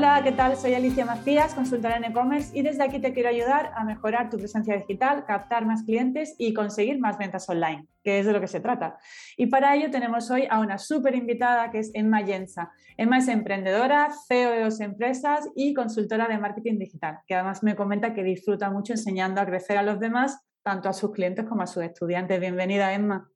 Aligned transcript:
Hola, 0.00 0.22
¿qué 0.24 0.32
tal? 0.32 0.56
Soy 0.56 0.72
Alicia 0.72 1.04
Macías, 1.04 1.52
consultora 1.52 1.98
en 1.98 2.04
e-commerce 2.04 2.58
y 2.58 2.62
desde 2.62 2.82
aquí 2.82 3.00
te 3.00 3.12
quiero 3.12 3.28
ayudar 3.28 3.70
a 3.76 3.84
mejorar 3.84 4.30
tu 4.30 4.38
presencia 4.38 4.74
digital, 4.74 5.26
captar 5.26 5.66
más 5.66 5.82
clientes 5.82 6.34
y 6.38 6.54
conseguir 6.54 6.98
más 6.98 7.18
ventas 7.18 7.46
online, 7.50 7.86
que 8.02 8.18
es 8.18 8.24
de 8.24 8.32
lo 8.32 8.40
que 8.40 8.46
se 8.46 8.60
trata. 8.60 8.96
Y 9.36 9.48
para 9.48 9.76
ello 9.76 9.90
tenemos 9.90 10.30
hoy 10.30 10.48
a 10.48 10.58
una 10.60 10.78
súper 10.78 11.14
invitada 11.14 11.70
que 11.70 11.80
es 11.80 11.90
Emma 11.92 12.22
Yensa. 12.22 12.72
Emma 12.96 13.18
es 13.18 13.28
emprendedora, 13.28 14.08
CEO 14.26 14.52
de 14.52 14.62
dos 14.62 14.80
empresas 14.80 15.46
y 15.54 15.74
consultora 15.74 16.28
de 16.28 16.38
marketing 16.38 16.78
digital, 16.78 17.18
que 17.26 17.34
además 17.34 17.62
me 17.62 17.76
comenta 17.76 18.14
que 18.14 18.22
disfruta 18.22 18.70
mucho 18.70 18.94
enseñando 18.94 19.42
a 19.42 19.44
crecer 19.44 19.76
a 19.76 19.82
los 19.82 20.00
demás, 20.00 20.40
tanto 20.62 20.88
a 20.88 20.94
sus 20.94 21.10
clientes 21.10 21.44
como 21.44 21.60
a 21.60 21.66
sus 21.66 21.82
estudiantes. 21.82 22.40
Bienvenida, 22.40 22.94
Emma. 22.94 23.30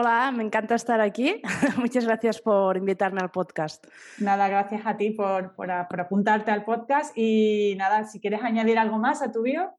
Hola, 0.00 0.30
me 0.30 0.44
encanta 0.44 0.76
estar 0.76 1.00
aquí. 1.00 1.42
Muchas 1.76 2.04
gracias 2.04 2.40
por 2.40 2.76
invitarme 2.76 3.20
al 3.20 3.32
podcast. 3.32 3.84
Nada, 4.18 4.46
gracias 4.46 4.82
a 4.84 4.96
ti 4.96 5.10
por, 5.10 5.52
apuntarte 5.72 6.52
al 6.52 6.64
podcast 6.64 7.10
y 7.18 7.74
nada, 7.76 8.04
si 8.04 8.20
quieres 8.20 8.40
añadir 8.44 8.78
algo 8.78 8.98
más 8.98 9.22
a 9.22 9.32
tu 9.32 9.42
bio. 9.42 9.76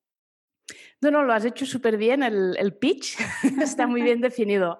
No, 0.99 1.09
no, 1.09 1.23
lo 1.23 1.31
has 1.31 1.45
hecho 1.45 1.65
súper 1.65 1.95
bien, 1.95 2.21
el, 2.21 2.73
pitch 2.77 3.17
está 3.61 3.87
muy 3.87 4.01
bien 4.01 4.19
definido. 4.19 4.77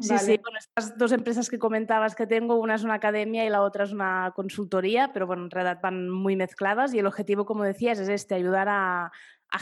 Sí, 0.00 0.16
sí, 0.16 0.38
con 0.38 0.56
estas 0.56 0.96
dos 0.96 1.12
empresas 1.12 1.50
que 1.50 1.58
comentabas 1.58 2.14
que 2.14 2.26
tengo, 2.26 2.54
una 2.54 2.76
es 2.76 2.82
una 2.82 2.94
academia 2.94 3.44
y 3.44 3.50
la 3.50 3.60
otra 3.60 3.84
es 3.84 3.92
una 3.92 4.32
consultoría, 4.34 5.12
pero 5.12 5.26
bueno, 5.26 5.44
en 5.44 5.50
realidad 5.50 5.80
van 5.82 6.08
muy 6.08 6.34
mezcladas 6.34 6.94
y 6.94 7.00
el 7.00 7.06
objetivo, 7.06 7.44
como 7.44 7.62
decías, 7.62 7.98
es 7.98 8.08
este, 8.08 8.36
ayudar 8.36 8.68
a, 8.70 9.12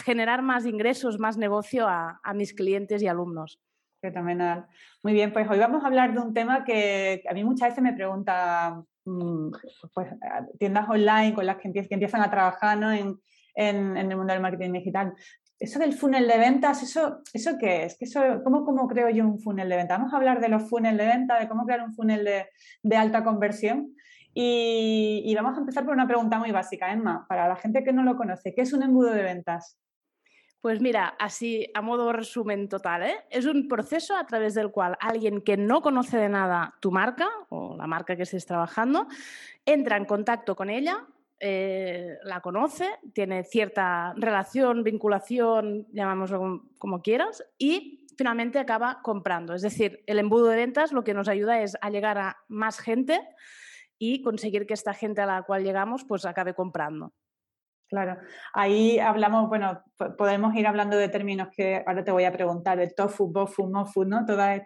generar 0.05 0.43
más 0.43 0.67
ingresos, 0.67 1.19
más 1.19 1.37
negocio 1.37 1.89
a 1.89 2.33
mis 2.33 2.55
clientes 2.55 3.03
y 3.03 3.09
alumnos. 3.09 3.59
Fenomenal. 4.13 4.67
Muy 5.03 5.15
bien, 5.15 5.33
pues 5.33 5.49
hoy 5.51 5.59
vamos 5.59 5.83
a 5.83 5.89
hablar 5.89 6.15
de 6.15 6.21
un 6.21 6.33
tema 6.33 6.65
que 6.65 7.25
a 7.29 7.35
mí 7.35 7.43
muchas 7.43 7.71
veces 7.71 7.83
me 7.83 7.93
pregunta 7.93 8.81
mm, 9.05 9.51
pues, 9.93 10.09
tiendas 10.61 10.89
online 10.89 11.35
con 11.35 11.45
las 11.45 11.57
que, 11.57 11.73
empiezan 11.75 12.23
a 12.23 12.31
trabajar 12.31 12.79
en, 12.95 13.97
el 13.97 14.17
mundo 14.17 14.33
del 14.33 14.43
marketing 14.43 14.73
digital. 14.75 15.13
Eso 15.59 15.81
del 15.81 15.95
funnel 15.95 16.29
de 16.29 16.39
ventas, 16.39 16.85
¿eso, 16.85 17.21
eso 17.33 17.57
qué 17.59 17.85
es? 17.85 17.97
Eso, 18.01 18.21
¿cómo, 18.45 18.65
¿Cómo 18.65 18.87
creo 18.87 19.09
yo 19.11 19.25
un 19.25 19.41
funnel 19.41 19.69
de 19.69 19.77
venta? 19.77 19.97
Vamos 19.97 20.13
a 20.13 20.19
hablar 20.19 20.41
de 20.41 20.51
los 20.51 20.69
funnels 20.69 20.99
de 20.99 21.07
venta, 21.07 21.41
de 21.41 21.49
cómo 21.49 21.65
crear 21.65 21.83
un 21.83 21.95
funnel 21.95 22.25
de, 22.83 22.97
alta 22.97 23.25
conversión. 23.25 23.93
Y, 24.35 25.23
y, 25.25 25.35
vamos 25.35 25.57
a 25.57 25.61
empezar 25.61 25.85
por 25.85 25.95
una 25.95 26.07
pregunta 26.07 26.39
muy 26.39 26.53
básica, 26.53 26.93
Emma, 26.93 27.25
para 27.27 27.49
la 27.49 27.57
gente 27.57 27.83
que 27.83 27.93
no 27.93 28.05
lo 28.05 28.17
conoce. 28.17 28.55
¿Qué 28.55 28.61
es 28.61 28.73
un 28.73 28.83
embudo 28.83 29.11
de 29.11 29.23
ventas? 29.23 29.79
Pues 30.67 30.81
mira, 30.81 31.15
así 31.21 31.71
a 31.75 31.81
modo 31.81 32.13
resumen 32.13 32.69
total, 32.69 33.05
¿eh? 33.05 33.15
es 33.31 33.47
un 33.47 33.69
proceso 33.69 34.17
a 34.17 34.27
través 34.27 34.55
del 34.55 34.73
cual 34.73 34.99
alguien 34.99 35.41
que 35.41 35.57
no 35.57 35.81
conoce 35.81 36.17
de 36.19 36.29
nada 36.29 36.75
tu 36.81 36.91
marca 36.91 37.29
o 37.51 37.77
la 37.77 37.87
marca 37.87 38.17
que 38.17 38.25
estés 38.25 38.47
trabajando 38.47 39.07
entra 39.65 39.97
en 39.97 40.07
contacto 40.07 40.57
con 40.57 40.69
ella, 40.69 41.07
eh, 41.39 42.19
la 42.25 42.41
conoce, 42.41 42.89
tiene 43.13 43.45
cierta 43.45 44.13
relación, 44.17 44.83
vinculación, 44.83 45.87
llamámoslo 45.93 46.65
como 46.79 47.01
quieras, 47.01 47.45
y 47.59 48.05
finalmente 48.19 48.59
acaba 48.59 49.03
comprando. 49.05 49.55
Es 49.55 49.63
decir, 49.63 50.03
el 50.09 50.19
embudo 50.19 50.49
de 50.49 50.57
ventas 50.57 50.91
lo 50.91 51.05
que 51.05 51.15
nos 51.15 51.29
ayuda 51.29 51.63
es 51.63 51.79
a 51.81 51.91
llegar 51.91 52.19
a 52.19 52.39
más 52.49 52.81
gente 52.81 53.21
y 54.01 54.21
conseguir 54.21 54.67
que 54.67 54.75
esta 54.75 54.95
gente 54.95 55.21
a 55.21 55.27
la 55.27 55.43
cual 55.43 55.63
llegamos 55.63 56.05
pues 56.05 56.27
acabe 56.27 56.55
comprando. 56.55 57.13
Claro, 57.89 58.19
ahí 58.53 58.99
hablamos, 58.99 59.49
bueno, 59.49 59.81
podemos 60.19 60.57
ir 60.57 60.67
hablando 60.67 60.97
de 60.97 61.09
términos 61.09 61.49
que 61.57 61.85
ahora 61.87 62.03
te 62.03 62.11
voy 62.11 62.25
a 62.25 62.33
preguntar, 62.33 62.79
de 62.79 62.91
tofu, 62.91 63.31
bofu, 63.31 63.69
mofu, 63.69 64.05
¿no? 64.05 64.25
Todas 64.27 64.61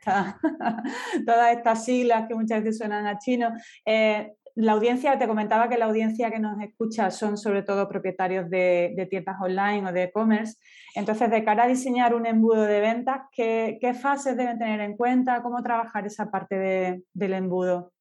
estas, 1.54 1.84
siglas 1.84 2.26
que 2.26 2.34
muchas 2.34 2.60
veces 2.60 2.78
suenan 2.78 3.06
a 3.06 3.18
chino. 3.18 3.52
Eh, 3.84 4.32
la 4.54 4.72
audiencia, 4.72 5.18
te 5.18 5.26
comentaba 5.26 5.68
que 5.68 5.76
la 5.76 5.84
audiencia 5.84 6.30
que 6.30 6.38
nos 6.38 6.60
escucha 6.60 7.10
son 7.10 7.36
sobre 7.36 7.62
todo 7.62 7.88
propietarios 7.88 8.48
de, 8.48 9.06
tiendas 9.10 9.36
online 9.40 9.88
o 9.88 9.92
de 9.92 10.04
e-commerce. 10.04 10.56
Entonces, 10.94 11.30
de 11.30 11.44
cara 11.44 11.64
a 11.64 11.68
diseñar 11.68 12.14
un 12.14 12.26
embudo 12.26 12.62
de 12.62 12.80
ventas, 12.80 13.22
¿qué, 13.32 13.78
fases 14.00 14.36
deben 14.36 14.58
tener 14.58 14.80
en 14.80 14.96
cuenta? 14.96 15.42
¿Cómo 15.42 15.62
trabajar 15.62 16.06
esa 16.06 16.30
parte 16.30 17.02
del 17.12 17.32
embudo? 17.34 17.92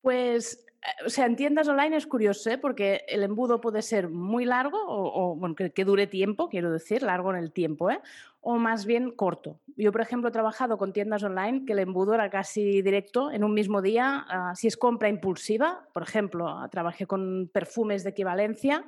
Pues 0.00 0.64
o 1.04 1.10
sea, 1.10 1.26
en 1.26 1.36
tiendas 1.36 1.68
online 1.68 1.96
es 1.96 2.06
curioso, 2.06 2.50
¿eh? 2.50 2.58
porque 2.58 3.04
el 3.08 3.22
embudo 3.22 3.60
puede 3.60 3.82
ser 3.82 4.08
muy 4.08 4.44
largo 4.44 4.78
o, 4.86 5.34
bueno, 5.36 5.54
que, 5.54 5.84
dure 5.84 6.06
tiempo, 6.06 6.48
quiero 6.48 6.70
decir, 6.70 7.02
largo 7.02 7.30
en 7.30 7.38
el 7.38 7.52
tiempo, 7.52 7.90
¿eh? 7.90 8.00
o 8.40 8.56
más 8.56 8.86
bien 8.86 9.10
corto. 9.10 9.58
Yo, 9.76 9.92
por 9.92 10.00
ejemplo, 10.00 10.28
he 10.28 10.32
trabajado 10.32 10.78
con 10.78 10.92
tiendas 10.92 11.22
online 11.22 11.64
que 11.66 11.72
el 11.72 11.80
embudo 11.80 12.14
era 12.14 12.30
casi 12.30 12.82
directo 12.82 13.30
en 13.30 13.44
un 13.44 13.54
mismo 13.54 13.82
día. 13.82 14.24
Ah, 14.28 14.52
si 14.54 14.68
es 14.68 14.76
compra 14.76 15.08
impulsiva, 15.08 15.86
por 15.92 16.02
ejemplo, 16.02 16.56
trabajé 16.70 17.06
con 17.06 17.50
perfumes 17.52 18.04
de 18.04 18.10
equivalencia 18.10 18.84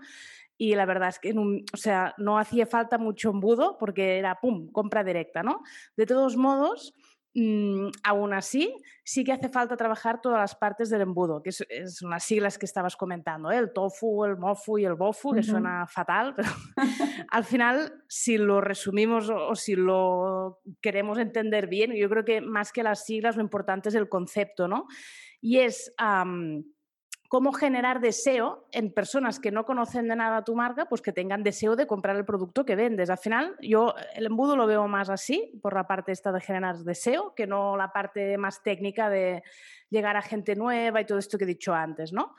y 0.56 0.74
la 0.74 0.84
verdad 0.84 1.08
es 1.08 1.18
que 1.18 1.34
o 1.36 1.76
sea, 1.76 2.14
no 2.18 2.38
hacía 2.38 2.66
falta 2.66 2.98
mucho 2.98 3.30
embudo 3.30 3.78
porque 3.78 4.18
era, 4.18 4.40
¡pum!, 4.40 4.70
compra 4.70 5.02
directa, 5.02 5.42
¿no? 5.42 5.62
De 5.96 6.04
todos 6.04 6.36
modos, 6.36 6.94
Mm, 7.32 7.90
aún 8.02 8.32
así, 8.32 8.74
sí 9.04 9.22
que 9.22 9.30
hace 9.30 9.48
falta 9.48 9.76
trabajar 9.76 10.20
todas 10.20 10.40
las 10.40 10.56
partes 10.56 10.90
del 10.90 11.02
embudo, 11.02 11.40
que 11.42 11.52
son 11.52 12.10
las 12.10 12.24
siglas 12.24 12.58
que 12.58 12.66
estabas 12.66 12.96
comentando, 12.96 13.52
¿eh? 13.52 13.58
el 13.58 13.72
tofu, 13.72 14.24
el 14.24 14.36
mofu 14.36 14.78
y 14.78 14.84
el 14.84 14.94
bofu, 14.94 15.32
que 15.32 15.44
suena 15.44 15.86
fatal, 15.86 16.34
pero 16.34 16.48
al 17.30 17.44
final, 17.44 18.02
si 18.08 18.36
lo 18.36 18.60
resumimos 18.60 19.30
o, 19.30 19.54
si 19.54 19.76
lo 19.76 20.60
queremos 20.80 21.18
entender 21.18 21.68
bien, 21.68 21.92
yo 21.94 22.08
creo 22.08 22.24
que 22.24 22.40
más 22.40 22.72
que 22.72 22.82
las 22.82 23.04
siglas, 23.04 23.36
lo 23.36 23.42
importante 23.42 23.90
es 23.90 23.94
el 23.94 24.08
concepto, 24.08 24.66
¿no? 24.66 24.86
Y 25.40 25.58
es 25.58 25.94
cómo 27.30 27.52
generar 27.52 28.00
deseo 28.00 28.66
en 28.72 28.92
personas 28.92 29.38
que 29.38 29.52
no 29.52 29.64
conocen 29.64 30.08
de 30.08 30.16
nada 30.16 30.42
tu 30.42 30.56
marca, 30.56 30.86
pues 30.86 31.00
que 31.00 31.12
tengan 31.12 31.44
deseo 31.44 31.76
de 31.76 31.86
comprar 31.86 32.16
el 32.16 32.24
producto 32.24 32.64
que 32.64 32.74
vendes. 32.74 33.08
Al 33.08 33.18
final, 33.18 33.54
yo 33.62 33.94
el 34.16 34.26
embudo 34.26 34.56
lo 34.56 34.66
veo 34.66 34.88
más 34.88 35.10
así, 35.10 35.52
por 35.62 35.72
la 35.72 35.86
parte 35.86 36.10
esta 36.10 36.32
de 36.32 36.40
generar 36.40 36.78
deseo, 36.78 37.32
que 37.36 37.46
no 37.46 37.76
la 37.76 37.92
parte 37.92 38.36
más 38.36 38.64
técnica 38.64 39.08
de 39.08 39.44
llegar 39.90 40.16
a 40.16 40.22
gente 40.22 40.56
nueva 40.56 41.00
y 41.00 41.06
todo 41.06 41.18
esto 41.18 41.38
que 41.38 41.44
he 41.44 41.46
dicho 41.46 41.72
antes, 41.72 42.12
¿no? 42.12 42.34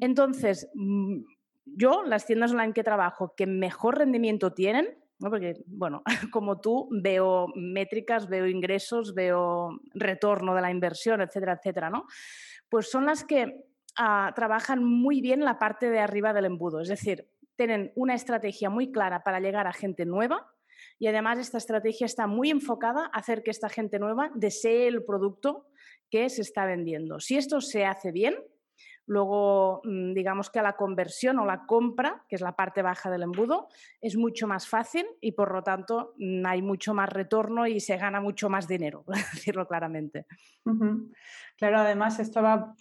Entonces, 0.00 0.68
mm, 0.74 1.20
yo, 1.66 2.02
las 2.02 2.26
tiendas 2.26 2.50
online 2.50 2.72
que 2.72 2.82
trabajo, 2.82 3.34
que 3.36 3.46
mejor 3.46 3.98
rendimiento 3.98 4.52
tienen, 4.52 4.98
porque, 5.20 5.62
bueno, 5.68 6.02
como 6.32 6.60
tú, 6.60 6.88
veo 6.90 7.46
métricas, 7.54 8.28
veo 8.28 8.48
ingresos, 8.48 9.14
veo 9.14 9.78
retorno 9.94 10.56
de 10.56 10.60
la 10.60 10.72
inversión, 10.72 11.20
etcétera, 11.20 11.52
etcétera, 11.52 11.88
¿no? 11.88 12.08
Pues 12.68 12.90
son 12.90 13.06
las 13.06 13.22
que 13.22 13.73
Ah, 13.96 14.32
trabajan 14.34 14.84
muy 14.84 15.20
bien 15.20 15.44
la 15.44 15.58
parte 15.58 15.88
de 15.88 16.00
arriba 16.00 16.32
del 16.32 16.46
embudo, 16.46 16.80
es 16.80 16.88
decir, 16.88 17.28
tienen 17.56 17.92
una 17.94 18.14
estrategia 18.14 18.68
muy 18.68 18.90
clara 18.90 19.22
para 19.22 19.38
llegar 19.38 19.66
a 19.66 19.72
gente 19.72 20.04
nueva 20.04 20.52
y 20.98 21.06
además 21.06 21.38
esta 21.38 21.58
estrategia 21.58 22.06
está 22.06 22.26
muy 22.26 22.50
enfocada 22.50 23.06
a 23.06 23.18
hacer 23.18 23.42
que 23.42 23.50
esta 23.50 23.68
gente 23.68 23.98
nueva 23.98 24.30
desee 24.34 24.88
el 24.88 25.04
producto 25.04 25.68
que 26.10 26.28
se 26.28 26.42
está 26.42 26.66
vendiendo. 26.66 27.20
Si 27.20 27.36
esto 27.36 27.60
se 27.60 27.84
hace 27.84 28.10
bien, 28.10 28.34
Luego, 29.06 29.82
mm, 29.84 30.14
digamos 30.14 30.50
que 30.50 30.62
la 30.62 30.76
conversión 30.76 31.38
o 31.38 31.44
la 31.44 31.66
compra, 31.66 32.24
que 32.28 32.36
es 32.36 32.40
la 32.40 32.56
parte 32.56 32.82
baja 32.82 33.10
del 33.10 33.22
embudo, 33.22 33.68
es 34.00 34.16
mucho 34.16 34.46
más 34.46 34.66
fácil 34.66 35.06
y 35.20 35.32
por 35.32 35.52
lo 35.52 35.62
tanto 35.62 36.14
mm, 36.18 36.46
hay 36.46 36.62
mucho 36.62 36.94
más 36.94 37.10
retorno 37.10 37.66
y 37.66 37.80
se 37.80 37.96
gana 37.96 38.20
mucho 38.20 38.48
más 38.48 38.66
dinero, 38.66 39.02
por 39.06 39.16
decirlo 39.16 39.66
claramente. 39.66 40.26
Claro, 41.56 41.78
además 41.78 42.18
esto 42.18 42.42
va, 42.42 42.74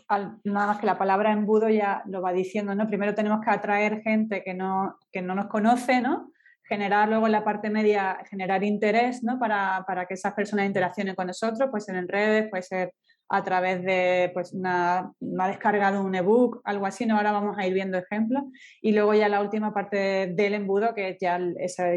nada 0.44 0.68
más 0.68 0.80
que 0.80 0.86
la 0.86 0.98
palabra 0.98 1.32
embudo 1.32 1.70
ya 1.70 2.04
lo 2.08 2.22
va 2.22 2.32
diciendo, 2.32 2.74
¿no? 2.74 2.88
Primero 2.88 3.14
tenemos 3.14 3.42
que 3.44 3.52
atraer 3.52 4.02
gente 4.02 4.44
que 4.44 4.54
no, 4.54 4.98
que 5.12 5.22
no 5.22 5.36
nos 5.36 5.48
conoce, 5.48 6.02
¿no? 6.02 6.32
generar 6.66 7.10
luego 7.10 7.26
en 7.26 7.34
la 7.34 7.44
parte 7.44 7.70
media, 7.70 8.20
generar 8.30 8.64
interés 8.64 9.22
¿no? 9.22 9.38
para, 9.38 9.84
para, 9.86 10.06
que 10.06 10.14
esas 10.14 10.34
personas 10.34 10.66
interaccionen 10.66 11.14
con 11.14 11.28
nosotros, 11.28 11.70
pues 11.70 11.88
en 11.90 12.08
redes, 12.08 12.50
puede 12.50 12.64
ser 12.64 12.94
a 13.34 13.44
través 13.44 13.84
de 13.84 14.30
pues, 14.32 14.54
una, 14.54 15.12
una 15.20 15.48
descarga 15.48 15.92
de 15.92 15.98
un 15.98 16.14
ebook, 16.14 16.62
algo 16.66 16.86
así, 16.86 17.08
¿no? 17.08 17.18
ahora 17.18 17.32
vamos 17.32 17.58
a 17.58 17.66
ir 17.66 17.74
viendo 17.74 17.98
ejemplos. 17.98 18.44
Y 18.80 18.92
luego 18.92 19.16
ya 19.16 19.28
la 19.28 19.42
última 19.42 19.74
parte 19.74 20.28
del 20.36 20.54
embudo, 20.54 20.94
que 20.94 21.18
ya, 21.20 21.40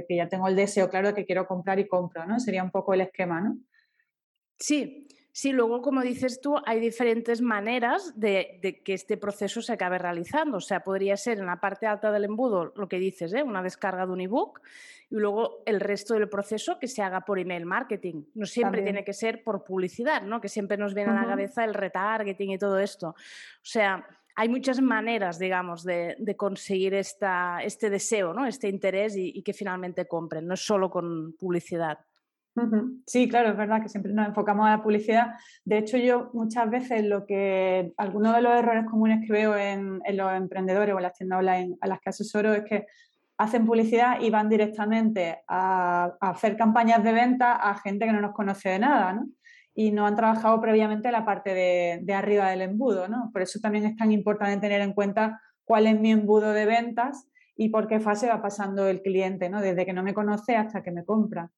que 0.08 0.16
ya 0.16 0.30
tengo 0.30 0.48
el 0.48 0.56
deseo 0.56 0.88
claro 0.88 1.08
de 1.08 1.14
que 1.14 1.26
quiero 1.26 1.46
comprar 1.46 1.78
y 1.78 1.86
compro, 1.86 2.24
¿no? 2.24 2.40
Sería 2.40 2.64
un 2.64 2.70
poco 2.70 2.94
el 2.94 3.02
esquema, 3.02 3.42
¿no? 3.42 3.58
Sí, 4.58 5.06
Sí, 5.36 5.52
luego, 5.52 5.82
como 5.82 6.00
dices 6.00 6.40
tú, 6.40 6.56
hay 6.64 6.80
diferentes 6.80 7.42
maneras 7.42 8.18
de, 8.18 8.80
que 8.82 8.94
este 8.94 9.18
proceso 9.18 9.60
se 9.60 9.74
acabe 9.74 9.98
realizando. 9.98 10.56
O 10.56 10.60
sea, 10.62 10.82
podría 10.82 11.14
ser 11.18 11.38
en 11.38 11.44
la 11.44 11.60
parte 11.60 11.84
alta 11.84 12.10
del 12.10 12.24
embudo 12.24 12.72
lo 12.74 12.88
que 12.88 12.98
dices, 12.98 13.34
¿eh? 13.34 13.42
una 13.42 13.62
descarga 13.62 14.06
de 14.06 14.12
un 14.12 14.22
ebook, 14.22 14.62
y 15.10 15.16
luego 15.16 15.62
el 15.66 15.80
resto 15.80 16.14
del 16.14 16.30
proceso 16.30 16.78
que 16.78 16.88
se 16.88 17.02
haga 17.02 17.20
por 17.26 17.38
email 17.38 17.66
marketing. 17.66 18.24
No 18.32 18.46
siempre 18.46 18.80
tiene 18.80 19.04
que 19.04 19.12
ser 19.12 19.44
por 19.44 19.62
publicidad, 19.62 20.22
¿no? 20.22 20.40
que 20.40 20.48
siempre 20.48 20.78
nos 20.78 20.94
viene 20.94 21.10
a 21.10 21.20
la 21.20 21.26
cabeza 21.26 21.64
el 21.64 21.74
retargeting 21.74 22.52
y 22.52 22.58
todo 22.58 22.78
esto. 22.78 23.08
O 23.08 23.14
sea, 23.60 24.08
hay 24.36 24.48
muchas 24.48 24.80
maneras, 24.80 25.38
digamos, 25.38 25.84
de, 25.84 26.16
conseguir 26.38 26.94
esta, 26.94 27.58
este 27.62 27.90
deseo, 27.90 28.32
¿no? 28.32 28.46
este 28.46 28.70
interés 28.70 29.14
y, 29.14 29.32
y 29.34 29.42
que 29.42 29.52
finalmente 29.52 30.08
compren, 30.08 30.46
no 30.46 30.54
es 30.54 30.64
solo 30.64 30.88
con 30.88 31.34
publicidad. 31.34 31.98
Sí, 33.06 33.28
claro, 33.28 33.50
es 33.50 33.56
verdad 33.56 33.82
que 33.82 33.88
siempre 33.88 34.12
nos 34.12 34.26
enfocamos 34.28 34.66
a 34.66 34.70
la 34.70 34.82
publicidad. 34.82 35.34
De 35.64 35.78
hecho, 35.78 35.98
yo 35.98 36.30
muchas 36.32 36.70
veces 36.70 37.04
lo 37.04 37.26
que, 37.26 37.92
algunos 37.96 38.34
de 38.34 38.40
los 38.40 38.58
errores 38.58 38.86
comunes 38.86 39.26
que 39.26 39.32
veo 39.32 39.56
en, 39.56 40.00
los 40.14 40.32
emprendedores 40.32 40.94
o 40.94 40.98
en 40.98 41.02
las 41.02 41.12
tiendas 41.12 41.38
online 41.40 41.76
a 41.80 41.86
las 41.86 42.00
que 42.00 42.10
asesoro 42.10 42.54
es 42.54 42.64
que 42.64 42.86
hacen 43.38 43.66
publicidad 43.66 44.20
y 44.20 44.30
van 44.30 44.48
directamente 44.48 45.42
a, 45.46 46.16
hacer 46.20 46.56
campañas 46.56 47.04
de 47.04 47.12
venta 47.12 47.56
a 47.56 47.74
gente 47.78 48.06
que 48.06 48.12
no 48.12 48.22
nos 48.22 48.32
conoce 48.32 48.70
de 48.70 48.78
nada, 48.78 49.12
¿no? 49.12 49.26
Y 49.74 49.92
no 49.92 50.06
han 50.06 50.16
trabajado 50.16 50.58
previamente 50.58 51.12
la 51.12 51.26
parte 51.26 51.52
de, 51.52 52.00
de 52.02 52.14
arriba 52.14 52.48
del 52.48 52.62
embudo, 52.62 53.08
¿no? 53.08 53.28
Por 53.30 53.42
eso 53.42 53.60
también 53.60 53.84
es 53.84 53.96
tan 53.96 54.10
importante 54.10 54.58
tener 54.58 54.80
en 54.80 54.94
cuenta 54.94 55.42
cuál 55.64 55.86
es 55.86 56.00
mi 56.00 56.12
embudo 56.12 56.52
de 56.52 56.64
ventas 56.64 57.28
y 57.54 57.68
por 57.68 57.86
qué 57.86 58.00
fase 58.00 58.28
va 58.28 58.40
pasando 58.40 58.86
el 58.86 59.02
cliente, 59.02 59.50
¿no? 59.50 59.60
Desde 59.60 59.84
que 59.84 59.92
no 59.92 60.02
me 60.02 60.14
conoce 60.14 60.56
hasta 60.56 60.82
que 60.82 60.92
me 60.92 61.04
compra. 61.04 61.50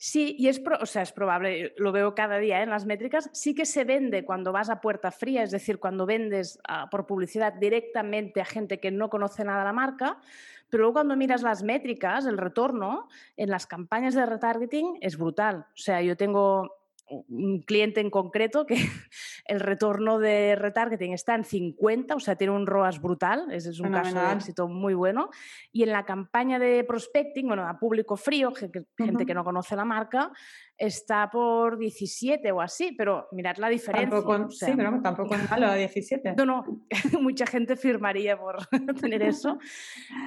Sí, 0.00 0.36
y 0.38 0.46
es, 0.46 0.62
o 0.80 0.86
sea, 0.86 1.02
es 1.02 1.10
probable, 1.10 1.74
lo 1.76 1.90
veo 1.90 2.14
cada 2.14 2.38
día 2.38 2.60
¿eh? 2.60 2.62
en 2.62 2.70
las 2.70 2.86
métricas, 2.86 3.28
sí 3.32 3.52
que 3.52 3.66
se 3.66 3.82
vende 3.82 4.24
cuando 4.24 4.52
vas 4.52 4.70
a 4.70 4.80
puerta 4.80 5.10
fría, 5.10 5.42
es 5.42 5.50
decir, 5.50 5.80
cuando 5.80 6.06
vendes 6.06 6.60
ah, 6.68 6.88
por 6.88 7.04
publicidad 7.04 7.54
directamente 7.54 8.40
a 8.40 8.44
gente 8.44 8.78
que 8.78 8.92
no 8.92 9.10
conoce 9.10 9.42
nada 9.42 9.64
la 9.64 9.72
marca, 9.72 10.20
pero 10.70 10.82
luego 10.82 10.94
cuando 10.94 11.16
miras 11.16 11.42
las 11.42 11.64
métricas, 11.64 12.26
el 12.26 12.38
retorno 12.38 13.08
en 13.36 13.50
las 13.50 13.66
campañas 13.66 14.14
de 14.14 14.24
retargeting 14.24 14.98
es 15.00 15.18
brutal. 15.18 15.66
O 15.74 15.76
sea, 15.76 16.00
yo 16.00 16.16
tengo 16.16 16.77
un 17.10 17.62
cliente 17.62 18.00
en 18.00 18.10
concreto 18.10 18.66
que 18.66 18.76
el 19.46 19.60
retorno 19.60 20.18
de 20.18 20.56
retargeting 20.56 21.12
está 21.12 21.34
en 21.34 21.44
50, 21.44 22.14
o 22.14 22.20
sea, 22.20 22.36
tiene 22.36 22.52
un 22.52 22.66
ROAS 22.66 23.00
brutal, 23.00 23.50
ese 23.50 23.70
es 23.70 23.80
un 23.80 23.90
caso 23.90 24.18
de 24.20 24.32
éxito 24.32 24.68
muy 24.68 24.94
bueno. 24.94 25.30
Y 25.72 25.82
en 25.82 25.92
la 25.92 26.04
campaña 26.04 26.58
de 26.58 26.84
prospecting, 26.84 27.46
bueno, 27.46 27.66
a 27.66 27.78
público 27.78 28.16
frío, 28.16 28.52
gente 28.54 29.26
que 29.26 29.34
no 29.34 29.44
conoce 29.44 29.76
la 29.76 29.84
marca, 29.84 30.32
está 30.76 31.28
por 31.28 31.78
17 31.78 32.52
o 32.52 32.60
así, 32.60 32.92
pero 32.96 33.28
mirad 33.32 33.56
la 33.56 33.68
diferencia. 33.68 34.10
Tampoco, 34.10 34.50
sí, 34.50 34.72
pero 34.76 35.00
tampoco 35.02 35.34
es 35.34 35.50
malo 35.50 35.74
17. 35.74 36.34
No, 36.36 36.46
no, 36.46 36.64
mucha 37.20 37.46
gente 37.46 37.76
firmaría 37.76 38.38
por 38.38 38.66
tener 39.00 39.22
eso, 39.22 39.58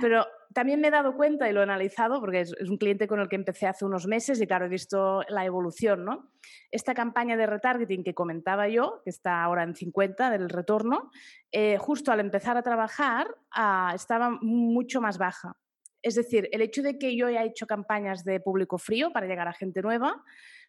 pero 0.01 0.25
también 0.53 0.79
me 0.81 0.89
he 0.89 0.91
dado 0.91 1.15
cuenta 1.15 1.49
y 1.49 1.53
lo 1.53 1.61
he 1.61 1.63
analizado, 1.63 2.19
porque 2.19 2.41
es, 2.41 2.53
un 2.69 2.77
cliente 2.77 3.07
con 3.07 3.19
el 3.19 3.29
que 3.29 3.35
empecé 3.35 3.67
hace 3.67 3.85
unos 3.85 4.07
meses 4.07 4.41
y 4.41 4.47
claro, 4.47 4.65
he 4.65 4.69
visto 4.69 5.21
la 5.29 5.45
evolución, 5.45 6.05
¿no? 6.05 6.31
Esta 6.71 6.93
campaña 6.93 7.37
de 7.37 7.45
retargeting 7.45 8.03
que 8.03 8.13
comentaba 8.13 8.67
yo, 8.67 9.01
que 9.03 9.09
está 9.09 9.43
ahora 9.43 9.63
en 9.63 9.75
50 9.75 10.29
del 10.29 10.49
retorno, 10.49 11.11
eh, 11.51 11.77
justo 11.77 12.11
al 12.11 12.19
empezar 12.19 12.57
a 12.57 12.63
trabajar 12.63 13.35
ah, 13.51 13.91
estaba 13.95 14.29
mucho 14.41 15.01
más 15.01 15.17
baja. 15.17 15.55
Es 16.01 16.15
decir, 16.15 16.49
el 16.51 16.61
hecho 16.61 16.81
de 16.81 16.97
que 16.97 17.15
yo 17.15 17.27
haya 17.27 17.43
hecho 17.43 17.67
campañas 17.67 18.23
de 18.23 18.39
público 18.39 18.77
frío 18.77 19.11
para 19.11 19.27
llegar 19.27 19.47
a 19.47 19.53
gente 19.53 19.81
nueva, 19.81 20.23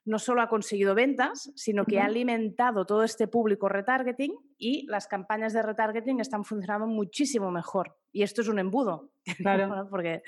no 0.05 0.19
solo 0.19 0.43
ha 0.43 0.49
conseguido 0.49 0.95
ventas, 0.95 1.53
sino 1.55 1.85
que 1.85 2.01
ha 2.01 2.07
alimentado 2.07 2.85
todo 2.87 3.05
este 3.05 3.29
público 3.29 3.69
retargeting 3.69 4.35
y 4.59 4.87
las 4.87 5.07
campañas 5.07 5.53
de 5.53 5.63
retargeting 5.63 6.21
están 6.21 6.45
funcionando 6.45 6.87
muchísimo 6.87 7.51
mejor. 7.51 7.97
Y 8.13 8.23
esto 8.23 8.41
es 8.41 8.49
un 8.49 8.59
embudo. 8.59 9.11
Claro. 9.39 9.89
Porque, 9.91 10.23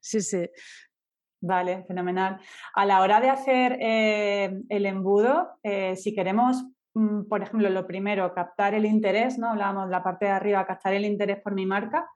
sí, 0.00 0.20
sí. 0.20 0.48
Vale, 1.40 1.84
fenomenal. 1.84 2.40
A 2.74 2.86
la 2.86 3.00
hora 3.02 3.20
de 3.20 3.30
hacer 3.30 3.76
eh, 3.80 4.62
el 4.68 4.86
embudo, 4.86 5.58
eh, 5.62 5.96
si 5.96 6.14
queremos, 6.14 6.64
mm, 6.94 7.24
por 7.28 7.42
ejemplo, 7.42 7.68
lo 7.68 7.86
primero, 7.86 8.32
captar 8.32 8.74
el 8.74 8.86
interés, 8.86 9.38
¿no? 9.38 9.50
Hablábamos 9.50 9.86
de 9.86 9.92
la 9.92 10.02
parte 10.02 10.26
de 10.26 10.30
arriba, 10.30 10.66
captar 10.66 10.94
el 10.94 11.04
interés 11.04 11.40
por 11.42 11.54
mi 11.54 11.66
marca. 11.66 12.08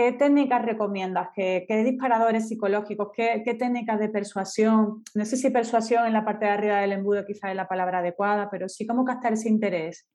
¿Qué 0.00 0.12
técnicas 0.12 0.64
recomiendas? 0.64 1.28
¿Qué, 1.34 1.66
disparadores 1.84 2.48
psicológicos? 2.48 3.10
¿Qué, 3.14 3.42
técnicas 3.58 4.00
de 4.00 4.08
persuasión? 4.08 5.04
No 5.14 5.24
sé 5.26 5.36
si 5.36 5.50
persuasión 5.50 6.06
en 6.06 6.14
la 6.14 6.24
parte 6.24 6.46
de 6.46 6.52
arriba 6.52 6.80
del 6.80 6.92
embudo 6.92 7.26
quizás 7.26 7.50
es 7.50 7.56
la 7.56 7.68
palabra 7.68 7.98
adecuada, 7.98 8.48
pero 8.50 8.66
sí 8.66 8.86
cómo 8.86 9.04
captar 9.04 9.34
ese 9.34 9.50
interés. 9.50 10.08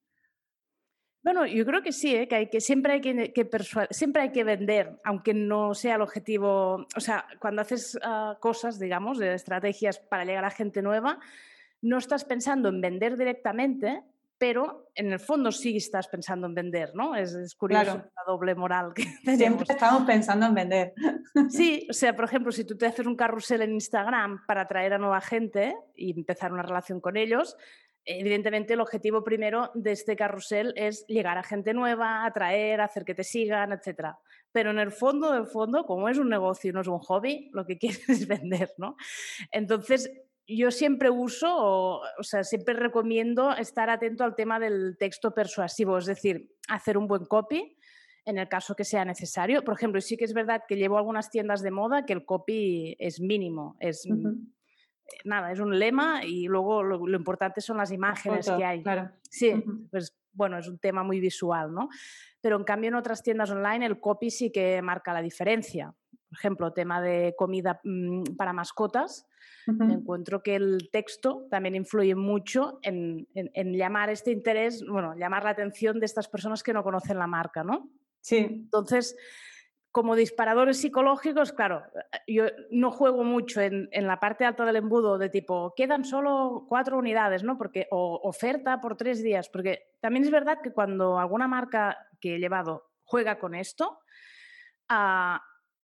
Bueno, 1.24 1.46
yo 1.46 1.64
creo 1.68 1.84
que 1.84 1.92
sí, 1.92 2.16
¿eh? 2.16 2.28
que, 2.28 2.36
hay 2.36 2.50
que, 2.50 2.62
siempre, 2.62 2.94
hay 2.94 3.02
que, 3.02 3.32
siempre 3.92 4.24
hay 4.24 4.32
que 4.32 4.44
vender, 4.44 5.00
aunque 5.04 5.36
no 5.36 5.76
sea 5.76 5.96
el 5.96 6.02
objetivo. 6.02 6.88
O 6.96 7.00
sea, 7.00 7.28
cuando 7.40 7.62
haces 7.62 7.96
ah, 8.02 8.40
cosas, 8.42 8.80
digamos, 8.80 9.20
de 9.20 9.36
estrategias 9.36 10.00
para 10.00 10.26
llegar 10.26 10.46
a 10.46 10.50
gente 10.50 10.82
nueva, 10.82 11.20
no 11.84 12.00
estás 12.00 12.26
pensando 12.26 12.70
en 12.70 12.82
vender 12.82 13.18
directamente, 13.18 14.02
pero 14.38 14.90
en 14.96 15.14
el 15.14 15.20
fondo 15.20 15.52
sí 15.52 15.78
estás 15.78 16.08
pensando 16.08 16.48
en 16.48 16.56
vender, 16.56 16.92
¿no? 16.94 17.16
Es, 17.16 17.56
curioso 17.56 17.96
la 17.96 18.24
doble 18.28 18.56
moral 18.56 18.94
que 18.94 19.04
tenemos. 19.24 19.38
Siempre 19.38 19.66
estamos 19.70 20.04
pensando 20.04 20.46
en 20.48 20.54
vender. 20.54 20.94
Sí, 21.50 21.88
o 21.90 21.94
sea, 21.94 22.16
por 22.16 22.26
ejemplo, 22.26 22.52
si 22.52 22.66
tú 22.66 22.78
te 22.78 22.86
haces 22.86 23.06
un 23.06 23.16
carrusel 23.16 23.62
en 23.62 23.74
Instagram 23.74 24.46
para 24.46 24.62
atraer 24.62 24.94
a 24.94 24.98
nueva 24.98 25.22
gente 25.22 25.76
y 25.96 26.18
empezar 26.18 26.52
una 26.52 26.64
relación 26.64 27.00
con 27.00 27.18
ellos, 27.18 27.56
evidentemente 28.06 28.74
el 28.74 28.82
objetivo 28.82 29.24
primero 29.24 29.72
de 29.74 29.92
este 29.92 30.16
carrusel 30.16 30.74
es 30.76 31.06
llegar 31.08 31.38
a 31.38 31.44
gente 31.44 31.74
nueva, 31.74 32.26
atraer, 32.26 32.82
hacer 32.82 33.04
que 33.04 33.16
te 33.16 33.24
sigan, 33.24 33.72
etc. 33.72 34.16
Pero 34.52 34.72
en 34.72 34.80
el 34.80 34.92
fondo, 34.92 35.32
del 35.32 35.48
fondo, 35.48 35.86
como 35.86 36.08
es 36.08 36.18
un 36.18 36.30
negocio 36.30 36.70
y 36.70 36.74
no 36.74 36.82
es 36.82 36.88
un 36.88 37.00
hobby, 37.00 37.50
lo 37.54 37.66
que 37.66 37.78
quieres 37.80 38.08
es 38.10 38.28
vender, 38.28 38.74
¿no? 38.78 38.96
Entonces, 39.52 40.12
yo 40.48 40.72
siempre 40.72 41.10
uso, 41.10 41.56
o, 41.58 42.24
sea, 42.24 42.44
siempre 42.44 42.74
recomiendo 42.76 43.52
estar 43.56 43.90
atento 43.90 44.24
al 44.24 44.36
tema 44.36 44.60
del 44.60 44.96
texto 44.98 45.34
persuasivo, 45.34 45.98
es 45.98 46.06
decir, 46.06 46.52
hacer 46.68 46.98
un 46.98 47.08
buen 47.08 47.26
copy 47.26 47.78
en 48.26 48.38
el 48.38 48.48
caso 48.48 48.76
que 48.76 48.84
sea 48.84 49.06
necesario. 49.06 49.64
Por 49.64 49.76
ejemplo, 49.76 50.02
sí 50.02 50.18
que 50.18 50.26
es 50.26 50.34
verdad 50.34 50.64
que 50.68 50.76
llevo 50.76 50.98
algunas 50.98 51.30
tiendas 51.30 51.62
de 51.62 51.72
moda 51.72 52.06
que 52.06 52.14
el 52.14 52.26
copy 52.26 52.96
es 53.00 53.20
mínimo, 53.20 53.76
es 53.80 54.08
nada, 55.24 55.52
es 55.52 55.60
un 55.60 55.78
lema 55.78 56.24
y 56.24 56.48
luego 56.48 56.84
lo, 56.84 57.16
importante 57.16 57.62
son 57.62 57.78
las 57.78 57.92
imágenes 57.92 58.50
que 58.50 58.66
hay. 58.66 58.84
Claro. 58.84 59.12
Sí, 59.30 59.54
pues 59.92 60.16
bueno, 60.32 60.58
es 60.58 60.68
un 60.68 60.78
tema 60.80 61.04
muy 61.04 61.20
visual, 61.20 61.74
¿no? 61.74 61.90
Pero 62.42 62.58
en 62.58 62.64
cambio 62.64 62.90
en 62.90 62.96
otras 62.96 63.24
tiendas 63.24 63.50
online 63.52 63.86
el 63.86 64.00
copy 64.00 64.30
sí 64.30 64.52
que 64.52 64.82
marca 64.82 65.14
la 65.14 65.22
diferencia. 65.22 65.94
Ejemplo, 66.38 66.74
tema 66.74 67.02
de 67.02 67.34
comida 67.38 67.80
mm, 67.84 68.36
para 68.38 68.54
mascotas 68.54 69.28
encuentro 69.68 70.44
que 70.44 70.56
el 70.56 70.90
texto 70.92 71.48
también 71.50 71.76
influye 71.76 72.16
mucho 72.16 72.80
en, 72.84 73.28
llamar 73.74 74.10
este 74.10 74.32
interés, 74.32 74.84
bueno, 74.88 75.16
llamar 75.16 75.44
la 75.44 75.52
atención 75.52 76.00
de 76.00 76.06
estas 76.06 76.28
personas 76.28 76.64
que 76.64 76.74
no 76.74 76.84
conocen 76.84 77.18
la 77.18 77.28
marca, 77.28 77.64
¿no? 77.64 77.90
Sí. 78.22 78.38
Entonces, 78.38 79.18
como 79.92 80.16
disparadores 80.16 80.80
psicológicos, 80.80 81.52
claro, 81.52 81.84
yo 82.28 82.46
no 82.70 82.92
juego 82.92 83.24
mucho 83.24 83.62
en, 83.62 83.90
la 83.92 84.20
parte 84.20 84.46
alta 84.46 84.66
del 84.66 84.78
embudo 84.78 85.18
de 85.18 85.30
tipo, 85.30 85.74
quedan 85.76 86.06
solo 86.06 86.66
cuatro 86.68 86.98
unidades, 86.98 87.44
¿no? 87.44 87.58
Porque, 87.58 87.88
o 87.92 88.20
oferta 88.24 88.82
por 88.82 88.98
tres 88.98 89.24
días, 89.24 89.50
porque 89.50 89.94
también 90.02 90.26
es 90.26 90.32
verdad 90.32 90.60
que 90.62 90.74
cuando 90.74 91.18
alguna 91.18 91.48
marca 91.48 91.98
que 92.20 92.36
he 92.36 92.40
llevado 92.40 92.92
juega 93.04 93.40
con 93.40 93.56
esto, 93.56 94.00
uh, 94.92 95.38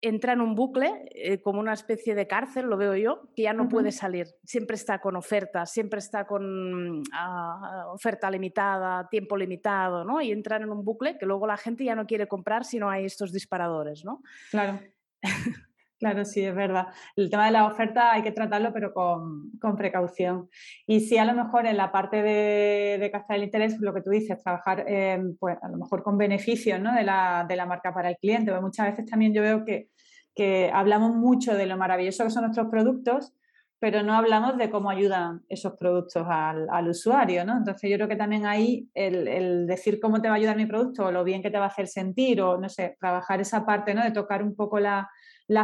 entra 0.04 0.34
en 0.34 0.42
un 0.42 0.54
bucle, 0.54 1.08
eh, 1.14 1.40
como 1.40 1.60
una 1.60 1.72
especie 1.72 2.14
de 2.14 2.26
cárcel, 2.26 2.66
lo 2.66 2.76
veo 2.76 2.94
yo, 2.94 3.30
que 3.34 3.42
ya 3.42 3.54
no 3.54 3.68
puede 3.68 3.90
salir. 3.90 4.26
Siempre 4.44 4.76
está 4.76 5.00
con 5.00 5.16
ofertas, 5.16 5.72
siempre 5.72 5.98
está 5.98 6.26
con 6.26 7.02
ah, 7.12 7.86
oferta 7.88 8.30
limitada, 8.30 9.08
tiempo 9.08 9.36
limitado, 9.36 10.04
¿no? 10.04 10.20
Y 10.20 10.30
entran 10.30 10.62
en 10.62 10.70
un 10.70 10.84
bucle 10.84 11.16
que 11.16 11.24
luego 11.24 11.46
la 11.46 11.56
gente 11.56 11.84
ya 11.84 11.94
no 11.94 12.06
quiere 12.06 12.28
comprar 12.28 12.64
si 12.64 12.78
no 12.78 12.90
hay 12.90 13.06
estos 13.06 13.32
disparadores, 13.32 14.04
¿no? 14.04 14.22
Claro. 14.50 14.78
Claro, 16.04 16.26
sí, 16.26 16.44
es 16.44 16.54
verdad. 16.54 16.88
El 17.16 17.30
tema 17.30 17.46
de 17.46 17.52
la 17.52 17.66
oferta 17.66 18.12
hay 18.12 18.22
que 18.22 18.32
tratarlo, 18.32 18.74
pero 18.74 18.92
con, 18.92 19.50
precaución. 19.74 20.50
Y 20.86 21.00
si 21.00 21.16
a 21.16 21.24
lo 21.24 21.32
mejor 21.32 21.66
en 21.66 21.78
la 21.78 21.92
parte 21.92 22.22
de, 22.22 22.98
de 23.00 23.10
captar 23.10 23.38
el 23.38 23.44
interés, 23.44 23.80
lo 23.80 23.94
que 23.94 24.02
tú 24.02 24.10
dices, 24.10 24.42
trabajar 24.42 24.84
pues, 25.40 25.56
a 25.62 25.68
lo 25.68 25.78
mejor 25.78 26.02
con 26.02 26.18
beneficios 26.18 26.78
¿no? 26.78 26.94
de, 26.94 27.04
la, 27.04 27.46
de, 27.48 27.56
la, 27.56 27.64
marca 27.64 27.94
para 27.94 28.10
el 28.10 28.16
cliente. 28.16 28.50
Porque 28.50 28.66
muchas 28.66 28.90
veces 28.90 29.06
también 29.06 29.32
yo 29.32 29.40
veo 29.40 29.64
que 29.64 29.88
que 30.34 30.70
hablamos 30.72 31.14
mucho 31.14 31.54
de 31.54 31.66
lo 31.66 31.76
maravilloso 31.76 32.24
que 32.24 32.30
son 32.30 32.42
nuestros 32.42 32.68
productos, 32.68 33.32
pero 33.78 34.02
no 34.02 34.14
hablamos 34.14 34.56
de 34.56 34.70
cómo 34.70 34.88
ayudan 34.88 35.42
esos 35.48 35.74
productos 35.74 36.26
al, 36.26 36.88
usuario, 36.88 37.44
¿no? 37.44 37.56
Entonces 37.56 37.90
yo 37.90 37.96
creo 37.96 38.08
que 38.08 38.16
también 38.16 38.46
ahí 38.46 38.88
el, 38.94 39.66
decir 39.66 40.00
cómo 40.00 40.22
te 40.22 40.28
va 40.28 40.34
a 40.34 40.36
ayudar 40.38 40.56
mi 40.56 40.64
producto 40.64 41.04
o 41.04 41.12
lo 41.12 41.22
bien 41.22 41.42
que 41.42 41.50
te 41.50 41.58
va 41.58 41.64
a 41.64 41.68
hacer 41.68 41.86
sentir 41.86 42.40
o, 42.40 42.58
no 42.58 42.68
sé, 42.68 42.96
trabajar 42.98 43.40
esa 43.40 43.66
parte, 43.66 43.92
¿no? 43.92 44.02
De 44.02 44.10
tocar 44.10 44.42
un 44.42 44.56
poco 44.56 44.80
la, 44.80 45.10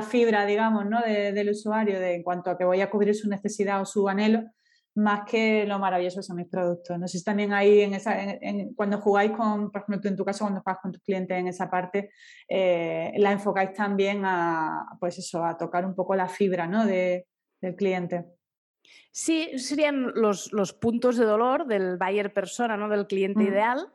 fibra, 0.02 0.44
digamos, 0.44 0.84
¿no? 0.84 1.00
del 1.00 1.48
usuario 1.48 1.98
de, 1.98 2.16
en 2.16 2.22
cuanto 2.22 2.50
a 2.50 2.58
que 2.58 2.64
voy 2.64 2.82
a 2.82 2.90
cubrir 2.90 3.14
su 3.14 3.26
necesidad 3.28 3.80
o 3.80 3.86
su 3.86 4.06
anhelo, 4.06 4.42
más 5.00 5.22
que 5.28 5.64
lo 5.66 5.78
maravilloso 5.78 6.22
son 6.22 6.36
mis 6.36 6.48
productos. 6.48 6.98
No 6.98 7.08
sé 7.08 7.18
si 7.18 7.24
también 7.24 7.52
ahí, 7.52 7.80
en 7.80 7.94
esa, 7.94 8.16
cuando 8.76 9.00
jugáis 9.00 9.32
con, 9.32 9.70
por 9.70 9.82
ejemplo, 9.82 10.00
tú 10.00 10.08
en 10.08 10.16
tu 10.16 10.24
caso, 10.24 10.44
cuando 10.44 10.62
juegas 10.62 10.82
con 10.82 10.92
tus 10.92 11.02
clientes 11.02 11.36
en 11.36 11.48
esa 11.48 11.70
parte, 11.70 12.10
eh, 12.48 13.12
la 13.16 13.32
enfocáis 13.32 13.72
también 13.72 14.24
a, 14.24 14.86
pues 15.00 15.18
eso, 15.18 15.44
a 15.44 15.56
tocar 15.56 15.84
un 15.86 15.94
poco 15.94 16.14
la 16.14 16.28
fibra 16.28 16.66
¿no? 16.66 16.86
de, 16.86 17.26
del 17.60 17.74
cliente. 17.76 18.26
Sí, 19.12 19.58
serían 19.58 20.12
los, 20.14 20.52
los, 20.52 20.72
puntos 20.72 21.16
de 21.16 21.24
dolor 21.24 21.66
del 21.66 21.96
buyer 21.96 22.32
persona, 22.32 22.76
¿no? 22.76 22.88
del 22.88 23.06
cliente 23.06 23.42
ideal, 23.42 23.88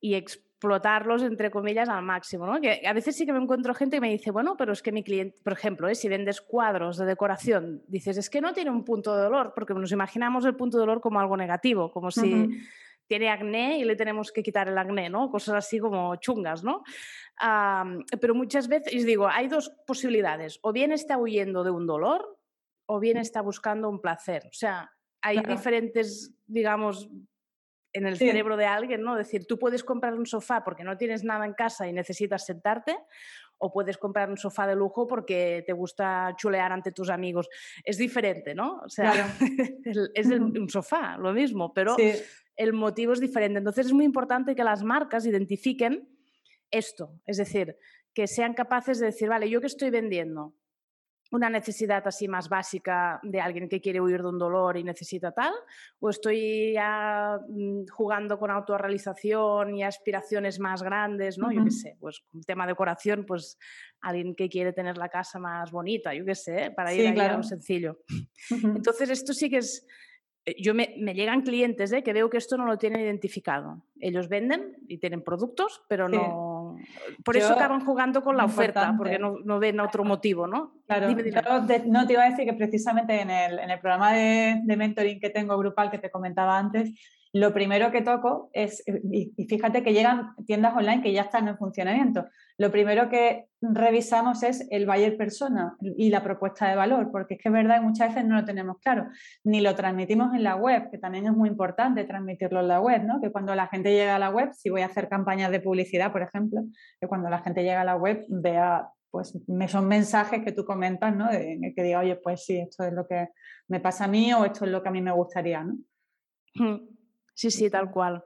y 0.00 0.14
explotarlos, 0.60 1.22
entre 1.22 1.50
comillas, 1.50 1.88
al 1.88 2.02
máximo. 2.02 2.46
¿no? 2.46 2.60
Que 2.60 2.82
a 2.86 2.92
veces 2.92 3.16
sí 3.16 3.24
que 3.24 3.32
me 3.32 3.38
encuentro 3.38 3.72
gente 3.72 3.96
que 3.96 4.00
me 4.02 4.10
dice, 4.10 4.30
bueno, 4.30 4.56
pero 4.58 4.74
es 4.74 4.82
que 4.82 4.92
mi 4.92 5.02
cliente, 5.02 5.38
por 5.42 5.54
ejemplo, 5.54 5.88
¿eh? 5.88 5.94
si 5.94 6.06
vendes 6.06 6.42
cuadros 6.42 6.98
de 6.98 7.06
decoración, 7.06 7.82
dices, 7.88 8.18
es 8.18 8.28
que 8.28 8.42
no 8.42 8.52
tiene 8.52 8.70
un 8.70 8.84
punto 8.84 9.16
de 9.16 9.22
dolor, 9.22 9.52
porque 9.54 9.72
nos 9.72 9.90
imaginamos 9.90 10.44
el 10.44 10.56
punto 10.56 10.76
de 10.76 10.82
dolor 10.82 11.00
como 11.00 11.18
algo 11.18 11.34
negativo, 11.34 11.90
como 11.90 12.10
si 12.10 12.46
tiene 13.06 13.30
acné 13.30 13.78
y 13.78 13.84
le 13.84 13.96
tenemos 13.96 14.30
que 14.32 14.42
quitar 14.42 14.68
el 14.68 14.76
acné, 14.76 15.08
¿no? 15.08 15.30
Cosas 15.30 15.54
así 15.54 15.78
como 15.78 16.14
chungas, 16.16 16.62
¿no? 16.62 16.82
pero 18.20 18.34
muchas 18.34 18.68
veces, 18.68 19.06
digo, 19.06 19.26
hay 19.26 19.48
dos 19.48 19.72
posibilidades, 19.86 20.58
o 20.60 20.74
bien 20.74 20.92
está 20.92 21.16
huyendo 21.16 21.64
de 21.64 21.70
un 21.70 21.86
dolor 21.86 22.38
o 22.84 23.00
bien 23.00 23.16
está 23.16 23.40
buscando 23.40 23.88
un 23.88 24.02
placer. 24.02 24.42
O 24.46 24.52
sea, 24.52 24.92
hay 25.22 25.40
diferentes, 25.40 26.34
digamos, 26.46 27.08
en 27.92 28.06
el 28.06 28.16
cerebro 28.16 28.56
de 28.56 28.66
alguien, 28.66 29.02
¿no? 29.02 29.18
Es 29.18 29.26
decir, 29.26 29.46
tú 29.46 29.58
puedes 29.58 29.82
comprar 29.82 30.14
un 30.14 30.26
sofá 30.26 30.62
porque 30.62 30.84
no 30.84 30.96
tienes 30.96 31.24
nada 31.24 31.44
en 31.44 31.54
casa 31.54 31.88
y 31.88 31.92
necesitas 31.92 32.46
sentarte, 32.46 32.96
o 33.58 33.72
puedes 33.72 33.98
comprar 33.98 34.30
un 34.30 34.38
sofá 34.38 34.66
de 34.66 34.74
lujo 34.74 35.06
porque 35.06 35.62
te 35.66 35.72
gusta 35.72 36.34
chulear 36.36 36.72
ante 36.72 36.92
tus 36.92 37.10
amigos. 37.10 37.48
Es 37.84 37.98
diferente, 37.98 38.54
¿no? 38.54 38.80
O 38.84 38.88
sea, 38.88 39.12
es 40.14 40.26
un 40.26 40.68
sofá, 40.68 41.16
lo 41.18 41.32
mismo, 41.32 41.72
pero 41.74 41.96
el 42.56 42.72
motivo 42.72 43.12
es 43.12 43.20
diferente. 43.20 43.58
Entonces 43.58 43.86
es 43.86 43.92
muy 43.92 44.04
importante 44.04 44.54
que 44.54 44.64
las 44.64 44.82
marcas 44.82 45.26
identifiquen 45.26 46.08
esto, 46.70 47.20
es 47.26 47.36
decir, 47.36 47.76
que 48.14 48.26
sean 48.26 48.54
capaces 48.54 48.98
de 48.98 49.06
decir, 49.06 49.28
vale, 49.28 49.50
yo 49.50 49.60
que 49.60 49.66
estoy 49.66 49.90
vendiendo 49.90 50.54
una 51.30 51.48
necesidad 51.48 52.06
así 52.06 52.28
más 52.28 52.48
básica 52.48 53.20
de 53.22 53.40
alguien 53.40 53.68
que 53.68 53.80
quiere 53.80 54.00
huir 54.00 54.22
de 54.22 54.28
un 54.28 54.38
dolor 54.38 54.76
y 54.76 54.84
necesita 54.84 55.32
tal, 55.32 55.52
o 56.00 56.10
estoy 56.10 56.72
ya 56.74 57.38
mm, 57.48 57.86
jugando 57.90 58.38
con 58.38 58.50
autorrealización 58.50 59.76
y 59.76 59.84
aspiraciones 59.84 60.58
más 60.58 60.82
grandes, 60.82 61.38
¿no? 61.38 61.52
Yo 61.52 61.64
qué 61.64 61.70
sé, 61.70 61.96
pues 62.00 62.22
un 62.32 62.42
tema 62.42 62.66
de 62.66 62.72
decoración, 62.72 63.24
pues 63.26 63.58
alguien 64.00 64.34
que 64.34 64.48
quiere 64.48 64.72
tener 64.72 64.96
la 64.96 65.08
casa 65.08 65.38
más 65.38 65.70
bonita, 65.70 66.14
yo 66.14 66.24
qué 66.24 66.34
sé, 66.34 66.72
para 66.74 66.92
ir 66.92 67.20
a 67.20 67.36
un 67.36 67.44
sencillo. 67.44 67.98
Entonces 68.50 69.10
esto 69.10 69.32
sí 69.32 69.48
que 69.50 69.58
es 69.58 69.86
eh, 70.46 70.56
yo 70.58 70.74
me, 70.74 70.86
llegan 71.14 71.42
clientes 71.42 71.92
¿eh? 71.92 72.02
que 72.02 72.12
veo 72.12 72.30
que 72.30 72.38
esto 72.38 72.56
no 72.56 72.64
lo 72.66 72.78
tienen 72.78 73.02
identificado. 73.02 73.84
Ellos 73.98 74.28
venden 74.28 74.76
y 74.88 74.98
tienen 74.98 75.22
productos, 75.22 75.82
pero 75.88 76.08
no. 76.08 76.18
Por 77.24 77.36
eso 77.36 77.52
acaban 77.52 77.84
jugando 77.84 78.22
con 78.22 78.36
la 78.36 78.44
oferta, 78.44 78.94
porque 78.96 79.18
no, 79.18 79.36
no, 79.44 79.58
ven 79.58 79.80
otro 79.80 80.04
motivo, 80.04 80.46
¿no? 80.46 80.74
Claro, 80.86 81.08
no 81.86 82.06
te 82.06 82.12
iba 82.12 82.22
a 82.22 82.30
decir 82.30 82.44
que 82.44 82.54
precisamente 82.54 83.20
en 83.20 83.30
el, 83.30 83.58
en 83.58 83.70
el 83.70 83.78
programa 83.80 84.12
de, 84.12 84.60
de, 84.64 84.76
mentoring 84.76 85.20
que 85.20 85.30
tengo 85.30 85.56
grupal 85.58 85.90
que 85.90 85.98
te 85.98 86.10
comentaba 86.10 86.58
antes, 86.58 86.92
lo 87.32 87.52
primero 87.52 87.90
que 87.92 88.02
toco 88.02 88.50
es, 88.52 88.82
eh, 88.86 89.00
y 89.36 89.44
fíjate 89.46 89.82
que 89.82 89.92
llegan 89.92 90.34
tiendas 90.46 90.74
online 90.74 91.02
que 91.02 91.12
ya 91.12 91.22
están 91.22 91.46
en 91.48 91.56
funcionamiento, 91.56 92.26
lo 92.58 92.70
primero 92.70 93.08
que 93.08 93.46
revisamos 93.60 94.42
es 94.42 94.66
el 94.70 94.86
buyer 94.86 95.16
persona 95.16 95.76
y 95.80 96.10
la 96.10 96.22
propuesta 96.22 96.68
de 96.68 96.76
valor, 96.76 97.10
porque 97.12 97.34
es 97.34 97.40
que 97.40 97.48
es 97.48 97.52
verdad 97.52 97.76
que 97.76 97.86
muchas 97.86 98.08
veces 98.08 98.26
no 98.26 98.34
lo 98.36 98.44
tenemos 98.44 98.78
claro, 98.80 99.06
ni 99.44 99.60
lo 99.60 99.74
transmitimos 99.74 100.34
en 100.34 100.42
la 100.42 100.56
web, 100.56 100.90
que 100.90 100.98
también 100.98 101.26
es 101.26 101.32
muy 101.32 101.48
importante 101.48 102.04
transmitirlo 102.04 102.60
en 102.60 102.68
la 102.68 102.80
web, 102.80 103.04
¿no? 103.04 103.20
Que 103.20 103.30
cuando 103.30 103.54
la 103.54 103.68
gente 103.68 103.92
llega 103.92 104.16
a 104.16 104.18
la 104.18 104.30
web, 104.30 104.52
si 104.52 104.68
voy 104.70 104.82
a 104.82 104.86
hacer 104.86 105.08
campañas 105.08 105.50
de 105.50 105.60
publicidad, 105.60 106.12
por 106.12 106.22
ejemplo, 106.22 106.62
que 107.00 107.06
cuando 107.06 107.30
la 107.30 107.38
gente 107.38 107.62
llega 107.62 107.82
a 107.82 107.84
la 107.84 107.96
web 107.96 108.24
vea 108.28 108.88
pues 109.10 109.36
son 109.66 109.88
mensajes 109.88 110.44
que 110.44 110.52
tú 110.52 110.64
comentas, 110.64 111.16
¿no? 111.16 111.28
Que 111.30 111.82
diga, 111.82 111.98
oye, 111.98 112.14
pues 112.14 112.44
sí, 112.44 112.58
esto 112.58 112.84
es 112.84 112.92
lo 112.92 113.08
que 113.08 113.30
me 113.66 113.80
pasa 113.80 114.04
a 114.04 114.08
mí 114.08 114.32
o 114.32 114.44
esto 114.44 114.64
es 114.64 114.70
lo 114.70 114.82
que 114.82 114.88
a 114.88 114.92
mí 114.92 115.02
me 115.02 115.10
gustaría, 115.10 115.64
¿no? 115.64 115.78
Sí, 117.40 117.50
sí, 117.50 117.70
tal 117.70 117.90
cual. 117.90 118.22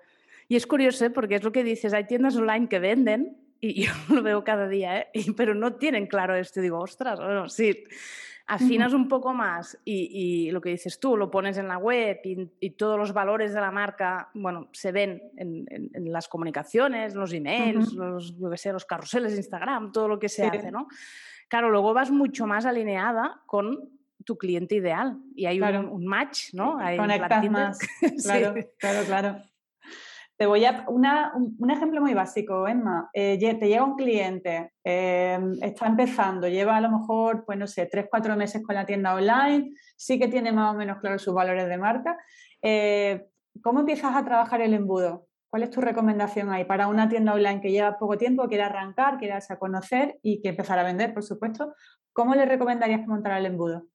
Y 0.49 0.57
es 0.57 0.67
curioso, 0.67 1.05
¿eh? 1.05 1.11
porque 1.11 1.37
es 1.37 1.45
lo 1.45 1.53
que 1.53 1.63
dices, 1.63 1.95
hay 1.95 2.05
tiendas 2.05 2.35
online 2.35 2.69
que 2.69 2.81
venden, 2.81 3.37
y 3.61 3.85
yo 3.87 3.93
lo 4.09 4.23
veo 4.25 4.43
cada 4.43 4.67
día, 4.67 4.99
¿eh? 4.99 5.11
pero 5.37 5.55
no 5.55 5.77
tienen 5.77 6.09
claro 6.09 6.35
esto. 6.35 6.61
digo, 6.61 6.81
ostras, 6.81 7.21
bueno, 7.21 7.49
sí, 7.49 7.85
afinas 8.49 8.93
un 8.93 9.07
poco 9.07 9.33
más 9.33 9.79
y, 9.85 10.51
lo 10.51 10.61
que 10.61 10.71
dices 10.71 10.99
tú, 10.99 11.17
lo 11.17 11.31
pones 11.31 11.59
en 11.59 11.69
la 11.69 11.79
web 11.79 12.23
y, 12.25 12.71
todos 12.71 12.99
los 12.99 13.13
valores 13.13 13.55
de 13.55 13.61
la 13.61 13.71
marca, 13.71 14.31
bueno, 14.35 14.69
se 14.73 14.91
ven 14.91 15.23
en, 15.37 16.13
las 16.13 16.27
comunicaciones, 16.27 17.15
los 17.15 17.33
emails, 17.33 17.93
los, 17.93 18.37
yo 18.37 18.57
sé, 18.57 18.73
los 18.73 18.85
carruseles 18.85 19.31
de 19.31 19.39
Instagram, 19.39 19.93
todo 19.93 20.09
lo 20.09 20.19
que 20.19 20.29
se 20.29 20.45
hace, 20.45 20.73
¿no? 20.73 20.89
Claro, 21.47 21.71
luego 21.71 21.95
vas 21.95 22.11
mucho 22.11 22.49
más 22.49 22.67
alineada 22.67 23.43
con 23.47 23.91
tu 24.25 24.37
cliente 24.37 24.77
ideal 24.77 25.19
y 25.35 25.47
hay 25.47 25.61
un, 25.61 26.07
match, 26.07 26.53
¿no? 26.53 26.79
Hay 26.79 26.97
Conectas 26.97 27.51
más. 27.51 27.79
Claro, 28.25 28.55
claro, 28.79 29.07
claro. 29.07 29.37
Te 30.37 30.47
voy 30.47 30.65
a 30.65 30.85
una, 30.89 31.33
un, 31.35 31.71
ejemplo 31.71 32.01
muy 32.01 32.13
básico, 32.13 32.67
Emma. 32.67 33.09
Eh, 33.13 33.39
te 33.39 33.69
llega 33.69 33.85
un 33.85 33.95
cliente, 33.95 34.73
eh, 34.83 35.39
está 35.63 35.87
empezando, 35.87 36.49
lleva 36.49 36.77
a 36.77 36.81
lo 36.81 36.91
mejor, 36.91 37.45
pues 37.45 37.57
no 37.57 37.69
sé, 37.69 37.87
tres, 37.87 38.07
cuatro 38.11 38.35
meses 38.37 38.61
con 38.63 38.75
la 38.75 38.85
tienda 38.85 39.15
online, 39.15 39.71
sí 39.97 40.19
que 40.19 40.27
tiene 40.27 40.51
más 40.51 40.75
o 40.75 40.77
menos 40.77 40.99
claro 40.99 41.21
sus 41.21 41.33
valores 41.33 41.69
de 41.69 41.79
marca. 41.79 42.19
Eh, 42.63 43.29
¿Cómo 43.63 43.81
empiezas 43.81 44.17
a 44.17 44.25
trabajar 44.25 44.61
el 44.61 44.75
embudo? 44.75 45.29
¿Cuál 45.49 45.63
es 45.63 45.71
tu 45.71 45.81
recomendación 45.81 46.51
ahí 46.51 46.65
para 46.65 46.89
una 46.89 47.09
tienda 47.09 47.33
online 47.33 47.61
que 47.61 47.71
lleva 47.71 47.97
poco 47.97 48.19
tiempo, 48.19 48.49
quiere 48.49 48.65
arrancar, 48.65 49.19
quiere 49.19 49.35
a 49.35 49.57
conocer 49.57 50.19
y 50.21 50.43
que 50.43 50.49
empezar 50.49 50.81
a 50.81 50.83
vender, 50.83 51.15
por 51.15 51.23
supuesto? 51.23 51.75
¿Cómo 52.13 52.35
le 52.35 52.45
recomendarías 52.45 53.03
que 53.03 53.07
montara 53.07 53.39
el 53.39 53.47
embudo? 53.47 53.87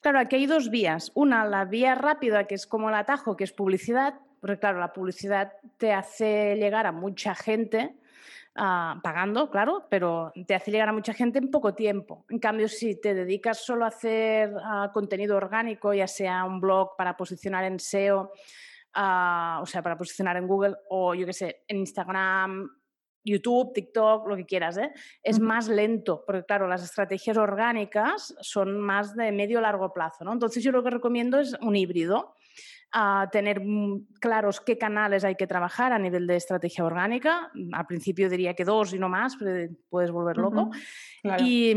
Claro, 0.00 0.18
aquí 0.18 0.36
hay 0.36 0.46
dos 0.46 0.70
vías. 0.70 1.12
Una, 1.14 1.44
la 1.44 1.66
vía 1.66 1.94
rápida, 1.94 2.44
que 2.44 2.54
es 2.54 2.66
como 2.66 2.88
el 2.88 2.94
atajo, 2.94 3.36
que 3.36 3.44
es 3.44 3.52
publicidad, 3.52 4.14
porque 4.40 4.58
claro, 4.58 4.80
la 4.80 4.94
publicidad 4.94 5.52
te 5.76 5.92
hace 5.92 6.56
llegar 6.56 6.86
a 6.86 6.92
mucha 6.92 7.34
gente, 7.34 7.94
ah, 8.56 8.98
pagando, 9.02 9.50
claro, 9.50 9.86
pero 9.90 10.32
te 10.46 10.54
hace 10.54 10.70
llegar 10.70 10.88
a 10.88 10.94
mucha 10.94 11.12
gente 11.12 11.38
en 11.38 11.50
poco 11.50 11.74
tiempo. 11.74 12.24
En 12.30 12.38
cambio, 12.38 12.66
si 12.68 12.98
te 12.98 13.12
dedicas 13.12 13.58
solo 13.58 13.84
a 13.84 13.88
hacer 13.88 14.54
ah, 14.64 14.90
contenido 14.94 15.36
orgánico, 15.36 15.92
ya 15.92 16.06
sea 16.06 16.44
un 16.44 16.60
blog 16.60 16.96
para 16.96 17.14
posicionar 17.14 17.64
en 17.64 17.78
SEO, 17.78 18.32
ah, 18.94 19.60
o 19.62 19.66
sea, 19.66 19.82
para 19.82 19.98
posicionar 19.98 20.38
en 20.38 20.46
Google 20.46 20.76
o 20.88 21.14
yo 21.14 21.26
qué 21.26 21.34
sé, 21.34 21.64
en 21.68 21.76
Instagram, 21.76 22.70
YouTube, 23.24 23.72
TikTok, 23.72 24.26
lo 24.28 24.36
que 24.36 24.46
quieras, 24.46 24.78
¿eh? 24.78 24.92
es 25.22 25.38
más 25.38 25.68
lento, 25.68 26.24
porque 26.26 26.44
claro, 26.44 26.68
las 26.68 26.82
estrategias 26.82 27.36
orgánicas 27.36 28.34
son 28.40 28.80
más 28.80 29.14
de 29.14 29.32
medio 29.32 29.60
largo 29.60 29.92
plazo, 29.92 30.24
¿no? 30.24 30.32
Entonces 30.32 30.62
yo 30.62 30.72
lo 30.72 30.82
que 30.82 30.90
recomiendo 30.90 31.38
es 31.38 31.54
un 31.60 31.76
híbrido, 31.76 32.34
a 32.92 33.28
tener 33.30 33.62
claros 34.20 34.60
qué 34.60 34.76
canales 34.76 35.24
hay 35.24 35.36
que 35.36 35.46
trabajar 35.46 35.92
a 35.92 35.98
nivel 35.98 36.26
de 36.26 36.36
estrategia 36.36 36.84
orgánica. 36.84 37.50
Al 37.72 37.86
principio 37.86 38.28
diría 38.28 38.54
que 38.54 38.64
dos 38.64 38.92
y 38.92 38.98
no 38.98 39.08
más, 39.08 39.36
pero 39.36 39.72
puedes 39.88 40.10
volver 40.10 40.36
loco. 40.38 40.70
y, 41.38 41.70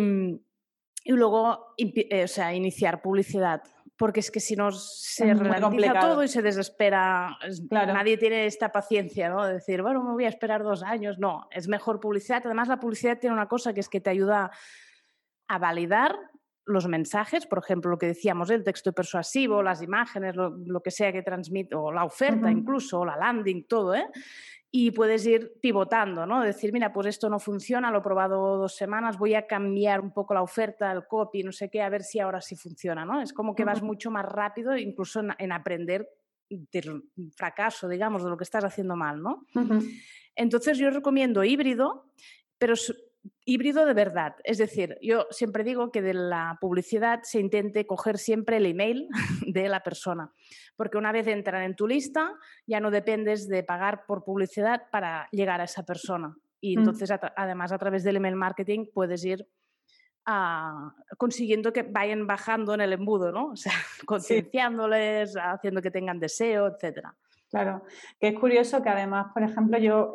y, 1.03 1.11
luego 1.11 1.75
eh, 1.77 2.23
o 2.23 2.27
sea, 2.27 2.53
iniciar 2.53 3.01
publicidad 3.01 3.61
porque 3.97 4.21
es 4.21 4.31
que 4.31 4.39
si 4.39 4.55
no 4.55 4.71
se 4.71 5.33
ralentiza 5.33 5.99
todo 5.99 6.23
y 6.23 6.27
se 6.27 6.41
desespera, 6.41 7.37
nadie 7.71 8.17
tiene 8.17 8.45
esta 8.45 8.71
paciencia, 8.71 9.29
¿no? 9.29 9.45
De 9.45 9.53
decir, 9.53 9.81
bueno, 9.81 10.03
me 10.03 10.13
voy 10.13 10.25
a 10.25 10.29
esperar 10.29 10.63
dos 10.63 10.83
años. 10.83 11.19
No, 11.19 11.47
es 11.51 11.67
mejor 11.67 11.99
publicidad. 11.99 12.41
Además, 12.43 12.67
la 12.67 12.79
publicidad 12.79 13.19
tiene 13.19 13.35
una 13.35 13.47
cosa 13.47 13.73
que 13.73 13.81
es 13.81 13.89
que 13.89 14.01
te 14.01 14.09
ayuda 14.09 14.51
a 15.47 15.57
validar 15.59 16.15
los 16.65 16.87
mensajes, 16.87 17.45
por 17.45 17.59
ejemplo, 17.59 17.91
lo 17.91 17.97
que 17.97 18.07
decíamos, 18.07 18.49
el 18.49 18.63
texto 18.63 18.93
persuasivo, 18.93 19.61
las 19.61 19.81
imágenes, 19.81 20.35
lo, 20.35 20.81
que 20.81 20.91
sea 20.91 21.11
que 21.11 21.21
transmite, 21.21 21.75
o 21.75 21.91
la 21.91 22.05
oferta 22.05 22.49
incluso, 22.49 23.01
o 23.01 23.05
la 23.05 23.17
landing, 23.17 23.65
todo, 23.67 23.95
¿eh? 23.95 24.05
y 24.75 24.89
puedes 24.89 25.23
ir 25.27 25.53
pivotando, 25.61 26.25
¿no? 26.25 26.41
Decir, 26.41 26.73
mira, 26.73 26.91
pues 26.91 27.05
esto 27.05 27.29
no 27.29 27.39
funciona, 27.39 27.91
lo 27.91 27.99
he 27.99 28.01
probado 28.01 28.57
dos 28.57 28.75
semanas, 28.75 29.19
voy 29.19 29.35
a 29.35 29.45
cambiar 29.45 30.01
un 30.01 30.11
poco 30.11 30.33
la 30.33 30.41
oferta, 30.41 30.91
el 30.91 31.05
copy, 31.05 31.43
no 31.43 31.51
sé 31.51 31.69
qué, 31.69 31.83
a 31.83 31.89
ver 31.89 32.01
si 32.01 32.19
ahora 32.19 32.41
sí 32.41 32.55
funciona, 32.55 33.05
¿no? 33.05 33.21
Es 33.21 33.33
como 33.33 33.53
que 33.53 33.65
vas 33.65 33.83
mucho 33.83 34.09
más 34.09 34.25
rápido, 34.25 34.75
incluso 34.75 35.21
en, 35.37 35.51
aprender 35.51 36.09
del 36.49 37.03
fracaso, 37.35 37.87
digamos, 37.87 38.23
de 38.23 38.31
lo 38.31 38.37
que 38.37 38.45
estás 38.45 38.63
haciendo 38.63 38.95
mal, 38.95 39.21
¿no? 39.21 39.45
Entonces 40.35 40.79
yo 40.79 40.89
recomiendo 40.89 41.43
híbrido, 41.43 42.09
pero 42.57 42.73
híbrido 43.45 43.85
de 43.85 43.93
verdad. 43.93 44.35
Es 44.43 44.57
decir, 44.57 44.97
yo 45.01 45.27
siempre 45.29 45.63
digo 45.63 45.91
que 45.91 46.01
de 46.01 46.13
la 46.13 46.57
publicidad 46.59 47.21
se 47.23 47.39
intente 47.39 47.85
coger 47.85 48.17
siempre 48.17 48.57
el 48.57 48.65
email 48.65 49.07
de 49.47 49.69
la 49.69 49.81
persona, 49.81 50.31
porque 50.75 50.97
una 50.97 51.11
vez 51.11 51.27
entran 51.27 51.63
en 51.63 51.75
tu 51.75 51.87
lista 51.87 52.33
ya 52.65 52.79
no 52.79 52.91
dependes 52.91 53.47
de 53.47 53.63
pagar 53.63 54.05
por 54.05 54.23
publicidad 54.23 54.83
para 54.91 55.27
llegar 55.31 55.61
a 55.61 55.65
esa 55.65 55.83
persona. 55.83 56.35
Y 56.61 56.75
mm. 56.75 56.79
entonces, 56.79 57.09
además, 57.35 57.71
a 57.71 57.77
través 57.77 58.03
del 58.03 58.17
email 58.17 58.35
marketing 58.35 58.85
puedes 58.93 59.23
ir 59.25 59.47
ah, 60.25 60.93
consiguiendo 61.17 61.73
que 61.73 61.83
vayan 61.83 62.25
bajando 62.25 62.73
en 62.73 62.81
el 62.81 62.93
embudo, 62.93 63.31
¿no? 63.31 63.47
O 63.47 63.55
sea, 63.55 63.73
concienciándoles, 64.05 65.35
haciendo 65.35 65.81
que 65.81 65.91
tengan 65.91 66.19
deseo, 66.19 66.67
etcétera. 66.67 67.15
Claro, 67.53 67.83
que 68.19 68.29
es 68.29 68.39
curioso 68.39 68.81
que 68.81 68.89
además, 68.89 69.27
por 69.31 69.43
ejemplo, 69.43 69.77
yo 69.77 70.11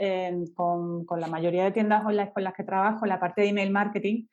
con, 0.57 1.07
la 1.21 1.28
mayoría 1.28 1.62
de 1.62 1.71
tiendas 1.71 2.04
online 2.04 2.33
con 2.33 2.42
las 2.42 2.52
que 2.52 2.64
trabajo, 2.64 3.07
la 3.07 3.21
parte 3.21 3.42
de 3.42 3.50
email 3.50 3.71
marketing, 3.71 4.26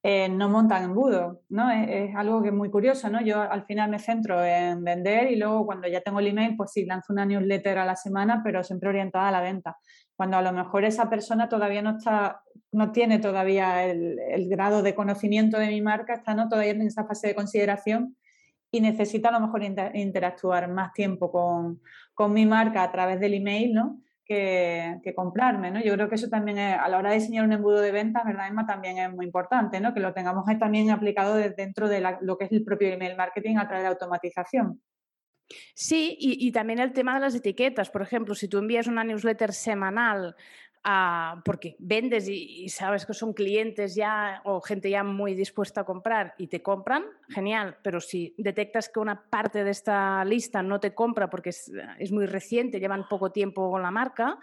eh, 0.00 0.28
no 0.28 0.48
montan 0.48 0.84
embudo, 0.84 1.40
¿no? 1.48 1.72
Es, 1.72 2.14
algo 2.14 2.40
que 2.40 2.50
es 2.50 2.54
muy 2.54 2.70
curioso, 2.70 3.10
¿no? 3.10 3.20
Yo 3.20 3.40
al 3.40 3.64
final 3.64 3.90
me 3.90 3.98
centro 3.98 4.44
en 4.44 4.84
vender 4.84 5.32
y 5.32 5.36
luego 5.36 5.66
cuando 5.66 5.88
ya 5.88 6.02
tengo 6.02 6.20
el 6.20 6.28
email, 6.28 6.54
pues 6.56 6.70
sí, 6.70 6.84
lanzo 6.84 7.12
una 7.12 7.26
newsletter 7.26 7.78
a 7.78 7.84
la 7.84 7.96
semana, 7.96 8.42
pero 8.44 8.62
siempre 8.62 8.90
orientada 8.90 9.26
a 9.26 9.32
la 9.32 9.40
venta. 9.40 9.76
Cuando 10.14 10.36
a 10.36 10.42
lo 10.42 10.52
mejor 10.52 10.84
esa 10.84 11.10
persona 11.10 11.48
todavía 11.48 11.82
no 11.82 11.96
está, 11.96 12.42
no 12.70 12.92
tiene 12.92 13.18
todavía 13.18 13.84
el, 13.86 14.48
grado 14.48 14.84
de 14.84 14.94
conocimiento 14.94 15.58
de 15.58 15.66
mi 15.66 15.80
marca, 15.80 16.14
está 16.14 16.32
¿no? 16.32 16.48
todavía 16.48 16.70
en 16.70 16.82
esa 16.82 17.06
fase 17.06 17.26
de 17.26 17.34
consideración 17.34 18.14
y 18.74 18.80
necesita 18.80 19.28
a 19.28 19.32
lo 19.32 19.40
mejor 19.40 19.62
interactuar 19.62 20.68
más 20.68 20.94
tiempo 20.94 21.30
con, 21.30 21.82
con 22.14 22.32
mi 22.32 22.46
marca 22.46 22.82
a 22.82 22.92
través 22.92 23.20
del 23.20 23.34
email, 23.34 23.74
¿no? 23.74 24.02
que, 25.02 25.12
comprarme, 25.14 25.70
¿no? 25.70 25.80
Yo 25.82 25.94
creo 25.94 26.08
que 26.08 26.14
eso 26.14 26.28
también 26.28 26.58
a 26.58 26.88
la 26.88 26.98
hora 26.98 27.10
de 27.10 27.16
diseñar 27.16 27.44
un 27.44 27.52
embudo 27.52 27.80
de 27.80 27.92
ventas, 27.92 28.24
¿verdad, 28.24 28.48
Emma? 28.48 28.66
También 28.66 28.98
es 28.98 29.12
muy 29.12 29.26
importante, 29.26 29.80
¿no? 29.80 29.92
Que 29.94 30.00
lo 30.00 30.12
tengamos 30.12 30.44
también 30.58 30.90
aplicado 30.90 31.34
dentro 31.34 31.88
de 31.88 32.02
lo 32.20 32.38
que 32.38 32.46
es 32.46 32.52
el 32.52 32.64
propio 32.64 32.88
email 32.88 33.16
marketing 33.16 33.56
a 33.56 33.66
través 33.66 33.84
de 33.84 33.88
automatización. 33.88 34.80
Sí, 35.74 36.16
y, 36.18 36.46
y, 36.46 36.52
también 36.52 36.78
el 36.78 36.92
tema 36.92 37.14
de 37.14 37.20
las 37.20 37.34
etiquetas. 37.34 37.90
Por 37.90 38.00
ejemplo, 38.00 38.34
si 38.34 38.48
tú 38.48 38.58
envías 38.58 38.86
una 38.86 39.04
newsletter 39.04 39.52
semanal 39.52 40.34
porque 41.44 41.76
vendes 41.78 42.28
y, 42.28 42.68
sabes 42.68 43.06
que 43.06 43.14
son 43.14 43.32
clientes 43.32 43.94
ya 43.94 44.40
o 44.44 44.60
gente 44.60 44.90
ya 44.90 45.04
muy 45.04 45.34
dispuesta 45.34 45.82
a 45.82 45.84
comprar 45.84 46.34
y 46.38 46.48
te 46.48 46.62
compran, 46.62 47.04
genial, 47.28 47.78
pero 47.82 48.00
si 48.00 48.34
detectas 48.36 48.88
que 48.88 48.98
una 48.98 49.22
parte 49.22 49.62
de 49.62 49.70
esta 49.70 50.24
lista 50.24 50.62
no 50.62 50.80
te 50.80 50.94
compra 50.94 51.30
porque 51.30 51.50
es, 51.50 51.70
es 51.98 52.10
muy 52.10 52.26
reciente, 52.26 52.80
llevan 52.80 53.08
poco 53.08 53.30
tiempo 53.30 53.70
con 53.70 53.82
la 53.82 53.90
marca, 53.90 54.38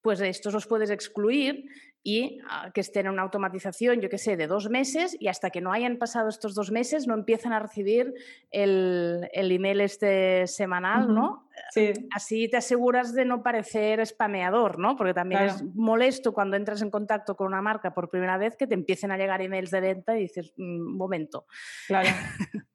pues 0.00 0.20
estos 0.20 0.52
los 0.52 0.66
puedes 0.66 0.90
excluir 0.90 1.66
y 2.02 2.40
ah, 2.48 2.70
que 2.74 2.80
estén 2.80 3.06
en 3.06 3.12
una 3.12 3.22
automatización, 3.22 4.00
yo 4.00 4.08
qué 4.08 4.18
sé, 4.18 4.36
de 4.36 4.46
dos 4.46 4.68
meses 4.68 5.16
y 5.18 5.28
hasta 5.28 5.50
que 5.50 5.60
no 5.60 5.72
hayan 5.72 5.98
pasado 5.98 6.28
estos 6.28 6.54
dos 6.54 6.70
meses 6.70 7.06
no 7.06 7.14
empiezan 7.14 7.52
a 7.52 7.60
recibir 7.60 8.12
el, 8.50 9.28
el 9.32 9.52
email 9.52 9.80
este 9.80 10.46
semanal, 10.46 11.14
¿no? 11.14 11.48
Sí. 11.70 11.92
Así 12.12 12.48
te 12.48 12.56
aseguras 12.56 13.14
de 13.14 13.24
no 13.24 13.42
parecer 13.42 14.04
spameador, 14.06 14.78
¿no? 14.78 14.96
Porque 14.96 15.14
también 15.14 15.42
es 15.42 15.62
molesto 15.74 16.32
cuando 16.32 16.56
entras 16.56 16.82
en 16.82 16.90
contacto 16.90 17.36
con 17.36 17.46
una 17.46 17.62
marca 17.62 17.94
por 17.94 18.10
primera 18.10 18.36
vez 18.36 18.56
que 18.56 18.66
te 18.66 18.74
empiecen 18.74 19.12
a 19.12 19.16
llegar 19.16 19.40
emails 19.40 19.70
de 19.70 19.80
venta 19.80 20.16
y 20.16 20.22
dices, 20.22 20.52
un 20.58 20.80
mm, 20.80 20.96
momento. 20.96 21.46
Claro. 21.86 22.08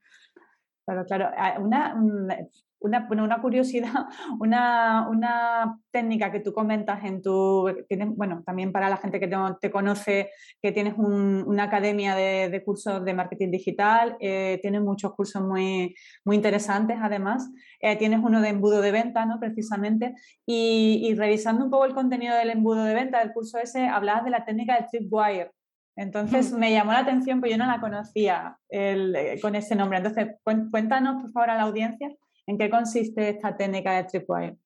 Claro, 0.87 1.03
claro. 1.03 1.29
Ah, 1.35 1.59
una, 2.87 3.01
mm, 3.01 3.23
una, 3.23 3.41
curiosidad, 3.41 4.05
una, 4.39 5.07
una, 5.09 5.79
técnica 5.91 6.31
que 6.31 6.39
tú 6.39 6.53
comentas 6.53 7.03
en 7.03 7.21
tu, 7.21 7.67
bueno, 8.15 8.43
también 8.45 8.71
para 8.71 8.89
la 8.89 8.97
gente 8.97 9.19
que 9.19 9.29
te, 9.61 9.71
conoce, 9.71 10.29
que 10.61 10.71
tienes 10.71 10.93
una 10.97 11.63
academia 11.63 12.15
de, 12.15 12.61
cursos 12.63 13.03
de 13.03 13.13
marketing 13.13 13.51
digital, 13.51 14.15
eh, 14.19 14.59
tienes 14.61 14.81
muchos 14.81 15.13
cursos 15.15 15.41
muy, 15.41 15.95
muy 16.23 16.35
interesantes 16.35 16.97
además, 17.01 17.49
eh, 17.79 17.95
tienes 17.95 18.19
uno 18.21 18.41
de 18.41 18.49
embudo 18.49 18.81
de 18.81 18.91
venta, 18.91 19.25
¿no? 19.25 19.39
Precisamente, 19.39 20.13
y, 20.45 21.13
revisando 21.15 21.65
un 21.65 21.71
poco 21.71 21.85
el 21.85 21.93
contenido 21.93 22.35
del 22.35 22.51
embudo 22.51 22.83
de 22.83 22.93
venta 22.93 23.19
del 23.19 23.33
curso 23.33 23.57
ese, 23.57 23.87
hablabas 23.87 24.23
de 24.23 24.31
la 24.31 24.45
técnica 24.45 24.75
del 24.75 24.87
tripwire. 24.87 25.51
Entonces 25.95 26.53
me 26.53 26.71
llamó 26.71 26.93
la 26.93 26.99
atención, 26.99 27.39
porque 27.39 27.53
yo 27.53 27.57
no 27.57 27.65
la 27.65 27.81
conocía 27.81 28.57
eh, 28.69 29.39
con 29.41 29.55
ese 29.55 29.75
nombre. 29.75 29.97
Entonces, 29.97 30.35
cuéntanos, 30.43 31.23
por 31.23 31.31
favor, 31.31 31.49
a 31.49 31.55
la 31.55 31.63
audiencia 31.63 32.09
¿En 32.47 32.57
qué 32.57 32.69
consiste 32.69 33.29
esta 33.29 33.55
técnica 33.55 33.91
de 33.91 34.03
tripwire? 34.05 34.57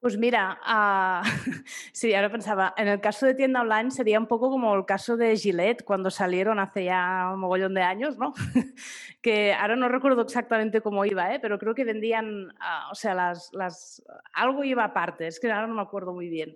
Pues 0.00 0.16
mira, 0.16 0.58
uh, 0.66 1.22
sí, 1.92 2.14
ahora 2.14 2.30
pensaba, 2.30 2.72
en 2.76 2.88
el 2.88 3.00
caso 3.00 3.26
de 3.26 3.34
tienda 3.34 3.60
online 3.60 3.90
sería 3.90 4.18
un 4.18 4.26
poco 4.26 4.48
como 4.50 4.74
el 4.74 4.86
caso 4.86 5.16
de 5.16 5.36
Gillette 5.36 5.84
cuando 5.84 6.10
salieron 6.10 6.58
hace 6.58 6.84
ya 6.84 7.30
un 7.32 7.40
mogollón 7.40 7.74
de 7.74 7.82
años, 7.82 8.16
¿no? 8.18 8.32
que 9.22 9.52
ahora 9.52 9.76
no 9.76 9.88
recuerdo 9.88 10.22
exactamente 10.22 10.80
cómo 10.80 11.04
iba, 11.04 11.34
¿eh? 11.34 11.38
pero 11.40 11.58
creo 11.58 11.74
que 11.74 11.84
vendían, 11.84 12.46
uh, 12.46 12.92
o 12.92 12.94
sea, 12.94 13.14
las, 13.14 13.50
las, 13.52 14.02
algo 14.32 14.64
iba 14.64 14.84
aparte, 14.84 15.26
es 15.26 15.38
que 15.38 15.52
ahora 15.52 15.66
no 15.66 15.74
me 15.74 15.82
acuerdo 15.82 16.14
muy 16.14 16.28
bien. 16.28 16.54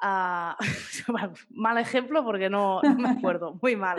Uh, 0.00 0.54
mal 1.50 1.78
ejemplo 1.78 2.24
porque 2.24 2.50
no, 2.50 2.82
no, 2.82 2.94
me 2.96 3.08
acuerdo, 3.08 3.58
muy 3.62 3.74
mal. 3.74 3.98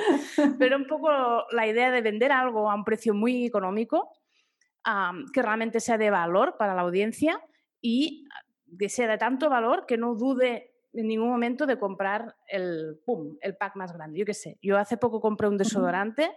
Pero 0.60 0.77
un 0.77 0.88
poco 0.88 1.10
la 1.51 1.67
idea 1.67 1.92
de 1.92 2.01
vender 2.01 2.31
algo 2.31 2.72
a 2.72 2.75
un 2.75 2.85
precio 2.85 3.14
muy 3.14 3.46
económico 3.46 4.14
que 5.33 5.41
realmente 5.41 5.79
sea 5.79 5.97
de 5.97 6.09
valor 6.09 6.55
para 6.57 6.73
la 6.73 6.81
audiencia 6.81 7.41
y 7.81 8.25
que 8.79 8.89
sea 8.89 9.07
de 9.07 9.17
tanto 9.17 9.50
valor 9.50 9.85
que 9.85 9.97
no 9.97 10.15
dude 10.15 10.71
en 10.93 11.07
ningún 11.07 11.29
momento 11.29 11.65
de 11.65 11.77
comprar 11.77 12.35
el, 12.47 13.00
pum, 13.05 13.37
el 13.41 13.55
pack 13.55 13.75
más 13.75 13.93
grande. 13.93 14.17
Yo 14.17 14.25
qué 14.25 14.33
sé, 14.33 14.57
yo 14.61 14.77
hace 14.77 14.97
poco 14.97 15.21
compré 15.21 15.47
un 15.47 15.57
desodorante 15.57 16.31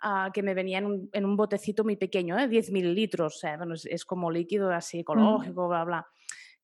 ah, 0.00 0.30
que 0.32 0.42
me 0.42 0.54
venía 0.54 0.78
en 0.78 0.86
un, 0.86 1.10
en 1.12 1.24
un, 1.24 1.36
botecito 1.36 1.84
muy 1.84 1.96
pequeño, 1.96 2.38
¿eh? 2.38 2.48
10 2.48 2.70
mililitros, 2.72 3.40
bueno, 3.58 3.74
es, 3.74 4.04
como 4.04 4.30
líquido 4.30 4.70
así 4.70 5.00
ecológico, 5.00 5.68
bla, 5.68 5.84
bla. 5.84 6.06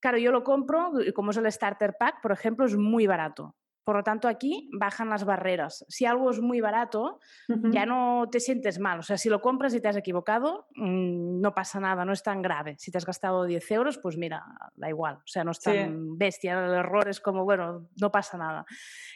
Claro, 0.00 0.18
yo 0.18 0.32
lo 0.32 0.42
compro, 0.42 0.92
como 1.14 1.30
es 1.30 1.36
el 1.36 1.50
starter 1.52 1.96
pack, 1.98 2.22
por 2.22 2.32
ejemplo, 2.32 2.64
es 2.64 2.76
muy 2.76 3.06
barato. 3.06 3.54
Por 3.84 3.96
lo 3.96 4.02
tanto, 4.04 4.28
aquí 4.28 4.70
bajan 4.72 5.08
las 5.08 5.24
barreras. 5.24 5.84
Si 5.88 6.06
algo 6.06 6.30
es 6.30 6.40
muy 6.40 6.60
barato, 6.60 7.18
ya 7.48 7.84
no 7.84 8.28
te 8.30 8.38
sientes 8.38 8.78
mal. 8.78 9.00
O 9.00 9.02
sea, 9.02 9.18
si 9.18 9.28
lo 9.28 9.40
compras 9.40 9.74
y 9.74 9.80
te 9.80 9.88
has 9.88 9.96
equivocado, 9.96 10.68
mm, 10.76 11.40
no 11.40 11.52
pasa 11.52 11.80
nada, 11.80 12.04
no 12.04 12.12
es 12.12 12.22
tan 12.22 12.42
grave. 12.42 12.76
Si 12.78 12.92
te 12.92 12.98
has 12.98 13.06
gastado 13.06 13.44
10 13.44 13.70
euros, 13.72 13.98
pues 13.98 14.16
mira, 14.16 14.44
da 14.76 14.88
igual. 14.88 15.16
O 15.16 15.26
sea, 15.26 15.42
no 15.42 15.50
es 15.50 15.60
tan 15.60 16.16
bestia. 16.16 16.64
El 16.64 16.74
error 16.74 17.08
es 17.08 17.20
como, 17.20 17.44
bueno, 17.44 17.88
no 18.00 18.12
pasa 18.12 18.38
nada. 18.38 18.64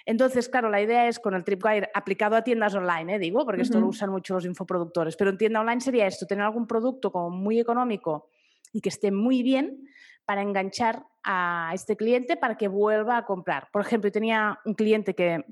Entonces, 0.04 0.48
claro, 0.48 0.68
la 0.68 0.80
idea 0.80 1.06
es 1.06 1.20
con 1.20 1.34
el 1.34 1.44
Tripwire 1.44 1.90
aplicado 1.94 2.34
a 2.34 2.42
tiendas 2.42 2.74
online, 2.74 3.14
¿eh? 3.14 3.18
digo, 3.20 3.44
porque 3.44 3.62
esto 3.62 3.80
lo 3.80 3.86
usan 3.86 4.10
mucho 4.10 4.34
los 4.34 4.44
infoproductores. 4.44 5.16
Pero 5.16 5.30
en 5.30 5.38
tienda 5.38 5.60
online 5.60 5.80
sería 5.80 6.06
esto, 6.06 6.26
tener 6.26 6.44
algún 6.44 6.66
producto 6.66 7.12
como 7.12 7.30
muy 7.30 7.60
económico 7.60 8.30
y 8.72 8.80
que 8.80 8.88
esté 8.88 9.10
muy 9.10 9.42
bien 9.42 9.88
para 10.26 10.42
enganchar 10.42 11.04
a 11.22 11.70
este 11.72 11.96
cliente 11.96 12.36
para 12.36 12.56
que 12.56 12.68
vuelva 12.68 13.16
a 13.16 13.24
comprar. 13.24 13.68
Por 13.72 13.82
ejemplo, 13.82 14.10
tenía 14.10 14.58
un 14.64 14.74
cliente 14.74 15.14
que, 15.14 15.44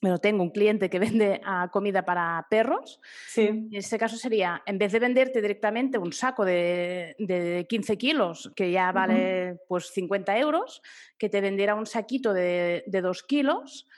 bueno, 0.00 0.18
tengo 0.18 0.42
un 0.42 0.50
cliente 0.50 0.88
que 0.88 0.98
vende 1.20 1.40
ah, 1.44 1.68
comida 1.72 2.04
para 2.04 2.46
perros. 2.48 3.00
Sí. 3.26 3.46
En 3.46 3.74
este 3.74 3.98
caso 3.98 4.16
sería, 4.16 4.62
en 4.66 4.78
vez 4.78 4.92
de 4.92 5.00
venderte 5.00 5.42
directamente 5.42 5.98
un 5.98 6.12
saco 6.12 6.44
de, 6.44 7.16
de 7.18 7.66
15 7.68 7.98
kilos, 7.98 8.52
que 8.54 8.70
ya 8.70 8.92
vale 8.92 9.58
pues 9.68 9.90
50 9.92 10.38
euros, 10.38 10.80
que 11.18 11.28
te 11.28 11.40
vendiera 11.40 11.74
un 11.74 11.86
saquito 11.86 12.32
de, 12.32 12.84
de 12.86 13.00
2 13.00 13.22
kilos 13.24 13.88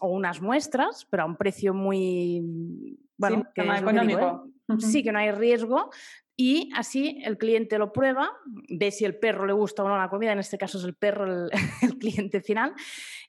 o 0.00 0.08
unas 0.08 0.40
muestras, 0.42 1.06
pero 1.10 1.22
a 1.22 1.26
un 1.26 1.36
precio 1.36 1.72
muy... 1.72 2.98
Bueno, 3.16 3.46
que 3.54 3.62
más 3.62 3.82
económico. 3.82 4.46
¿eh? 4.68 4.76
Sí, 4.78 5.02
que 5.02 5.12
no 5.12 5.18
hay 5.18 5.30
riesgo, 5.30 5.90
y 6.42 6.70
así 6.74 7.20
el 7.22 7.36
cliente 7.36 7.76
lo 7.76 7.92
prueba, 7.92 8.32
ve 8.70 8.90
si 8.92 9.04
el 9.04 9.14
perro 9.14 9.44
le 9.44 9.52
gusta 9.52 9.84
o 9.84 9.88
no 9.90 9.98
la 9.98 10.08
comida, 10.08 10.32
en 10.32 10.38
este 10.38 10.56
caso 10.56 10.78
es 10.78 10.84
el 10.84 10.94
perro 10.94 11.26
el, 11.26 11.50
cliente 12.00 12.40
final, 12.40 12.72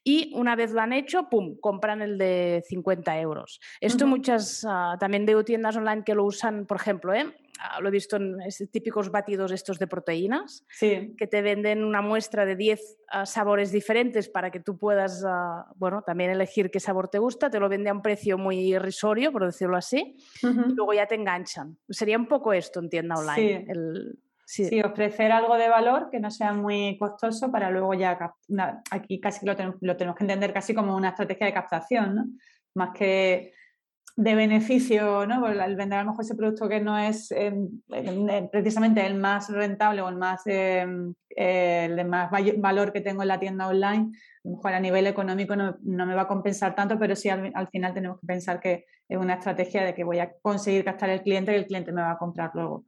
y 0.01 0.31
una 0.33 0.55
vez 0.55 0.71
lo 0.71 0.79
han 0.79 0.93
hecho, 0.93 1.27
¡pum!, 1.29 1.57
compran 1.59 2.01
el 2.01 2.17
de 2.17 2.63
50 2.65 3.19
euros. 3.19 3.59
Esto 3.81 4.07
muchas, 4.07 4.65
ah, 4.65 4.95
también 4.97 5.25
veo 5.25 5.43
tiendas 5.43 5.75
online 5.75 6.05
que 6.05 6.15
lo 6.15 6.23
usan, 6.23 6.65
por 6.65 6.77
ejemplo, 6.77 7.13
¿eh? 7.13 7.25
Ah, 7.63 7.79
lo 7.79 7.89
he 7.89 7.91
visto 7.91 8.15
en 8.15 8.39
típicos 8.71 9.11
batidos 9.11 9.51
estos 9.51 9.77
de 9.77 9.85
proteínas, 9.85 10.65
que 10.79 11.27
te 11.29 11.41
venden 11.43 11.83
una 11.83 12.01
muestra 12.01 12.43
de 12.43 12.55
10 12.55 12.97
ah, 13.09 13.25
sabores 13.27 13.71
diferentes 13.71 14.29
para 14.29 14.49
que 14.49 14.59
tú 14.59 14.79
puedas, 14.79 15.23
ah, 15.27 15.67
bueno, 15.75 16.01
también 16.01 16.31
elegir 16.31 16.71
qué 16.71 16.79
sabor 16.79 17.09
te 17.09 17.19
gusta, 17.19 17.51
te 17.51 17.59
lo 17.59 17.69
vende 17.69 17.91
a 17.91 17.93
un 17.93 18.01
precio 18.01 18.39
muy 18.39 18.57
irrisorio, 18.57 19.31
por 19.31 19.45
decirlo 19.45 19.77
así, 19.77 20.17
y 20.41 20.73
luego 20.73 20.93
ya 20.93 21.05
te 21.05 21.13
enganchan. 21.13 21.77
Sería 21.87 22.17
un 22.17 22.27
poco 22.27 22.51
esto 22.51 22.79
en 22.79 22.89
tienda 22.89 23.15
online. 23.15 23.67
Sí. 24.43 24.81
ofrecer 24.81 25.31
algo 25.31 25.55
de 25.55 25.69
valor 25.69 26.09
que 26.11 26.19
no 26.19 26.29
sea 26.29 26.51
muy 26.51 26.97
costoso 26.97 27.49
para 27.51 27.69
luego 27.69 27.93
ya, 27.93 28.17
aquí 28.89 29.21
casi 29.21 29.45
lo 29.45 29.55
tenemos, 29.55 29.77
lo 29.79 29.95
tenemos 29.95 30.17
que 30.17 30.25
entender 30.25 30.51
casi 30.51 30.73
como 30.73 30.93
una 30.93 31.09
estrategia 31.09 31.45
de 31.45 31.53
captación, 31.53 32.15
¿no? 32.15 32.25
Más 32.73 32.89
que 32.93 33.53
de 34.21 34.35
beneficio, 34.35 35.25
¿no? 35.25 35.47
el 35.47 35.75
vender 35.75 35.97
a 35.97 36.03
lo 36.03 36.11
mejor 36.11 36.23
ese 36.23 36.35
producto 36.35 36.69
que 36.69 36.79
no 36.79 36.95
es 36.95 37.31
em, 37.31 37.81
precisamente 38.51 39.03
el 39.03 39.15
más 39.15 39.49
rentable 39.49 40.01
o 40.01 40.09
el 40.09 40.15
más, 40.15 40.43
em, 40.45 41.15
eh, 41.35 41.85
el 41.85 41.95
de 41.95 42.03
más 42.03 42.29
valor 42.57 42.93
que 42.93 43.01
tengo 43.01 43.23
en 43.23 43.29
la 43.29 43.39
tienda 43.39 43.67
online, 43.67 44.11
a 44.13 44.47
lo 44.47 44.51
mejor 44.57 44.73
a 44.73 44.79
nivel 44.79 45.07
económico 45.07 45.55
no, 45.55 45.75
me 45.81 46.13
va 46.13 46.21
a 46.21 46.27
compensar 46.27 46.75
tanto, 46.75 46.99
pero 46.99 47.15
sí 47.15 47.29
al, 47.29 47.67
final 47.69 47.95
tenemos 47.95 48.19
que 48.19 48.27
pensar 48.27 48.59
que 48.59 48.85
es 49.09 49.17
una 49.17 49.33
estrategia 49.33 49.83
de 49.83 49.95
que 49.95 50.03
voy 50.03 50.19
a 50.19 50.31
conseguir 50.43 50.85
captar 50.85 51.09
el 51.09 51.23
cliente 51.23 51.51
y 51.51 51.55
el 51.55 51.65
cliente 51.65 51.91
me 51.91 52.03
va 52.03 52.11
a 52.11 52.17
comprar 52.19 52.51
luego 52.53 52.85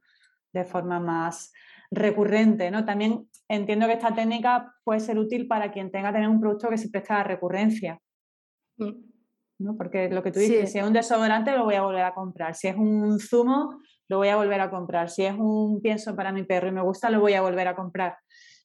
de 0.52 0.64
forma 0.64 1.00
más 1.00 1.52
recurrente. 1.90 2.70
¿no? 2.70 2.84
También 2.84 3.28
entiendo 3.48 3.88
que 3.88 3.94
esta 3.94 4.14
técnica 4.14 4.72
puede 4.84 5.00
ser 5.00 5.18
útil 5.18 5.48
para 5.48 5.72
quien 5.72 5.90
tenga 5.90 6.12
tener 6.12 6.28
un 6.28 6.40
producto 6.40 6.68
que 6.68 6.78
se 6.78 6.90
presta 6.90 7.20
a 7.20 7.24
recurrencia. 7.24 7.98
Mm. 8.76 9.13
¿No? 9.58 9.76
Porque 9.76 10.08
lo 10.08 10.22
que 10.22 10.32
tú 10.32 10.40
dices, 10.40 10.72
si 10.72 10.78
es 10.78 10.84
un 10.84 10.92
desodorante 10.92 11.52
lo 11.52 11.64
voy 11.64 11.74
a 11.74 11.82
volver 11.82 12.04
a 12.04 12.14
comprar, 12.14 12.54
si 12.54 12.68
es 12.68 12.76
un 12.76 13.18
zumo 13.18 13.78
lo 14.08 14.18
voy 14.18 14.28
a 14.28 14.36
volver 14.36 14.60
a 14.60 14.70
comprar, 14.70 15.08
si 15.08 15.24
es 15.24 15.34
un 15.36 15.80
pienso 15.80 16.14
para 16.14 16.32
mi 16.32 16.42
perro 16.42 16.68
y 16.68 16.72
me 16.72 16.82
gusta 16.82 17.10
lo 17.10 17.20
voy 17.20 17.34
a 17.34 17.42
volver 17.42 17.68
a 17.68 17.74
comprar. 17.74 18.16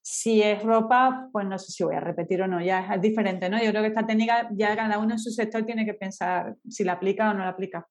Si 0.02 0.42
es 0.42 0.62
ropa, 0.62 1.28
pues 1.32 1.46
no 1.46 1.58
sé 1.58 1.72
si 1.72 1.84
voy 1.84 1.94
a 1.94 2.00
repetir 2.00 2.42
o 2.42 2.46
no, 2.46 2.60
ya 2.60 2.94
es, 2.94 3.00
diferente, 3.00 3.48
¿no? 3.50 3.62
Yo 3.62 3.70
creo 3.70 3.82
que 3.82 3.88
esta 3.88 4.06
técnica 4.06 4.48
ya 4.52 4.74
cada 4.74 4.98
uno 4.98 5.12
en 5.12 5.18
su 5.18 5.30
sector 5.30 5.64
tiene 5.64 5.84
que 5.84 5.94
pensar 5.94 6.56
si 6.68 6.84
la 6.84 6.92
aplica 6.92 7.30
o 7.30 7.34
no 7.34 7.40
la 7.40 7.50
aplica. 7.50 7.86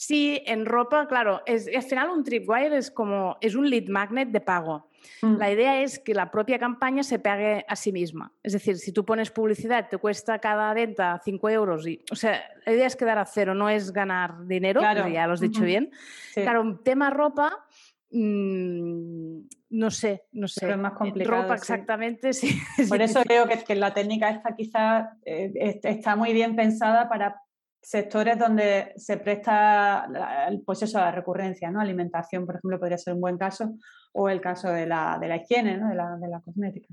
Sí, 0.00 0.40
en 0.46 0.64
ropa, 0.64 1.08
claro, 1.08 1.42
es, 1.44 1.68
al 1.74 1.82
final 1.82 2.10
un 2.10 2.22
tripwire 2.22 2.76
es 2.76 2.88
como, 2.88 3.36
es 3.40 3.56
un 3.56 3.68
lead 3.68 3.88
magnet 3.88 4.28
de 4.28 4.40
pago. 4.40 4.88
Mm. 5.22 5.38
La 5.38 5.50
idea 5.50 5.82
es 5.82 5.98
que 5.98 6.14
la 6.14 6.30
propia 6.30 6.56
campaña 6.56 7.02
se 7.02 7.18
pague 7.18 7.64
a 7.66 7.74
sí 7.74 7.90
misma. 7.90 8.32
Es 8.44 8.52
decir, 8.52 8.78
si 8.78 8.92
tú 8.92 9.04
pones 9.04 9.32
publicidad, 9.32 9.88
te 9.88 9.98
cuesta 9.98 10.38
cada 10.38 10.72
venta 10.72 11.20
5 11.24 11.50
euros. 11.50 11.84
Y, 11.88 12.00
o 12.12 12.14
sea, 12.14 12.40
la 12.64 12.74
idea 12.74 12.86
es 12.86 12.94
quedar 12.94 13.18
a 13.18 13.24
cero, 13.24 13.54
no 13.54 13.68
es 13.68 13.92
ganar 13.92 14.46
dinero, 14.46 14.82
ya 14.82 15.26
lo 15.26 15.32
has 15.32 15.40
dicho 15.40 15.64
bien. 15.64 15.90
Claro, 16.32 16.60
un 16.60 16.84
tema 16.84 17.10
ropa, 17.10 17.66
mm, 18.12 19.38
no 19.70 19.90
sé, 19.90 20.26
no 20.30 20.46
sé. 20.46 20.60
Pero 20.60 20.74
es 20.74 20.80
más 20.80 20.92
complicado. 20.92 21.42
Ropa, 21.42 21.56
exactamente, 21.56 22.32
sí. 22.34 22.56
Por 22.88 23.02
eso 23.02 23.24
creo 23.24 23.48
que, 23.48 23.64
que 23.64 23.74
la 23.74 23.92
técnica 23.92 24.30
esta 24.30 24.54
quizás 24.54 25.08
eh, 25.24 25.80
está 25.82 26.14
muy 26.14 26.32
bien 26.32 26.54
pensada 26.54 27.08
para 27.08 27.42
sectores 27.80 28.38
donde 28.38 28.92
se 28.96 29.16
presta 29.16 30.08
el 30.48 30.62
proceso 30.62 30.98
de 30.98 31.04
la 31.04 31.12
recurrencia, 31.12 31.70
¿no? 31.70 31.80
Alimentación, 31.80 32.44
por 32.44 32.56
ejemplo, 32.56 32.78
podría 32.78 32.98
ser 32.98 33.14
un 33.14 33.20
buen 33.20 33.38
caso, 33.38 33.74
o 34.12 34.28
el 34.28 34.40
caso 34.40 34.70
de 34.70 34.86
la, 34.86 35.18
de 35.20 35.28
la 35.28 35.36
higiene, 35.36 35.76
¿no? 35.76 35.88
de, 35.88 35.94
la, 35.94 36.16
de 36.16 36.28
la 36.28 36.40
cosmética. 36.40 36.92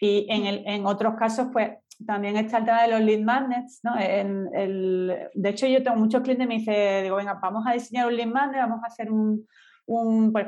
Y 0.00 0.26
en, 0.30 0.46
el, 0.46 0.62
en 0.66 0.86
otros 0.86 1.14
casos, 1.14 1.48
pues 1.52 1.70
también 2.06 2.36
está 2.36 2.58
el 2.58 2.64
tema 2.64 2.82
de 2.82 2.88
los 2.88 3.00
lead 3.00 3.20
magnets, 3.20 3.80
¿no? 3.82 3.94
De 3.94 5.48
hecho, 5.48 5.66
yo 5.66 5.82
tengo 5.82 5.96
muchos 5.96 6.22
clientes 6.22 6.46
que 6.46 6.48
me 6.48 6.58
dicen, 6.58 7.02
digo, 7.02 7.16
venga, 7.16 7.34
vamos 7.34 7.64
a 7.66 7.72
diseñar 7.72 8.06
un 8.06 8.16
lead 8.16 8.28
magnet, 8.28 8.60
vamos 8.60 8.80
a 8.82 8.86
hacer 8.86 9.10
un, 9.10 9.46
un 9.86 10.32
pues, 10.32 10.46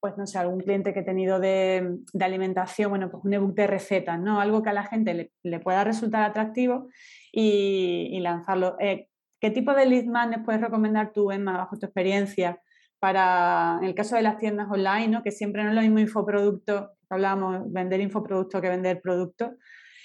pues, 0.00 0.16
no 0.16 0.26
sé, 0.26 0.38
algún 0.38 0.60
cliente 0.60 0.94
que 0.94 1.00
he 1.00 1.04
tenido 1.04 1.38
de, 1.38 1.98
de, 2.12 2.24
alimentación, 2.24 2.90
bueno, 2.90 3.10
pues 3.10 3.22
un 3.24 3.34
ebook 3.34 3.54
de 3.54 3.66
recetas, 3.66 4.18
¿no? 4.18 4.40
Algo 4.40 4.62
que 4.62 4.70
a 4.70 4.74
la 4.74 4.84
gente 4.84 5.32
le 5.42 5.60
pueda 5.60 5.84
resultar 5.84 6.22
atractivo 6.22 6.88
y, 7.38 8.18
lanzarlo. 8.20 8.76
Eh, 8.80 9.08
¿Qué 9.40 9.50
tipo 9.50 9.74
de 9.74 9.84
lead 9.86 10.06
magnet 10.06 10.44
puedes 10.44 10.60
recomendar 10.60 11.12
tú, 11.12 11.30
Emma, 11.30 11.58
bajo 11.58 11.76
tu 11.78 11.84
experiencia, 11.84 12.60
para, 12.98 13.76
en 13.80 13.88
el 13.88 13.94
caso 13.94 14.16
de 14.16 14.22
las 14.22 14.38
tiendas 14.38 14.68
online, 14.70 15.08
¿no? 15.08 15.22
que 15.22 15.30
siempre 15.30 15.62
no 15.62 15.68
es 15.68 15.74
lo 15.74 15.82
mismo 15.82 15.98
infoproducto, 15.98 16.92
hablábamos, 17.10 17.70
vender 17.70 18.00
infoproducto 18.00 18.60
que 18.62 18.70
vender 18.70 19.02
producto? 19.02 19.52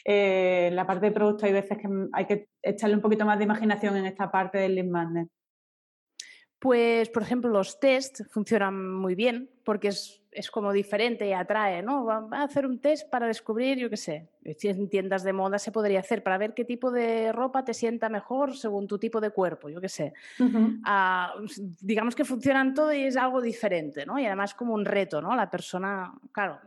Eh, 0.04 0.72
la 0.74 0.86
parte 0.86 1.06
de 1.06 1.12
producto 1.14 1.46
hay 1.46 1.54
veces 1.54 1.78
que 1.78 1.88
hay 2.12 2.26
que 2.26 2.50
echarle 2.62 2.96
un 2.98 3.02
poquito 3.02 3.26
más 3.26 3.38
de 3.38 3.46
imaginación 3.46 3.96
en 3.96 4.08
esta 4.08 4.30
parte 4.30 4.58
del 4.58 4.76
lead 4.76 4.88
magnet. 4.88 5.30
Pues, 6.62 7.10
por 7.10 7.24
ejemplo, 7.24 7.50
los 7.50 7.80
tests 7.80 8.24
funcionan 8.30 8.94
muy 8.94 9.16
bien 9.16 9.50
porque 9.64 9.88
es, 9.88 10.22
es 10.32 10.52
como 10.52 10.72
diferente 10.72 11.28
y 11.28 11.34
atrae, 11.34 11.82
¿no? 11.82 12.06
Va, 12.06 12.28
a 12.30 12.44
hacer 12.44 12.68
un 12.68 12.78
test 12.78 13.10
para 13.10 13.26
descubrir, 13.26 13.80
yo 13.80 13.90
qué 13.90 13.98
sé, 13.98 14.30
en 14.44 14.88
tiendas 14.88 15.24
de 15.24 15.34
moda 15.34 15.58
se 15.58 15.72
podría 15.72 16.02
hacer 16.02 16.22
para 16.22 16.38
ver 16.38 16.54
qué 16.54 16.64
tipo 16.64 16.92
de 16.92 17.32
ropa 17.32 17.66
te 17.66 17.74
sienta 17.74 18.10
mejor 18.10 18.56
según 18.56 18.88
tu 18.88 19.00
tipo 19.00 19.20
de 19.20 19.32
cuerpo, 19.32 19.70
yo 19.70 19.82
qué 19.82 19.90
sé. 19.90 20.14
Ah, 20.86 21.34
digamos 21.82 22.14
que 22.14 22.26
funcionan 22.26 22.76
todo 22.76 22.94
y 22.94 23.06
es 23.06 23.18
algo 23.18 23.42
diferente, 23.42 24.06
¿no? 24.06 24.20
Y 24.20 24.28
además 24.28 24.54
como 24.54 24.76
un 24.76 24.86
reto, 24.86 25.20
¿no? 25.20 25.36
La 25.36 25.50
persona, 25.50 26.14
claro, 26.32 26.60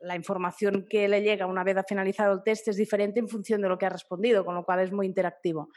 la 0.00 0.16
información 0.16 0.86
que 0.88 1.08
le 1.08 1.22
llega 1.22 1.46
una 1.46 1.64
vez 1.64 1.76
ha 1.76 1.84
finalizado 1.84 2.34
el 2.34 2.42
test 2.42 2.68
es 2.68 2.76
diferente 2.76 3.20
en 3.20 3.28
función 3.28 3.60
de 3.60 3.68
lo 3.68 3.78
que 3.78 3.86
ha 3.86 3.90
respondido, 3.90 4.44
con 4.44 4.54
lo 4.54 4.64
cual 4.64 4.80
es 4.80 4.92
muy 4.92 5.06
interactivo. 5.06 5.70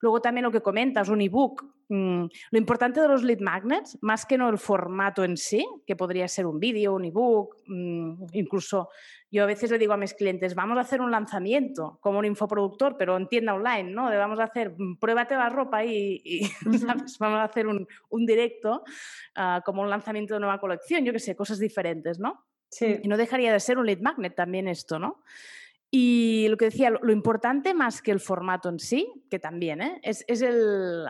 Luego 0.00 0.20
también 0.20 0.44
lo 0.44 0.52
que 0.52 0.60
comentas, 0.60 1.08
un 1.08 1.20
ebook. 1.20 1.64
Mm, 1.90 2.26
lo 2.50 2.58
importante 2.58 3.00
de 3.00 3.08
los 3.08 3.22
lead 3.22 3.40
magnets, 3.40 3.98
más 4.02 4.26
que 4.26 4.36
no 4.36 4.48
el 4.50 4.58
formato 4.58 5.24
en 5.24 5.36
sí, 5.36 5.66
que 5.86 5.96
podría 5.96 6.28
ser 6.28 6.46
un 6.46 6.60
vídeo, 6.60 6.94
un 6.94 7.06
ebook, 7.06 7.56
mm, 7.66 8.26
incluso 8.32 8.90
yo 9.30 9.42
a 9.42 9.46
veces 9.46 9.70
le 9.70 9.78
digo 9.78 9.92
a 9.92 9.96
mis 9.96 10.14
clientes, 10.14 10.54
vamos 10.54 10.76
a 10.78 10.82
hacer 10.82 11.00
un 11.00 11.10
lanzamiento 11.10 11.98
como 12.00 12.18
un 12.18 12.24
infoproductor, 12.24 12.96
pero 12.98 13.16
en 13.16 13.28
tienda 13.28 13.54
online, 13.54 13.90
¿no? 13.90 14.10
De 14.10 14.16
vamos 14.16 14.38
a 14.38 14.44
hacer, 14.44 14.74
mm, 14.76 14.98
pruébate 14.98 15.34
la 15.34 15.48
ropa 15.48 15.84
y, 15.84 16.42
vamos 17.20 17.38
a 17.38 17.44
hacer 17.44 17.66
un, 17.66 17.86
directo 18.26 18.84
ah, 19.34 19.62
como 19.64 19.82
un 19.82 19.90
lanzamiento 19.90 20.34
de 20.34 20.40
nueva 20.40 20.60
colección, 20.60 21.04
yo 21.04 21.12
qué 21.12 21.18
sé, 21.18 21.34
cosas 21.34 21.58
diferentes, 21.58 22.18
¿no? 22.18 22.47
Sí. 22.70 22.98
Y 23.02 23.08
no 23.08 23.16
dejaría 23.16 23.52
de 23.52 23.60
ser 23.60 23.78
un 23.78 23.86
lead 23.86 24.00
magnet 24.00 24.34
también 24.34 24.68
esto, 24.68 24.98
¿no? 24.98 25.22
Y 25.90 26.46
lo 26.50 26.58
que 26.58 26.66
decía, 26.66 26.90
lo, 26.90 27.12
importante 27.12 27.72
más 27.72 28.02
que 28.02 28.10
el 28.10 28.20
formato 28.20 28.68
en 28.68 28.78
sí, 28.78 29.24
que 29.30 29.38
también, 29.38 29.80
¿eh? 29.80 30.00
es, 30.02 30.22
es, 30.28 30.42
el, 30.42 31.06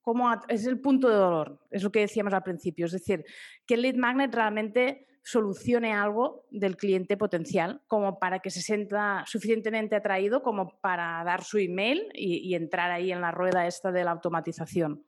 como 0.00 0.32
es 0.48 0.66
el 0.66 0.80
punto 0.80 1.10
de 1.10 1.16
dolor, 1.16 1.60
es 1.70 1.82
lo 1.82 1.92
que 1.92 2.00
decíamos 2.00 2.32
al 2.32 2.42
principio, 2.42 2.86
es 2.86 2.92
decir, 2.92 3.26
que 3.66 3.74
el 3.74 3.82
lead 3.82 3.96
magnet 3.96 4.34
realmente 4.34 5.06
solucione 5.22 5.92
algo 5.92 6.46
del 6.50 6.76
cliente 6.76 7.16
potencial, 7.16 7.82
como 7.88 8.18
para 8.18 8.38
que 8.38 8.48
se 8.48 8.62
sienta 8.62 9.24
suficientemente 9.26 9.96
atraído 9.96 10.42
como 10.42 10.78
para 10.80 11.22
dar 11.24 11.42
su 11.42 11.58
email 11.58 12.08
y, 12.14 12.54
entrar 12.54 12.92
ahí 12.92 13.10
en 13.10 13.20
la 13.20 13.32
rueda 13.32 13.66
esta 13.66 13.90
de 13.90 14.04
la 14.04 14.12
automatización. 14.12 15.02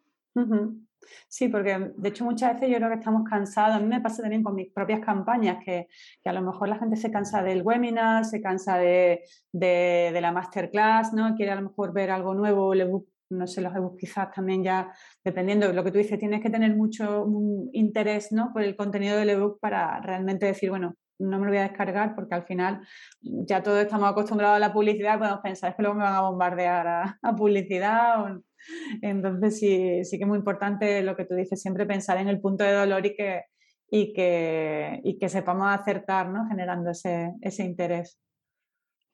Sí, 1.28 1.48
porque 1.48 1.92
de 1.96 2.08
hecho 2.08 2.24
muchas 2.24 2.54
veces 2.54 2.70
yo 2.70 2.76
creo 2.76 2.88
que 2.88 2.96
estamos 2.96 3.28
cansados, 3.28 3.76
a 3.76 3.80
mí 3.80 3.86
me 3.86 4.00
pasa 4.00 4.22
también 4.22 4.42
con 4.42 4.54
mis 4.54 4.72
propias 4.72 5.00
campañas, 5.00 5.62
que, 5.64 5.88
a 6.24 6.32
lo 6.32 6.42
mejor 6.42 6.68
la 6.68 6.78
gente 6.78 6.96
se 6.96 7.10
cansa 7.10 7.42
del 7.42 7.62
webinar, 7.62 8.24
se 8.24 8.40
cansa 8.40 8.78
de, 8.78 9.22
la 9.52 10.32
masterclass, 10.32 11.12
¿no? 11.12 11.34
quiere 11.34 11.52
a 11.52 11.56
lo 11.56 11.68
mejor 11.68 11.92
ver 11.92 12.10
algo 12.10 12.34
nuevo, 12.34 12.74
ebook, 12.74 13.08
no 13.30 13.46
sé, 13.46 13.60
los 13.60 13.74
ebooks 13.74 13.98
quizás 13.98 14.30
también 14.32 14.62
ya, 14.64 14.92
dependiendo 15.24 15.68
de 15.68 15.74
lo 15.74 15.84
que 15.84 15.92
tú 15.92 15.98
dices, 15.98 16.18
tienes 16.18 16.40
que 16.42 16.50
tener 16.50 16.74
mucho 16.74 17.26
interés 17.72 18.32
¿no? 18.32 18.52
por 18.52 18.62
el 18.62 18.76
contenido 18.76 19.16
del 19.18 19.30
ebook 19.30 19.60
para 19.60 20.00
realmente 20.00 20.46
decir, 20.46 20.70
bueno, 20.70 20.94
no 21.18 21.38
me 21.38 21.46
lo 21.46 21.50
voy 21.50 21.58
a 21.58 21.62
descargar 21.62 22.14
porque 22.14 22.34
al 22.34 22.44
final 22.44 22.86
ya 23.20 23.62
todos 23.62 23.80
estamos 23.82 24.08
acostumbrados 24.08 24.56
a 24.56 24.60
la 24.60 24.72
publicidad, 24.72 25.18
podemos 25.18 25.40
pensar, 25.40 25.70
es 25.70 25.76
que 25.76 25.82
luego 25.82 25.98
me 25.98 26.04
van 26.04 26.14
a 26.14 26.20
bombardear 26.20 26.86
a 26.86 27.18
publicidad 27.36 28.22
o 28.22 28.42
entonces 29.02 29.58
sí, 29.58 30.04
sí 30.04 30.18
que 30.18 30.24
es 30.24 30.28
muy 30.28 30.38
importante 30.38 31.02
lo 31.02 31.16
que 31.16 31.24
tú 31.24 31.34
dices, 31.34 31.60
siempre 31.60 31.86
pensar 31.86 32.18
en 32.18 32.28
el 32.28 32.40
punto 32.40 32.64
de 32.64 32.72
dolor 32.72 33.04
y 33.06 33.14
que, 33.14 33.44
y 33.90 34.12
que, 34.12 35.00
y 35.04 35.18
que 35.18 35.28
sepamos 35.28 35.68
acertar, 35.68 36.28
¿no? 36.28 36.46
Generando 36.48 36.90
ese, 36.90 37.32
ese 37.40 37.64
interés. 37.64 38.18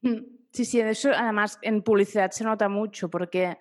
Mm, 0.03 0.19
sí, 0.53 0.65
sí, 0.65 0.81
eso 0.81 1.11
además 1.15 1.59
en 1.63 1.83
publicidad 1.83 2.31
se 2.31 2.45
nota 2.45 2.69
mucho 2.69 3.09
porque 3.09 3.57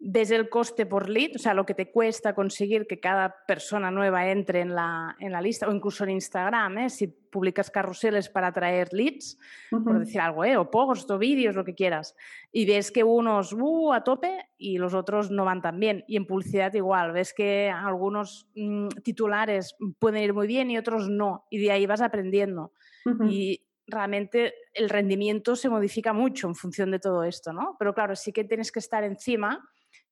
desde 0.00 0.36
el 0.36 0.48
coste 0.48 0.86
por 0.86 1.08
lead, 1.08 1.32
o 1.34 1.38
sea, 1.38 1.54
lo 1.54 1.66
que 1.66 1.74
te 1.74 1.90
cuesta 1.90 2.34
conseguir 2.34 2.86
que 2.86 3.00
cada 3.00 3.34
persona 3.46 3.90
nueva 3.90 4.30
entre 4.30 4.60
en 4.60 4.74
la, 4.74 5.16
en 5.18 5.32
la 5.32 5.40
lista, 5.40 5.68
o 5.68 5.72
incluso 5.72 6.04
en 6.04 6.10
Instagram, 6.10 6.78
¿eh? 6.78 6.90
si 6.90 7.08
publicas 7.08 7.68
carruseles 7.70 8.28
para 8.28 8.48
atraer 8.48 8.92
leads, 8.92 9.38
por 9.70 9.98
decir 9.98 10.20
algo, 10.20 10.44
¿eh? 10.44 10.56
o 10.56 10.70
posts 10.70 11.10
o 11.10 11.18
vídeos, 11.18 11.56
lo 11.56 11.64
que 11.64 11.74
quieras, 11.74 12.14
y 12.52 12.64
ves 12.64 12.92
que 12.92 13.02
unos 13.02 13.52
uh, 13.52 13.92
a 13.92 14.04
tope 14.04 14.48
y 14.56 14.78
los 14.78 14.94
otros 14.94 15.32
no 15.32 15.44
van 15.44 15.62
tan 15.62 15.80
bien. 15.80 16.04
Y 16.06 16.16
en 16.16 16.26
publicidad 16.26 16.72
igual, 16.74 17.10
ves 17.12 17.34
que 17.34 17.68
algunos 17.68 18.48
mm, 18.54 18.88
titulares 19.02 19.74
pueden 19.98 20.22
ir 20.22 20.32
muy 20.32 20.46
bien 20.46 20.70
y 20.70 20.78
otros 20.78 21.08
no, 21.08 21.46
y 21.50 21.58
de 21.58 21.72
ahí 21.72 21.86
vas 21.86 22.02
aprendiendo. 22.02 22.72
Y 23.26 23.64
realmente 23.86 24.52
el 24.74 24.90
rendimiento 24.90 25.56
se 25.56 25.70
modifica 25.70 26.12
mucho 26.12 26.46
en 26.46 26.54
función 26.54 26.90
de 26.90 26.98
todo 26.98 27.24
esto, 27.24 27.54
¿no? 27.54 27.74
Pero 27.78 27.94
claro, 27.94 28.14
sí 28.16 28.32
que 28.32 28.44
tienes 28.44 28.70
que 28.70 28.80
estar 28.80 29.02
encima 29.02 29.66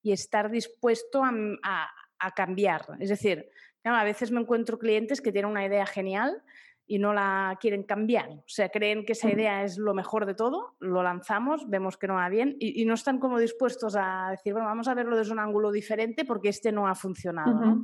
y 0.06 0.12
estar 0.12 0.52
dispuesto 0.52 1.24
a, 1.24 2.32
cambiar. 2.36 2.86
Es 3.00 3.08
decir, 3.08 3.50
a 3.82 4.04
veces 4.04 4.30
me 4.30 4.40
encuentro 4.40 4.78
clientes 4.78 5.20
que 5.20 5.32
tienen 5.32 5.50
una 5.50 5.66
idea 5.66 5.84
genial 5.84 6.44
y 6.86 7.00
no 7.00 7.12
la 7.12 7.58
quieren 7.60 7.82
cambiar. 7.82 8.30
O 8.30 8.44
sea, 8.46 8.68
creen 8.68 9.04
que 9.04 9.14
esa 9.14 9.28
idea 9.28 9.64
es 9.64 9.78
lo 9.78 9.94
mejor 9.94 10.24
de 10.24 10.34
todo, 10.34 10.76
lo 10.78 11.02
lanzamos, 11.02 11.68
vemos 11.68 11.96
que 11.96 12.06
no 12.06 12.14
va 12.14 12.28
bien 12.28 12.56
y, 12.60 12.84
no 12.84 12.94
están 12.94 13.18
como 13.18 13.40
dispuestos 13.40 13.96
a 13.98 14.28
decir, 14.30 14.52
bueno, 14.52 14.68
vamos 14.68 14.86
a 14.86 14.94
verlo 14.94 15.16
desde 15.16 15.32
un 15.32 15.40
ángulo 15.40 15.72
diferente 15.72 16.24
porque 16.24 16.50
este 16.50 16.70
no 16.70 16.86
ha 16.86 16.94
funcionado. 16.94 17.80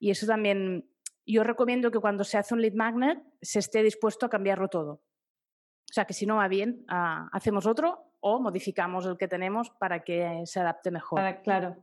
Y 0.00 0.10
eso 0.10 0.26
también, 0.26 0.88
yo 1.24 1.44
recomiendo 1.44 1.92
que 1.92 2.00
cuando 2.00 2.24
se 2.24 2.36
hace 2.36 2.52
un 2.52 2.62
lead 2.62 2.74
magnet 2.74 3.22
se 3.40 3.60
esté 3.60 3.80
dispuesto 3.84 4.26
a 4.26 4.28
cambiarlo 4.28 4.66
todo. 4.66 4.94
O 4.94 5.92
sea, 5.94 6.04
que 6.04 6.14
si 6.14 6.26
no 6.26 6.36
va 6.36 6.48
bien, 6.48 6.84
ah, 6.88 7.28
hacemos 7.30 7.64
otro 7.64 8.10
o 8.26 8.40
modificamos 8.40 9.04
el 9.04 9.18
que 9.18 9.28
tenemos 9.28 9.68
para 9.68 10.02
que 10.02 10.40
se 10.46 10.58
adapte 10.58 10.90
mejor. 10.90 11.20
Claro, 11.42 11.76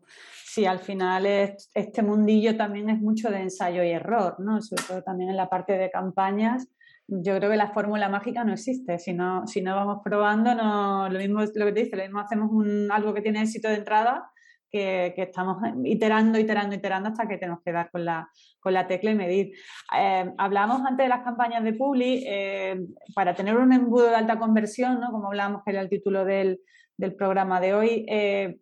sí, 0.43 0.65
al 0.65 0.79
final 0.79 1.27
este 1.27 2.01
mundillo 2.01 2.57
también 2.57 2.89
es 2.89 2.99
mucho 2.99 3.29
de 3.29 3.41
ensayo 3.41 3.83
y 3.83 3.91
error, 3.91 4.39
¿no? 4.39 4.59
Sobre 4.59 4.83
todo 4.83 5.03
también 5.03 5.29
en 5.29 5.37
la 5.37 5.49
parte 5.49 5.77
de 5.77 5.91
campañas. 5.91 6.67
Yo 7.07 7.37
creo 7.37 7.51
que 7.51 7.57
la 7.57 7.71
fórmula 7.71 8.09
mágica 8.09 8.43
no 8.43 8.53
existe. 8.53 8.97
Si 8.97 9.13
no, 9.13 9.45
si 9.45 9.61
no 9.61 9.75
vamos 9.75 9.99
probando, 10.03 10.55
no, 10.55 11.09
lo 11.09 11.19
mismo 11.19 11.41
lo 11.41 11.65
que 11.67 11.73
te 11.73 11.83
dice, 11.83 11.95
lo 11.95 12.03
mismo 12.03 12.19
hacemos 12.19 12.49
un, 12.51 12.91
algo 12.91 13.13
que 13.13 13.21
tiene 13.21 13.43
éxito 13.43 13.67
de 13.67 13.75
entrada 13.75 14.31
que, 14.71 15.13
estamos 15.17 15.57
iterando, 15.83 16.39
iterando, 16.39 16.75
iterando 16.75 17.09
hasta 17.09 17.27
que 17.27 17.37
tenemos 17.37 17.61
que 17.63 17.71
dar 17.71 17.91
con 17.91 18.05
la, 18.05 18.29
con 18.59 18.73
la 18.73 18.87
tecla 18.87 19.11
y 19.11 19.15
medir. 19.15 19.53
Eh, 19.97 20.33
hablábamos 20.37 20.81
antes 20.85 21.05
de 21.05 21.09
las 21.09 21.23
campañas 21.23 21.63
de 21.63 21.73
Publi, 21.73 22.23
eh, 22.25 22.79
para 23.13 23.35
tener 23.35 23.57
un 23.57 23.73
embudo 23.73 24.09
de 24.09 24.15
alta 24.15 24.39
conversión, 24.39 24.99
¿no? 24.99 25.11
como 25.11 25.27
hablábamos 25.27 25.63
que 25.63 25.71
era 25.71 25.81
el 25.81 25.89
título 25.89 26.23
del, 26.25 26.61
del 26.97 27.15
programa 27.15 27.59
de 27.59 27.73
hoy, 27.73 28.05
eh, 28.07 28.59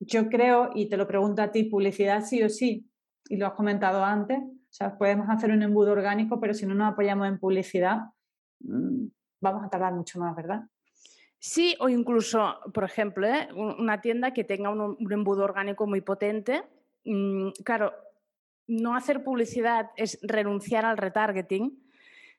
yo 0.00 0.28
creo, 0.28 0.70
y 0.74 0.88
te 0.88 0.96
lo 0.96 1.06
pregunto 1.06 1.42
a 1.42 1.50
ti, 1.50 1.64
publicidad 1.64 2.24
sí 2.24 2.42
o 2.42 2.48
sí, 2.48 2.90
y 3.28 3.36
lo 3.36 3.46
has 3.46 3.54
comentado 3.54 4.04
antes, 4.04 4.38
o 4.38 4.76
sea, 4.76 4.98
podemos 4.98 5.28
hacer 5.28 5.50
un 5.52 5.62
embudo 5.62 5.92
orgánico, 5.92 6.40
pero 6.40 6.52
si 6.52 6.66
no 6.66 6.74
nos 6.74 6.92
apoyamos 6.92 7.28
en 7.28 7.38
publicidad, 7.38 7.98
mm, 8.60 9.06
vamos 9.40 9.64
a 9.64 9.70
tardar 9.70 9.94
mucho 9.94 10.18
más, 10.18 10.34
¿verdad? 10.34 10.62
Sí, 11.46 11.76
o 11.78 11.90
incluso, 11.90 12.58
por 12.72 12.84
ejemplo, 12.84 13.26
¿eh? 13.26 13.48
una 13.52 14.00
tienda 14.00 14.32
que 14.32 14.44
tenga 14.44 14.70
un, 14.70 14.96
embudo 15.12 15.44
orgánico 15.44 15.86
muy 15.86 16.00
potente. 16.00 16.64
Mm, 17.04 17.50
claro, 17.62 17.92
no 18.66 18.96
hacer 18.96 19.22
publicidad 19.22 19.90
es 19.94 20.18
renunciar 20.22 20.86
al 20.86 20.96
retargeting 20.96 21.78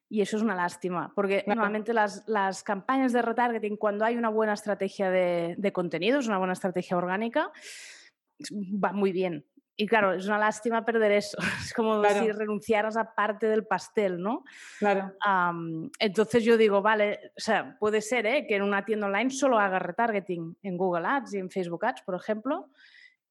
y 0.09 0.21
eso 0.21 0.37
es 0.37 0.41
una 0.41 0.55
lástima, 0.55 1.11
porque 1.13 1.43
normalmente 1.45 1.93
las, 1.93 2.63
campañas 2.63 3.13
de 3.13 3.21
retargeting, 3.21 3.77
cuando 3.77 4.05
hay 4.05 4.17
una 4.17 4.29
buena 4.29 4.53
estrategia 4.53 5.11
de, 5.11 5.53
de 5.55 5.71
contenidos, 5.71 6.25
una 6.25 6.39
buena 6.39 6.53
estrategia 6.53 6.97
orgánica, 6.97 7.51
va 8.51 8.91
muy 8.91 9.11
bien. 9.11 9.45
Y 9.77 9.88
claro, 9.88 10.13
es 10.13 10.25
una 10.25 10.38
lástima 10.38 10.85
perder 10.85 11.11
eso. 11.11 11.38
Es 11.61 11.73
como 11.73 12.03
si 12.03 12.31
renunciaras 12.31 12.97
a 12.97 13.13
parte 13.13 13.47
del 13.47 13.65
pastel, 13.65 14.21
¿no? 14.21 14.43
Claro. 14.79 15.13
entonces 15.99 16.43
yo 16.43 16.57
digo, 16.57 16.81
vale, 16.81 17.31
o 17.38 17.41
sea, 17.41 17.75
puede 17.79 18.01
ser 18.01 18.25
¿eh? 18.25 18.45
que 18.47 18.55
en 18.55 18.63
una 18.63 18.85
tienda 18.85 19.07
online 19.07 19.29
solo 19.29 19.59
haga 19.59 19.79
retargeting 19.79 20.57
en 20.63 20.77
Google 20.77 21.07
Ads 21.07 21.33
y 21.33 21.38
en 21.39 21.49
Facebook 21.49 21.85
Ads, 21.85 22.03
por 22.03 22.15
ejemplo, 22.15 22.69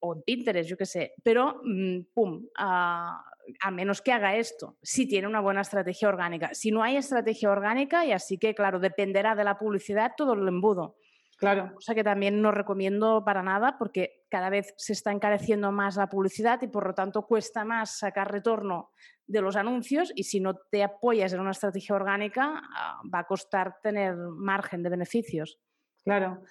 o 0.00 0.14
en 0.14 0.22
Pinterest, 0.22 0.68
yo 0.68 0.76
qué 0.76 0.86
sé. 0.86 1.14
Pero, 1.22 1.60
mm, 1.64 2.00
pum, 2.12 2.46
a 2.56 3.70
menos 3.70 4.02
que 4.02 4.12
haga 4.12 4.36
esto, 4.36 4.76
si 4.82 5.06
tiene 5.06 5.28
una 5.28 5.40
buena 5.40 5.62
estrategia 5.62 6.08
orgánica. 6.08 6.50
Si 6.54 6.70
no 6.70 6.82
hay 6.82 6.96
estrategia 6.96 7.50
orgánica, 7.50 8.04
y 8.04 8.12
así 8.12 8.38
que, 8.38 8.54
claro, 8.54 8.78
dependerá 8.78 9.34
de 9.34 9.44
la 9.44 9.58
publicidad 9.58 10.12
todo 10.16 10.34
el 10.34 10.46
embudo. 10.46 10.96
Claro. 11.38 11.72
Cosa 11.74 11.94
que 11.94 12.04
también 12.04 12.40
no 12.40 12.50
recomiendo 12.52 13.24
para 13.24 13.42
nada 13.42 13.76
porque 13.78 14.24
cada 14.28 14.50
vez 14.50 14.74
se 14.76 14.92
está 14.92 15.12
encareciendo 15.12 15.72
más 15.72 15.96
la 15.96 16.08
publicidad 16.08 16.60
y 16.62 16.68
por 16.68 16.86
lo 16.86 16.94
tanto 16.94 17.26
cuesta 17.26 17.64
más 17.64 17.98
sacar 17.98 18.30
retorno 18.30 18.90
de 19.26 19.40
los 19.40 19.56
anuncios 19.56 20.12
y 20.14 20.24
si 20.24 20.40
no 20.40 20.54
te 20.54 20.82
apoyas 20.82 21.32
en 21.32 21.40
una 21.40 21.52
estrategia 21.52 21.96
orgánica 21.96 22.62
ah, 22.76 23.00
va 23.12 23.20
a 23.20 23.24
costar 23.24 23.76
tener 23.82 24.16
margen 24.16 24.82
de 24.82 24.90
beneficios. 24.90 25.58
Claro. 26.04 26.42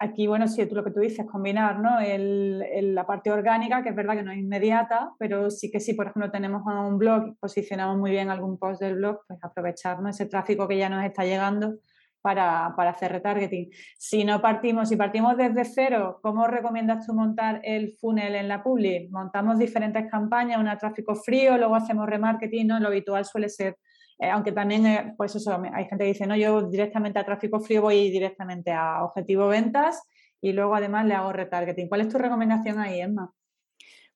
aquí, 0.00 0.26
bueno, 0.26 0.48
sí, 0.48 0.64
tú 0.66 0.74
lo 0.74 0.84
que 0.84 0.90
tú 0.90 1.00
dices, 1.00 1.26
combinar 1.26 1.78
¿no? 1.80 1.98
la 2.00 3.06
parte 3.06 3.30
orgánica, 3.30 3.82
que 3.82 3.90
es 3.90 3.96
verdad 3.96 4.14
que 4.14 4.22
no 4.22 4.32
es 4.32 4.38
inmediata, 4.38 5.12
pero 5.18 5.50
sí 5.50 5.70
que 5.70 5.80
sí, 5.80 5.94
por 5.94 6.06
ejemplo, 6.06 6.30
tenemos 6.30 6.62
un 6.64 6.98
blog, 6.98 7.36
posicionamos 7.38 7.98
muy 7.98 8.10
bien 8.12 8.30
algún 8.30 8.58
post 8.58 8.80
del 8.80 8.96
blog, 8.96 9.20
pues 9.26 9.38
aprovechar 9.42 9.98
ese 10.08 10.26
tráfico 10.26 10.66
que 10.66 10.78
ya 10.78 10.88
nos 10.88 11.04
está 11.04 11.24
llegando 11.24 11.78
para, 12.22 12.66
hacer 12.66 13.12
retargeting. 13.12 13.70
Si 13.96 14.24
no 14.24 14.40
partimos, 14.40 14.88
si 14.88 14.96
partimos 14.96 15.36
desde 15.36 15.64
cero, 15.64 16.18
¿cómo 16.22 16.46
recomiendas 16.46 17.06
tú 17.06 17.14
montar 17.14 17.60
el 17.64 17.92
funnel 18.00 18.34
en 18.34 18.48
la 18.48 18.62
publi? 18.62 19.08
Montamos 19.10 19.58
diferentes 19.58 20.10
campañas, 20.10 20.60
una 20.60 20.78
tráfico 20.78 21.14
frío, 21.14 21.56
luego 21.56 21.74
hacemos 21.74 22.08
remarketing, 22.08 22.66
¿no? 22.66 22.80
Lo 22.80 22.88
habitual 22.88 23.24
suele 23.24 23.48
ser, 23.48 23.76
eh, 24.18 24.30
aunque 24.30 24.52
también, 24.52 25.14
pues 25.16 25.34
eso, 25.34 25.60
hay 25.72 25.84
gente 25.86 26.04
que 26.04 26.12
dice, 26.12 26.26
no, 26.26 26.36
yo 26.36 26.62
directamente 26.62 27.18
a 27.18 27.24
tráfico 27.24 27.60
frío 27.60 27.82
voy 27.82 28.10
directamente 28.10 28.72
a 28.72 29.04
objetivo 29.04 29.48
ventas 29.48 30.02
y 30.40 30.52
luego 30.52 30.74
además 30.74 31.06
le 31.06 31.14
hago 31.14 31.32
retargeting. 31.32 31.88
¿Cuál 31.88 32.02
es 32.02 32.08
tu 32.08 32.18
recomendación 32.18 32.78
ahí, 32.78 33.00
Emma? 33.00 33.32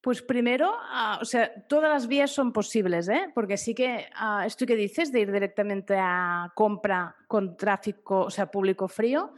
Pues 0.03 0.21
primero, 0.21 0.75
ah, 0.91 1.21
o 1.23 1.25
sea, 1.25 1.53
todas 1.69 1.89
las 1.89 2.09
vías 2.09 2.33
son 2.33 2.53
posibles, 2.53 3.09
¿eh? 3.09 3.31
porque 3.33 3.57
sí 3.57 3.73
que 3.73 4.07
uh, 4.21 4.45
esto 4.45 4.67
que 4.67 4.75
dices 4.75 5.13
de 5.13 5.21
ir 5.21 5.31
directamente 5.31 5.95
a 5.97 6.51
compra 6.57 7.15
con 7.29 7.57
tráfico, 7.57 8.23
o 8.23 8.31
sea, 8.31 8.51
público 8.51 8.89
frío, 8.89 9.33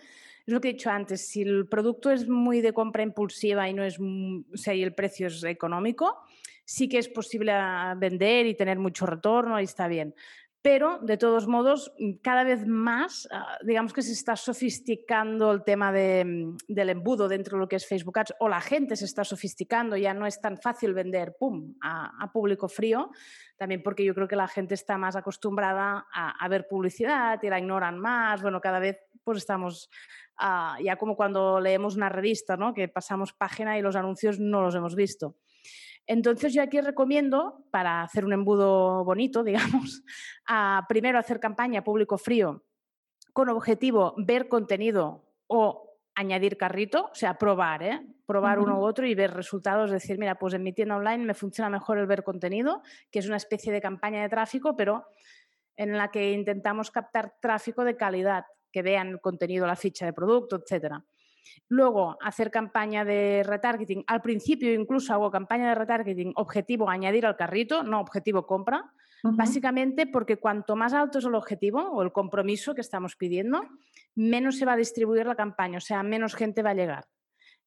es 0.47 0.53
lo 0.53 0.63
que 0.63 0.71
he 0.71 0.73
dicho 0.73 0.89
antes, 0.89 1.29
si 1.29 1.43
el 1.43 1.69
producto 1.69 2.11
es 2.11 2.27
muy 2.27 2.63
de 2.63 2.73
compra 2.73 3.03
impulsiva 3.03 3.69
y 3.69 3.75
no 3.75 3.85
es, 3.85 4.01
o 4.01 4.57
sea, 4.57 4.73
y 4.73 4.83
el 4.83 4.95
precio 4.95 5.27
es 5.27 5.45
económico, 5.45 6.23
sí 6.65 6.89
que 6.89 6.97
es 6.97 7.11
posible 7.11 7.53
ah, 7.53 7.95
vender 7.95 8.47
y 8.47 8.55
tener 8.55 8.79
mucho 8.79 9.05
retorno 9.05 9.61
y 9.61 9.65
está 9.65 9.87
bien 9.87 10.15
pero 10.65 10.99
de 11.03 11.19
todos 11.19 11.47
modos, 11.47 11.93
mm, 11.99 12.23
cada 12.23 12.43
vez 12.43 12.67
más, 12.67 13.29
ah, 13.31 13.59
digamos 13.63 13.93
que 13.93 14.01
se 14.01 14.13
está 14.13 14.35
sofisticando 14.35 15.53
el 15.53 15.63
tema 15.63 15.93
mm, 15.93 16.57
del 16.67 16.89
embudo 16.89 17.29
dentro 17.29 17.59
de 17.59 17.61
lo 17.61 17.69
que 17.69 17.77
es 17.77 17.87
Facebook 17.87 18.19
Ads, 18.19 18.37
o 18.41 18.49
la 18.49 18.63
gente 18.63 18.97
se 18.97 19.05
está 19.05 19.25
sofisticando, 19.25 19.95
ya 19.95 20.15
no 20.15 20.27
es 20.27 20.41
tan 20.41 20.57
fácil 20.57 20.95
vender, 20.95 21.37
¡pum!, 21.39 21.75
a, 21.83 22.31
público 22.33 22.67
frío, 22.67 23.11
también 23.59 23.83
porque 23.83 24.07
yo 24.07 24.15
creo 24.15 24.27
que 24.27 24.37
la 24.37 24.49
gente 24.49 24.73
está 24.73 24.97
más 24.97 25.17
acostumbrada 25.17 26.07
a, 26.11 26.49
ver 26.49 26.67
publicidad 26.67 27.39
y 27.43 27.51
la 27.51 27.59
ignoran 27.59 27.99
más, 27.99 28.41
bueno, 28.41 28.59
cada 28.63 28.79
vez 28.79 28.97
pues 29.23 29.37
estamos 29.37 29.91
ah, 30.39 30.79
ya 30.83 30.97
como 30.97 31.15
cuando 31.15 31.61
leemos 31.61 31.95
una 31.95 32.09
revista, 32.09 32.57
¿no?, 32.57 32.73
que 32.73 32.89
pasamos 32.89 33.35
página 33.35 33.79
y 33.79 33.83
los 33.83 33.97
anuncios 33.97 34.41
no 34.41 34.63
los 34.63 34.75
hemos 34.75 34.95
visto. 34.95 35.37
Entonces 36.07 36.53
yo 36.53 36.63
aquí 36.63 36.81
recomiendo, 36.81 37.65
para 37.71 38.03
hacer 38.03 38.25
un 38.25 38.33
embudo 38.33 39.05
bonito, 39.05 39.43
digamos, 39.45 40.03
a 40.47 40.85
primero 40.89 41.19
hacer 41.19 41.41
campaña 41.41 41.85
público 41.85 42.19
frío 42.19 42.65
con 43.33 43.49
objetivo 43.49 44.15
ver 44.17 44.49
contenido 44.49 45.25
o 45.49 45.99
añadir 46.15 46.57
carrito, 46.57 47.11
o 47.11 47.15
sea, 47.15 47.37
probar, 47.37 47.83
¿eh? 47.83 48.07
probar 48.27 48.61
uno 48.61 48.79
u 48.79 48.85
otro 48.85 49.07
y 49.07 49.15
ver 49.15 49.35
resultados, 49.35 49.91
decir, 49.91 50.19
mira, 50.19 50.39
pues 50.39 50.55
en 50.55 50.63
mi 50.63 50.73
tienda 50.73 50.97
online 50.97 51.25
me 51.25 51.35
funciona 51.35 51.69
mejor 51.69 51.99
el 51.99 52.07
ver 52.07 52.23
contenido, 52.23 52.83
que 53.11 53.19
es 53.19 53.27
una 53.27 53.37
especie 53.37 53.73
de 53.73 53.81
campaña 53.81 54.23
de 54.23 54.29
tráfico, 54.29 54.77
pero 54.77 55.09
en 55.77 55.99
la 55.99 56.11
que 56.11 56.33
intentamos 56.33 56.93
captar 56.93 57.35
tráfico 57.41 57.85
de 57.85 57.97
calidad, 57.97 58.45
que 58.71 58.83
vean 58.83 59.09
el 59.09 59.21
contenido, 59.21 59.67
la 59.67 59.77
ficha 59.77 60.07
de 60.07 60.13
producto, 60.13 60.57
etcétera. 60.57 61.05
Luego, 61.69 62.17
hacer 62.21 62.51
campaña 62.51 63.05
de 63.05 63.43
retargeting. 63.45 64.05
Al 64.07 64.23
principio 64.23 64.73
incluso 64.73 65.13
hago 65.13 65.31
campaña 65.31 65.69
de 65.69 65.75
retargeting 65.75 66.33
objetivo 66.37 66.89
añadir 66.89 67.27
al 67.27 67.37
carrito, 67.37 67.83
no 67.83 68.01
objetivo 68.01 68.47
compra. 68.47 68.93
Básicamente 69.27 70.07
porque 70.07 70.37
cuanto 70.37 70.77
más 70.77 70.93
alto 70.93 71.19
es 71.19 71.25
el 71.25 71.35
objetivo 71.35 71.81
o 71.81 72.03
el 72.03 72.13
compromiso 72.13 72.75
que 72.75 72.83
estamos 72.83 73.17
pidiendo, 73.17 73.63
menos 74.15 74.59
se 74.59 74.67
va 74.67 74.75
a 74.75 74.77
distribuir 74.77 75.25
la 75.25 75.35
campaña, 75.35 75.79
o 75.79 75.81
sea, 75.81 76.03
menos 76.03 76.35
gente 76.35 76.63
va 76.63 76.71
a 76.71 76.75
llegar. 76.75 77.07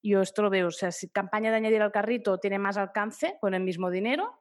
Yo 0.04 0.22
esto 0.22 0.44
lo 0.44 0.52
veo, 0.52 0.68
o 0.68 0.72
sea, 0.72 0.92
si 0.92 1.10
campaña 1.10 1.50
de 1.50 1.58
añadir 1.58 1.82
al 1.82 1.92
carrito 1.92 2.38
tiene 2.38 2.60
más 2.60 2.78
alcance 2.78 3.38
con 3.42 3.56
el 3.56 3.64
mismo 3.64 3.90
dinero, 3.90 4.40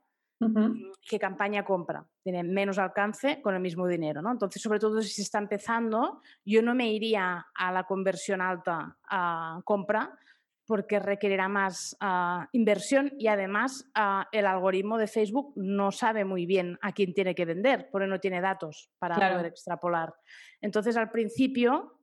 que 1.08 1.18
campaña 1.18 1.64
compra. 1.64 2.06
Tiene 2.22 2.42
menos 2.42 2.78
alcance 2.78 3.40
con 3.40 3.54
el 3.54 3.60
mismo 3.60 3.86
dinero. 3.86 4.20
¿no? 4.22 4.32
Entonces, 4.32 4.60
sobre 4.60 4.78
todo 4.78 5.00
si 5.02 5.08
se 5.08 5.22
está 5.22 5.38
empezando, 5.38 6.20
yo 6.44 6.62
no 6.62 6.74
me 6.74 6.92
iría 6.92 7.46
a 7.54 7.72
la 7.72 7.84
conversión 7.84 8.40
alta 8.40 8.96
a 9.08 9.60
compra 9.64 10.18
porque 10.66 10.98
requerirá 10.98 11.48
más 11.48 11.96
ah, 12.00 12.48
inversión 12.52 13.12
y 13.18 13.28
además 13.28 13.88
ah, 13.94 14.26
el 14.32 14.46
algoritmo 14.46 14.98
de 14.98 15.06
Facebook 15.06 15.52
no 15.54 15.92
sabe 15.92 16.24
muy 16.24 16.44
bien 16.44 16.76
a 16.82 16.92
quién 16.92 17.14
tiene 17.14 17.34
que 17.34 17.44
vender, 17.44 17.88
porque 17.90 18.08
no 18.08 18.18
tiene 18.18 18.40
datos 18.40 18.90
para 18.98 19.14
poder 19.14 19.46
extrapolar. 19.46 20.12
Entonces, 20.60 20.96
al 20.96 21.10
principio, 21.10 22.00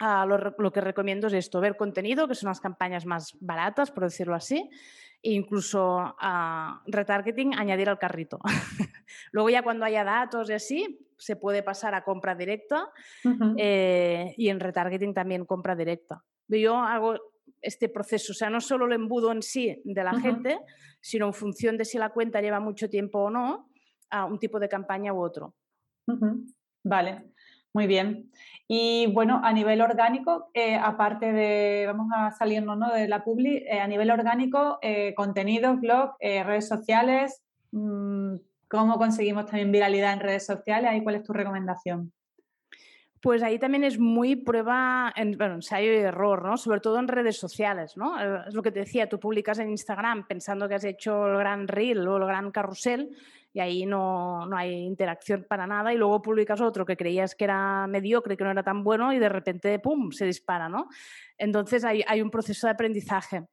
ah, 0.00 0.26
lo, 0.26 0.72
que 0.72 0.80
recomiendo 0.80 1.26
es 1.26 1.32
esto, 1.32 1.60
ver 1.60 1.76
contenido, 1.76 2.28
que 2.28 2.34
son 2.34 2.48
las 2.48 2.60
campañas 2.60 3.06
más 3.06 3.36
baratas, 3.40 3.90
por 3.90 4.04
decirlo 4.04 4.34
así, 4.34 4.68
e 5.22 5.32
incluso 5.32 6.14
a 6.20 6.82
retargeting 6.86 7.54
añadir 7.54 7.88
al 7.88 7.98
carrito. 7.98 8.38
Luego 9.32 9.50
ya 9.50 9.62
cuando 9.62 9.84
haya 9.84 10.04
datos 10.04 10.50
y 10.50 10.52
así, 10.52 11.08
se 11.16 11.36
puede 11.36 11.62
pasar 11.62 11.94
a 11.94 12.04
compra 12.04 12.34
directa 12.34 12.90
eh, 13.56 14.34
y 14.36 14.48
en 14.48 14.60
retargeting 14.60 15.12
también 15.12 15.44
compra 15.44 15.74
directa. 15.74 16.24
Yo 16.46 16.76
hago 16.76 17.16
este 17.60 17.88
proceso, 17.88 18.32
o 18.32 18.34
sea, 18.34 18.50
no 18.50 18.60
solo 18.60 18.86
el 18.86 18.92
embudo 18.92 19.32
en 19.32 19.42
sí 19.42 19.82
de 19.84 20.04
la 20.04 20.18
gente, 20.20 20.60
sino 21.00 21.26
en 21.26 21.34
función 21.34 21.76
de 21.76 21.84
si 21.84 21.98
la 21.98 22.10
cuenta 22.10 22.40
lleva 22.40 22.60
mucho 22.60 22.88
tiempo 22.88 23.18
o 23.20 23.30
no, 23.30 23.68
a 24.10 24.24
un 24.24 24.38
tipo 24.38 24.58
de 24.60 24.68
campaña 24.68 25.12
u 25.12 25.20
otro. 25.20 25.54
Vale. 26.84 27.32
Muy 27.74 27.86
bien. 27.86 28.30
Y 28.66 29.06
bueno, 29.06 29.40
a 29.42 29.52
nivel 29.52 29.80
orgánico, 29.80 30.50
eh, 30.52 30.76
aparte 30.76 31.32
de, 31.32 31.84
vamos 31.86 32.08
a 32.14 32.30
salirnos 32.32 32.76
¿no? 32.76 32.92
de 32.92 33.08
la 33.08 33.24
publi, 33.24 33.64
eh, 33.66 33.80
a 33.80 33.86
nivel 33.86 34.10
orgánico, 34.10 34.78
eh, 34.82 35.14
contenidos, 35.14 35.80
blog, 35.80 36.12
redes 36.20 36.68
sociales, 36.68 37.42
mm, 37.72 38.34
¿cómo 38.68 38.98
conseguimos 38.98 39.46
también 39.46 39.72
viralidad 39.72 40.12
en 40.12 40.20
redes 40.20 40.44
sociales? 40.44 40.90
¿Ahí 40.90 41.02
cuál 41.02 41.14
es 41.14 41.22
tu 41.22 41.32
recomendación? 41.32 42.12
Pues 43.22 43.42
ahí 43.42 43.58
también 43.58 43.84
es 43.84 43.98
muy 43.98 44.36
prueba, 44.36 45.12
en, 45.16 45.36
bueno, 45.36 45.54
ensayo 45.54 45.90
y 45.90 45.96
error, 45.96 46.44
¿no? 46.44 46.56
Sobre 46.56 46.80
todo 46.80 46.98
en 46.98 47.08
redes 47.08 47.36
sociales, 47.36 47.96
¿no? 47.96 48.20
Es 48.46 48.54
lo 48.54 48.62
que 48.62 48.70
te 48.70 48.80
decía, 48.80 49.08
tú 49.08 49.18
publicas 49.18 49.58
en 49.58 49.70
Instagram 49.70 50.26
pensando 50.28 50.68
que 50.68 50.74
has 50.74 50.84
hecho 50.84 51.26
el 51.26 51.38
gran 51.38 51.66
reel 51.66 52.06
o 52.06 52.18
el 52.18 52.26
gran 52.26 52.52
carrusel 52.52 53.10
y 53.52 53.60
ahí 53.60 53.86
no, 53.86 54.46
no, 54.46 54.56
hay 54.56 54.74
interacción 54.74 55.46
para 55.48 55.66
nada 55.66 55.92
y 55.92 55.96
luego 55.96 56.22
publicas 56.22 56.60
otro 56.60 56.84
que 56.84 56.96
creías 56.96 57.34
que 57.34 57.44
era 57.44 57.86
mediocre, 57.86 58.36
que 58.36 58.44
no 58.44 58.50
era 58.50 58.62
tan 58.62 58.84
bueno 58.84 59.12
y 59.12 59.18
de 59.18 59.28
repente, 59.28 59.78
¡pum!, 59.78 60.10
se 60.12 60.26
dispara, 60.26 60.68
¿no? 60.68 60.88
Entonces 61.38 61.84
hay, 61.84 62.04
hay 62.06 62.20
un 62.20 62.30
proceso 62.30 62.66
de 62.66 62.72
aprendizaje. 62.72 63.46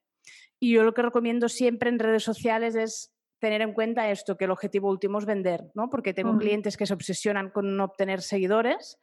Y 0.60 0.74
yo 0.74 0.84
lo 0.84 0.94
que 0.94 1.02
recomiendo 1.02 1.50
siempre 1.50 1.90
en 1.90 2.00
redes 2.00 2.24
sociales 2.24 2.76
es 2.76 3.16
tener 3.40 3.62
en 3.62 3.74
cuenta 3.74 4.10
esto, 4.10 4.38
que 4.38 4.46
el 4.46 4.52
objetivo 4.52 4.90
último 4.90 5.20
es 5.20 5.26
vender, 5.26 5.66
¿no? 5.76 5.90
Porque 5.90 6.14
tengo 6.14 6.38
clientes 6.38 6.78
que 6.78 6.86
se 6.86 6.94
obsesionan 6.94 7.50
con 7.50 7.80
obtener 7.80 8.22
seguidores, 8.22 8.98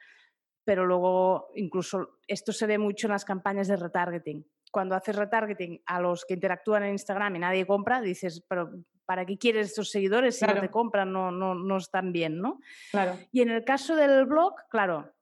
pero 0.65 0.87
luego 0.87 1.49
incluso 1.55 2.19
esto 2.27 2.53
se 2.53 2.67
ve 2.67 2.79
mucho 2.79 3.07
en 3.07 3.13
las 3.13 3.25
campañas 3.25 3.69
de 3.69 3.77
retargeting. 3.77 4.47
Cuando 4.71 4.95
haces 4.95 5.17
retargeting 5.17 5.83
a 5.87 6.01
los 6.01 6.25
que 6.25 6.35
interactúan 6.35 6.85
en 6.85 6.93
Instagram 6.93 7.37
y 7.37 7.39
nadie 7.41 7.67
compra, 7.67 8.01
dices, 8.01 8.45
pero 8.49 8.71
¿para 9.05 9.27
qué 9.27 9.39
quieres 9.39 9.69
estos 9.69 9.91
seguidores 9.91 10.39
si 10.39 10.47
no 10.47 10.61
te 10.61 10.71
compran, 10.71 11.13
no, 11.13 11.31
no, 11.31 11.55
no 11.55 11.77
están 11.77 12.13
bien, 12.13 12.41
¿no? 12.41 12.61
Claro. 12.91 13.19
Y 13.31 13.43
en 13.43 13.51
el 13.51 13.65
caso 13.65 13.97
del 13.97 14.27
blog, 14.27 14.55
claro, 14.69 15.13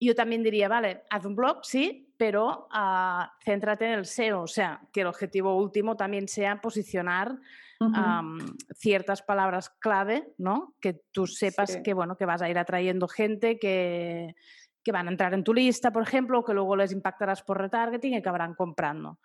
yo 0.00 0.14
también 0.14 0.42
diría, 0.42 0.68
vale, 0.68 1.04
haz 1.10 1.24
un 1.24 1.36
blog, 1.36 1.64
sí, 1.64 2.12
pero 2.16 2.68
uh, 2.72 3.24
céntrate 3.44 3.86
en 3.86 3.92
el 3.92 4.06
SEO, 4.06 4.42
o 4.42 4.46
sea, 4.46 4.80
que 4.92 5.02
el 5.02 5.06
objetivo 5.06 5.56
último 5.56 5.96
también 5.96 6.28
sea 6.28 6.60
posicionar 6.60 7.38
ciertas 8.76 9.22
palabras 9.22 9.70
clave, 9.80 10.32
¿no? 10.38 10.76
Que 10.80 11.00
tú 11.10 11.26
sepas 11.26 11.78
que, 11.82 11.94
bueno, 11.94 12.16
que 12.16 12.26
vas 12.26 12.40
a 12.40 12.48
ir 12.48 12.56
atrayendo 12.56 13.08
gente 13.08 13.58
que, 13.58 14.36
que 14.84 14.92
van 14.92 15.08
a 15.08 15.10
entrar 15.10 15.34
en 15.34 15.44
tu 15.44 15.54
lista, 15.54 15.92
por 15.92 16.02
ejemplo, 16.02 16.38
o 16.38 16.44
que 16.44 16.54
luego 16.54 16.76
les 16.76 16.92
impactarás 16.92 17.42
por 17.42 17.58
retargeting 17.58 18.12
y 18.12 18.16
acabarán 18.16 18.54
comprando. 18.54 19.18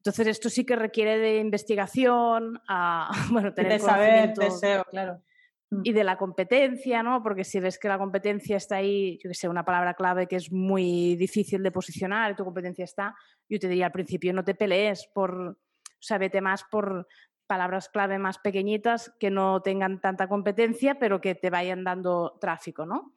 Entonces, 0.00 0.28
esto 0.28 0.48
sí 0.48 0.64
que 0.64 0.76
requiere 0.76 1.18
de 1.18 1.38
investigación, 1.38 2.60
a, 2.66 3.10
bueno, 3.30 3.52
tener 3.52 3.72
de 3.72 3.78
saber, 3.80 4.34
deseo, 4.34 4.84
claro. 4.84 5.22
Mm. 5.70 5.82
Y 5.84 5.92
de 5.92 6.04
la 6.04 6.16
competencia, 6.16 7.02
¿no? 7.02 7.22
Porque 7.22 7.44
si 7.44 7.60
ves 7.60 7.78
que 7.78 7.88
la 7.88 7.98
competencia 7.98 8.56
está 8.56 8.76
ahí, 8.76 9.18
yo 9.22 9.28
que 9.28 9.34
sé, 9.34 9.46
una 9.46 9.64
palabra 9.64 9.92
clave 9.92 10.26
que 10.26 10.36
es 10.36 10.50
muy 10.50 11.16
difícil 11.16 11.62
de 11.62 11.70
posicionar 11.70 12.32
y 12.32 12.34
tu 12.34 12.44
competencia 12.44 12.84
está, 12.84 13.14
yo 13.48 13.58
te 13.58 13.68
diría 13.68 13.86
al 13.86 13.92
principio 13.92 14.32
no 14.32 14.42
te 14.42 14.54
pelees 14.54 15.06
por, 15.12 15.32
o 15.38 15.56
sea, 16.00 16.16
vete 16.16 16.40
más 16.40 16.64
por 16.64 17.06
palabras 17.46 17.88
clave 17.88 18.18
más 18.18 18.38
pequeñitas 18.38 19.12
que 19.20 19.30
no 19.30 19.60
tengan 19.60 20.00
tanta 20.00 20.28
competencia, 20.28 20.98
pero 20.98 21.20
que 21.20 21.34
te 21.34 21.50
vayan 21.50 21.84
dando 21.84 22.38
tráfico, 22.40 22.86
¿no? 22.86 23.12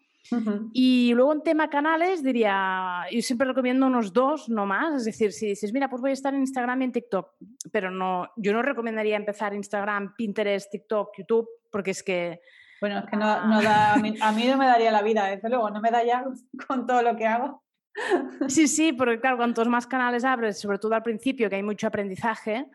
Y 0.71 1.13
luego 1.13 1.33
en 1.33 1.43
tema 1.43 1.69
canales 1.69 2.23
diría, 2.23 3.05
yo 3.11 3.21
siempre 3.21 3.47
recomiendo 3.47 3.87
unos 3.87 4.13
dos, 4.13 4.49
no 4.49 4.65
más. 4.65 4.95
Es 4.95 5.05
decir, 5.05 5.31
si 5.31 5.47
dices, 5.47 5.73
mira, 5.73 5.89
pues 5.89 6.01
voy 6.01 6.11
a 6.11 6.13
estar 6.13 6.33
en 6.33 6.41
Instagram 6.41 6.81
y 6.81 6.85
en 6.85 6.91
TikTok, 6.91 7.31
pero 7.71 7.91
no, 7.91 8.29
yo 8.37 8.53
no 8.53 8.61
recomendaría 8.61 9.17
empezar 9.17 9.53
Instagram, 9.53 10.15
Pinterest, 10.15 10.71
TikTok, 10.71 11.17
YouTube, 11.17 11.47
porque 11.71 11.91
es 11.91 12.03
que... 12.03 12.41
Bueno, 12.79 12.99
es 12.99 13.05
que 13.05 13.15
no, 13.15 13.47
no 13.47 13.61
da, 13.61 13.93
a 13.93 13.97
mí, 13.97 14.11
no 14.19 14.57
me 14.57 14.65
daría 14.65 14.91
la 14.91 15.01
vida, 15.03 15.27
desde 15.27 15.49
luego, 15.49 15.69
no 15.69 15.81
me 15.81 15.91
da 15.91 16.03
ya 16.03 16.25
con 16.67 16.85
todo 16.87 17.01
lo 17.01 17.15
que 17.15 17.25
hago. 17.25 17.63
Sí, 18.47 18.67
sí, 18.67 18.91
porque 18.91 19.19
claro, 19.19 19.37
cuantos 19.37 19.67
más 19.67 19.85
canales 19.85 20.23
abres, 20.23 20.59
sobre 20.59 20.79
todo 20.79 20.95
al 20.95 21.03
principio, 21.03 21.49
que 21.49 21.57
hay 21.57 21.63
mucho 21.63 21.85
aprendizaje, 21.87 22.65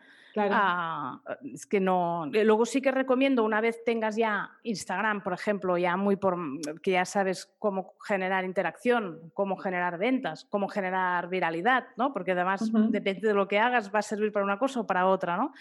Claro. 0.47 0.55
Ah, 0.57 1.21
es 1.43 1.65
que 1.65 1.79
no. 1.79 2.29
Eh, 2.33 2.43
luego 2.43 2.65
sí 2.65 2.81
que 2.81 2.91
recomiendo, 2.91 3.43
una 3.43 3.61
vez 3.61 3.83
tengas 3.83 4.15
ya 4.15 4.49
Instagram, 4.63 5.21
por 5.21 5.33
ejemplo, 5.33 5.77
ya 5.77 5.97
muy 5.97 6.15
por 6.15 6.37
mm, 6.37 6.61
que 6.81 6.91
ya 6.91 7.05
sabes 7.05 7.53
cómo 7.59 7.93
generar 8.05 8.45
interacción, 8.45 9.31
cómo 9.33 9.57
generar 9.57 9.97
ventas, 9.97 10.45
cómo 10.45 10.67
generar 10.67 11.29
viralidad, 11.29 11.87
¿no? 11.97 12.13
Porque 12.13 12.31
además, 12.31 12.71
depende 12.89 13.27
de 13.27 13.33
lo 13.33 13.47
que 13.47 13.59
hagas, 13.59 13.93
va 13.93 13.99
a 13.99 14.03
servir 14.03 14.31
para 14.31 14.45
una 14.45 14.59
cosa 14.59 14.81
o 14.81 14.87
para 14.87 15.07
otra, 15.07 15.37
¿no? 15.37 15.53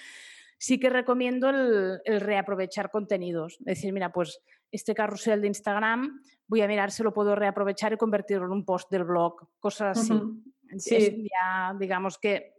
Sí 0.58 0.78
que 0.80 0.90
recomiendo 0.90 1.50
el, 1.50 2.20
reaprovechar 2.20 2.90
contenidos. 2.90 3.58
Es 3.60 3.66
decir, 3.66 3.92
mira, 3.92 4.12
pues 4.12 4.40
este 4.72 4.94
carrusel 4.94 5.40
de 5.40 5.48
Instagram, 5.48 6.20
voy 6.46 6.62
a 6.62 6.68
mirar 6.68 6.90
si 6.90 7.02
lo 7.02 7.12
puedo 7.12 7.34
reaprovechar 7.34 7.92
y 7.92 7.96
convertirlo 7.96 8.46
en 8.46 8.52
un 8.52 8.64
post 8.64 8.90
del 8.90 9.04
blog, 9.04 9.48
cosas 9.60 9.98
así. 9.98 10.20
Sí. 10.76 11.26
ya, 11.32 11.74
digamos 11.78 12.18
que 12.18 12.57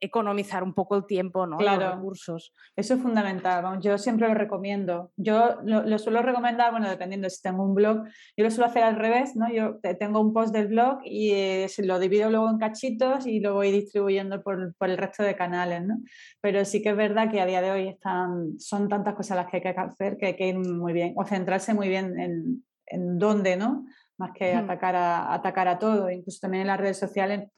economizar 0.00 0.62
un 0.62 0.74
poco 0.74 0.96
el 0.96 1.06
tiempo, 1.06 1.46
¿no? 1.46 1.56
Claro. 1.58 1.86
Los 1.86 1.94
recursos. 1.96 2.54
Eso 2.76 2.94
es 2.94 3.00
fundamental. 3.00 3.80
yo 3.80 3.98
siempre 3.98 4.28
lo 4.28 4.34
recomiendo. 4.34 5.12
Yo 5.16 5.58
lo, 5.64 5.98
suelo 5.98 6.22
recomendar, 6.22 6.70
bueno, 6.70 6.88
dependiendo 6.88 7.28
si 7.28 7.42
tengo 7.42 7.64
un 7.64 7.74
blog, 7.74 8.04
yo 8.36 8.44
lo 8.44 8.50
suelo 8.50 8.66
hacer 8.66 8.84
al 8.84 8.96
revés, 8.96 9.36
¿no? 9.36 9.52
Yo 9.52 9.78
tengo 9.98 10.20
un 10.20 10.32
post 10.32 10.52
del 10.52 10.68
blog 10.68 11.00
y 11.04 11.32
eh, 11.32 11.66
lo 11.78 11.98
divido 11.98 12.30
luego 12.30 12.48
en 12.50 12.58
cachitos 12.58 13.26
y 13.26 13.40
lo 13.40 13.54
voy 13.54 13.70
distribuyendo 13.70 14.42
por, 14.42 14.74
por, 14.74 14.90
el 14.90 14.98
resto 14.98 15.22
de 15.22 15.36
canales, 15.36 15.84
¿no? 15.84 15.98
Pero 16.40 16.64
sí 16.64 16.82
que 16.82 16.90
es 16.90 16.96
verdad 16.96 17.30
que 17.30 17.40
a 17.40 17.46
día 17.46 17.60
de 17.60 17.70
hoy 17.70 17.88
están, 17.88 18.58
son 18.58 18.88
tantas 18.88 19.14
cosas 19.14 19.36
las 19.36 19.46
que 19.48 19.56
hay 19.58 19.62
que 19.62 19.68
hacer 19.68 20.16
que 20.16 20.26
hay 20.26 20.36
que 20.36 20.48
ir 20.48 20.58
muy 20.58 20.92
bien 20.92 21.14
o 21.16 21.24
centrarse 21.24 21.74
muy 21.74 21.88
bien 21.88 22.18
en, 22.18 22.64
en 22.86 23.18
dónde, 23.18 23.56
¿no? 23.56 23.86
Más 24.18 24.32
que 24.32 24.52
atacar, 24.54 24.96
a, 24.96 25.32
atacar 25.32 25.68
a 25.68 25.78
todo. 25.78 26.10
Incluso 26.10 26.38
también 26.40 26.62
en 26.62 26.66
las 26.68 26.80
redes 26.80 26.98
sociales 26.98 27.48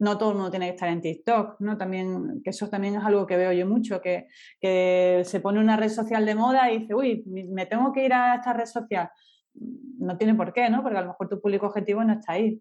no 0.00 0.16
todo 0.16 0.30
el 0.30 0.36
mundo 0.36 0.50
tiene 0.50 0.66
que 0.66 0.72
estar 0.72 0.88
en 0.88 1.02
TikTok, 1.02 1.60
¿no? 1.60 1.76
También, 1.76 2.40
que 2.42 2.50
eso 2.50 2.68
también 2.70 2.96
es 2.96 3.04
algo 3.04 3.26
que 3.26 3.36
veo 3.36 3.52
yo 3.52 3.66
mucho, 3.66 4.00
que, 4.00 4.26
se 4.60 5.40
pone 5.40 5.60
una 5.60 5.76
red 5.76 5.90
social 5.90 6.24
de 6.24 6.34
moda 6.34 6.72
y 6.72 6.80
dice, 6.80 6.94
uy, 6.94 7.22
me 7.26 7.66
tengo 7.66 7.92
que 7.92 8.06
ir 8.06 8.14
a 8.14 8.36
esta 8.36 8.54
red 8.54 8.64
social. 8.64 9.10
No 9.54 10.16
tiene 10.16 10.34
por 10.34 10.54
qué, 10.54 10.70
¿no? 10.70 10.82
Porque 10.82 10.98
a 10.98 11.02
lo 11.02 11.08
mejor 11.08 11.28
tu 11.28 11.40
público 11.40 11.66
objetivo 11.66 12.02
no 12.02 12.14
está 12.14 12.32
ahí. 12.32 12.60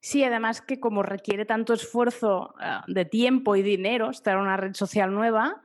Sí, 0.00 0.22
además 0.22 0.60
que 0.60 0.78
como 0.78 1.02
requiere 1.02 1.46
tanto 1.46 1.72
esfuerzo 1.72 2.54
ah, 2.60 2.84
de 2.86 3.06
tiempo 3.06 3.56
y 3.56 3.62
dinero 3.62 4.10
estar 4.10 4.34
en 4.34 4.42
una 4.42 4.58
red 4.58 4.74
social 4.74 5.12
nueva, 5.12 5.62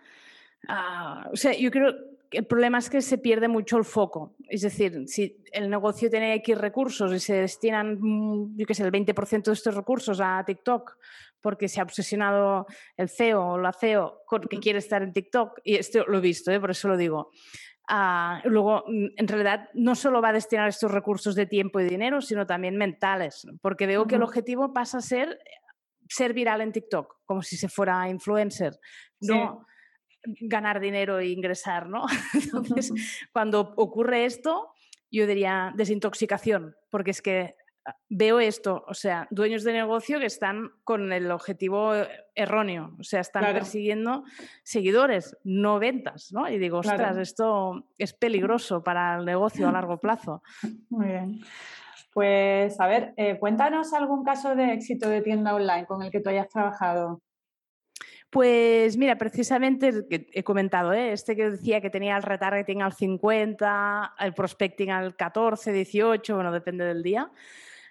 ah, 0.69 1.30
o 1.34 1.36
sea, 1.36 1.54
yo 1.54 1.69
creo 1.69 1.93
el 2.31 2.45
problema 2.45 2.77
es 2.77 2.89
que 2.89 3.01
se 3.01 3.17
pierde 3.17 3.47
mucho 3.47 3.77
el 3.77 3.85
foco. 3.85 4.35
Es 4.47 4.61
decir, 4.61 5.03
si 5.07 5.43
el 5.51 5.69
negocio 5.69 6.09
tiene 6.09 6.33
X 6.35 6.57
recursos 6.57 7.13
y 7.13 7.19
se 7.19 7.35
destinan, 7.35 7.97
mm, 7.99 8.57
yo 8.57 8.65
qué 8.65 8.73
sé, 8.73 8.83
el 8.83 8.91
20% 8.91 9.51
de 9.51 9.55
estos 9.55 9.75
recursos 9.75 10.19
a 10.21 10.43
TikTok 10.45 10.97
porque 11.41 11.67
se 11.67 11.79
ha 11.79 11.83
obsesionado 11.83 12.67
el 12.97 13.09
CEO 13.09 13.53
o 13.53 13.57
la 13.57 13.73
CEO 13.73 14.21
con 14.25 14.41
que 14.43 14.59
quiere 14.59 14.79
estar 14.79 15.01
en 15.01 15.11
TikTok, 15.11 15.59
y 15.63 15.75
esto 15.75 16.05
lo 16.07 16.19
he 16.19 16.21
visto, 16.21 16.51
¿eh? 16.51 16.59
por 16.59 16.69
eso 16.69 16.87
lo 16.87 16.97
digo. 16.97 17.31
Ah, 17.89 18.41
luego, 18.45 18.83
mm, 18.87 19.07
en 19.17 19.27
realidad, 19.27 19.69
no 19.73 19.95
solo 19.95 20.21
va 20.21 20.29
a 20.29 20.33
destinar 20.33 20.69
estos 20.69 20.91
recursos 20.91 21.33
de 21.33 21.47
tiempo 21.47 21.79
y 21.79 21.85
dinero, 21.85 22.21
sino 22.21 22.45
también 22.45 22.77
mentales, 22.77 23.47
porque 23.61 23.87
veo 23.87 24.05
que 24.05 24.15
el 24.15 24.23
objetivo 24.23 24.71
pasa 24.71 24.99
a 24.99 25.01
ser 25.01 25.39
ser 26.11 26.33
viral 26.33 26.61
en 26.61 26.73
TikTok, 26.73 27.19
como 27.25 27.41
si 27.41 27.55
se 27.55 27.69
fuera 27.69 28.09
influencer. 28.09 28.77
No, 29.21 29.65
ganar 30.23 30.79
dinero 30.79 31.19
e 31.19 31.29
ingresar, 31.29 31.89
¿no? 31.89 32.05
Entonces, 32.34 32.91
cuando 33.31 33.73
ocurre 33.75 34.25
esto, 34.25 34.69
yo 35.12 35.27
diría 35.27 35.73
desintoxicación, 35.75 36.75
porque 36.89 37.12
es 37.12 37.21
que 37.21 37.55
ah, 37.86 37.95
veo 38.10 38.39
esto, 38.39 38.86
o 38.88 38.93
sea, 38.93 39.27
dueños 39.29 39.63
de 39.63 39.73
negocio 39.73 40.19
que 40.19 40.25
están 40.25 40.69
con 40.84 41.12
el 41.12 41.29
objetivo 41.31 41.93
erróneo, 42.36 42.95
o 42.99 43.03
sea, 43.03 43.19
están 43.19 43.53
persiguiendo 43.53 44.23
seguidores, 44.63 45.38
no 45.43 45.79
ventas, 45.79 46.31
¿no? 46.31 46.49
Y 46.49 46.57
digo, 46.57 46.79
ostras, 46.79 47.17
esto 47.17 47.88
es 47.97 48.13
peligroso 48.13 48.84
para 48.84 49.17
el 49.17 49.25
negocio 49.25 49.67
a 49.67 49.71
largo 49.71 49.97
plazo. 50.01 50.41
Muy 50.89 51.07
bien. 51.07 51.41
Pues, 52.13 52.79
a 52.79 52.88
ver, 52.88 53.13
eh, 53.15 53.39
cuéntanos 53.39 53.93
algún 53.93 54.23
caso 54.23 54.53
de 54.55 54.73
éxito 54.73 55.07
de 55.07 55.21
tienda 55.21 55.55
online 55.55 55.86
con 55.86 56.01
el 56.03 56.12
que 56.12 56.19
tú 56.19 56.29
hayas 56.29 56.49
trabajado. 56.49 57.21
Pues 58.31 58.95
mira, 58.95 59.17
precisamente 59.17 60.07
he 60.09 60.43
comentado, 60.43 60.93
¿eh? 60.93 61.11
este 61.11 61.35
que 61.35 61.51
decía 61.51 61.81
que 61.81 61.89
tenía 61.89 62.15
el 62.15 62.23
retargeting 62.23 62.81
al 62.81 62.93
50, 62.93 64.15
el 64.19 64.33
prospecting 64.33 64.89
al 64.89 65.17
14, 65.17 65.73
18, 65.73 66.35
bueno, 66.35 66.49
depende 66.53 66.85
del 66.85 67.03
día. 67.03 67.29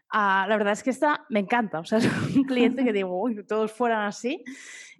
Ah, 0.08 0.46
la 0.48 0.56
verdad 0.56 0.72
es 0.72 0.82
que 0.82 0.88
esta 0.88 1.26
me 1.28 1.40
encanta, 1.40 1.80
o 1.80 1.84
sea, 1.84 1.98
es 1.98 2.34
un 2.34 2.44
cliente 2.44 2.82
que 2.84 2.94
digo, 2.94 3.20
uy, 3.20 3.44
todos 3.44 3.70
fueran 3.70 4.06
así. 4.06 4.42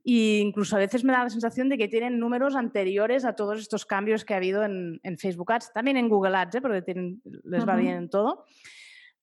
E 0.04 0.40
incluso 0.40 0.76
a 0.76 0.78
veces 0.78 1.04
me 1.04 1.12
da 1.14 1.24
la 1.24 1.30
sensación 1.30 1.70
de 1.70 1.78
que 1.78 1.88
tienen 1.88 2.18
números 2.18 2.54
anteriores 2.54 3.24
a 3.24 3.34
todos 3.34 3.60
estos 3.60 3.86
cambios 3.86 4.26
que 4.26 4.34
ha 4.34 4.36
habido 4.36 4.62
en, 4.62 5.00
Facebook 5.16 5.52
Ads, 5.52 5.72
también 5.72 5.96
en 5.96 6.10
Google 6.10 6.36
Ads, 6.36 6.56
¿eh? 6.56 6.60
porque 6.60 6.82
tienen, 6.82 7.22
les 7.44 7.66
va 7.66 7.76
bien 7.76 7.96
en 7.96 8.10
todo. 8.10 8.44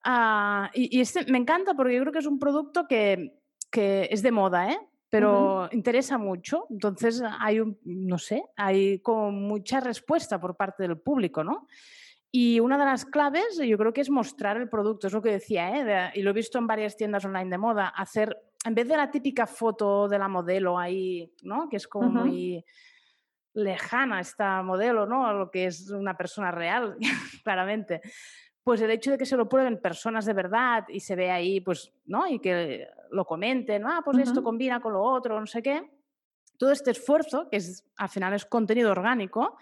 Ah, 0.04 0.72
y, 0.74 1.00
este 1.00 1.32
me 1.32 1.38
encanta 1.38 1.76
porque 1.76 1.94
yo 1.94 2.02
creo 2.02 2.14
que 2.14 2.20
es 2.20 2.26
un 2.26 2.40
producto 2.40 2.88
que, 2.88 3.38
que 3.70 4.10
es 4.10 4.24
de 4.24 4.32
moda, 4.32 4.72
¿eh? 4.72 4.80
Pero 5.10 5.70
interesa 5.72 6.18
mucho. 6.18 6.66
Entonces 6.70 7.22
hay 7.40 7.60
un, 7.60 7.80
no 7.84 8.18
sé, 8.18 8.44
hay 8.56 9.00
como 9.00 9.32
mucha 9.32 9.80
respuesta 9.80 10.40
por 10.40 10.56
parte 10.56 10.84
del 10.84 10.98
público, 10.98 11.44
¿no? 11.44 11.68
Y 12.32 12.60
una 12.60 12.78
de 12.78 12.86
las 12.86 13.06
claves 13.06 13.58
yo 13.58 13.78
creo 13.78 13.94
que 13.94 14.02
es 14.02 14.10
mostrar 14.10 14.58
el 14.58 14.70
producto, 14.70 15.08
es 15.08 15.14
lo 15.14 15.22
que 15.22 15.32
decía, 15.32 16.10
¿eh? 16.10 16.12
y 16.16 16.22
lo 16.22 16.32
he 16.32 16.34
visto 16.34 16.58
en 16.58 16.68
varias 16.68 16.98
tiendas 16.98 17.24
online 17.24 17.50
de 17.50 17.58
moda, 17.58 17.88
hacer, 17.88 18.38
en 18.66 18.76
vez 18.76 18.88
de 18.88 18.98
la 18.98 19.10
típica 19.10 19.48
foto 19.48 20.10
de 20.10 20.20
la 20.20 20.28
modelo 20.28 20.78
ahí, 20.78 21.34
¿no? 21.44 21.70
Que 21.70 21.78
es 21.78 21.88
como 21.88 22.10
muy 22.10 22.64
lejana 23.54 24.20
esta 24.20 24.62
modelo, 24.62 25.06
¿no? 25.06 25.26
A 25.26 25.34
lo 25.34 25.50
que 25.50 25.68
es 25.68 25.90
una 25.90 26.18
persona 26.18 26.52
real, 26.52 26.98
claramente 27.44 28.02
pues 28.68 28.82
el 28.82 28.92
hecho 28.92 29.12
de 29.12 29.18
que 29.18 29.26
se 29.26 29.38
lo 29.38 29.48
prueben 29.48 29.80
personas 29.80 30.26
de 30.26 30.34
verdad 30.34 30.84
y 30.90 31.00
se 31.00 31.16
ve 31.16 31.32
ahí, 31.32 31.62
pues, 31.62 31.94
¿no? 32.06 32.28
Y 32.28 32.40
que 32.40 32.86
lo 33.12 33.24
comenten, 33.24 33.86
ah, 33.86 34.02
pues 34.04 34.18
esto 34.18 34.44
combina 34.44 34.82
con 34.82 34.92
lo 34.92 35.02
otro, 35.02 35.40
no 35.40 35.46
sé 35.46 35.64
qué. 35.64 35.90
Todo 36.58 36.74
este 36.74 36.92
esfuerzo, 36.92 37.48
que 37.50 37.56
es, 37.56 37.86
al 37.96 38.10
final 38.10 38.34
es 38.34 38.44
contenido 38.44 38.92
orgánico, 38.92 39.58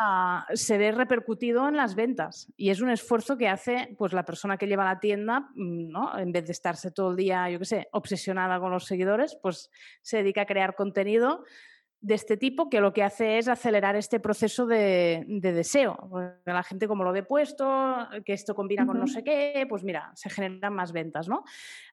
ah, 0.00 0.48
se 0.52 0.78
ve 0.78 0.90
repercutido 0.90 1.68
en 1.68 1.76
las 1.76 1.94
ventas. 1.94 2.52
Y 2.56 2.70
es 2.70 2.80
un 2.80 2.90
esfuerzo 2.90 3.38
que 3.38 3.46
hace 3.46 3.94
pues, 3.96 4.12
la 4.12 4.24
persona 4.24 4.56
que 4.56 4.66
lleva 4.66 4.84
la 4.84 4.98
tienda, 4.98 5.50
mm, 5.54 5.90
¿no? 5.90 6.18
en 6.18 6.32
vez 6.32 6.44
de 6.46 6.52
estarse 6.52 6.90
todo 6.90 7.12
el 7.12 7.16
día, 7.16 7.48
yo 7.50 7.60
qué 7.60 7.66
sé, 7.66 7.88
obsesionada 7.92 8.58
con 8.58 8.72
los 8.72 8.84
seguidores, 8.84 9.38
pues 9.40 9.70
se 10.02 10.16
dedica 10.16 10.40
a 10.40 10.46
crear 10.46 10.74
contenido 10.74 11.44
de 12.04 12.14
este 12.14 12.36
tipo 12.36 12.68
que 12.68 12.82
lo 12.82 12.92
que 12.92 13.02
hace 13.02 13.38
es 13.38 13.48
acelerar 13.48 13.96
este 13.96 14.20
proceso 14.20 14.66
de, 14.66 15.24
deseo. 15.26 15.96
La 16.44 16.62
gente 16.62 16.86
como 16.86 17.02
lo 17.02 17.12
ve 17.12 17.22
puesto, 17.22 18.06
que 18.26 18.34
esto 18.34 18.54
combina 18.54 18.84
con 18.84 19.00
no 19.00 19.06
sé 19.06 19.24
qué, 19.24 19.64
pues 19.66 19.84
mira, 19.84 20.12
se 20.14 20.28
generan 20.28 20.74
más 20.74 20.92
ventas, 20.92 21.30
¿no? 21.30 21.44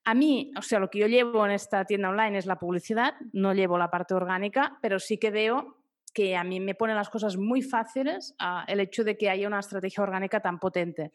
A 0.03 0.13
mí, 0.13 0.51
o 0.57 0.61
sea, 0.61 0.79
lo 0.79 0.89
que 0.89 0.99
yo 0.99 1.07
llevo 1.07 1.45
en 1.45 1.53
esta 1.53 1.85
tienda 1.85 2.09
online 2.09 2.37
es 2.37 2.45
la 2.45 2.59
publicidad, 2.59 3.13
no 3.31 3.53
llevo 3.53 3.77
la 3.77 3.89
parte 3.89 4.13
orgánica, 4.13 4.77
pero 4.81 4.99
sí 4.99 5.17
que 5.17 5.31
veo 5.31 5.77
que 6.13 6.35
a 6.35 6.43
mí 6.43 6.59
me 6.59 6.75
pone 6.75 6.93
las 6.93 7.09
cosas 7.09 7.37
muy 7.37 7.61
fáciles 7.61 8.35
el 8.67 8.81
hecho 8.81 9.05
de 9.05 9.15
que 9.15 9.29
haya 9.29 9.47
una 9.47 9.61
estrategia 9.61 10.03
orgánica 10.03 10.41
tan 10.41 10.59
potente. 10.59 11.13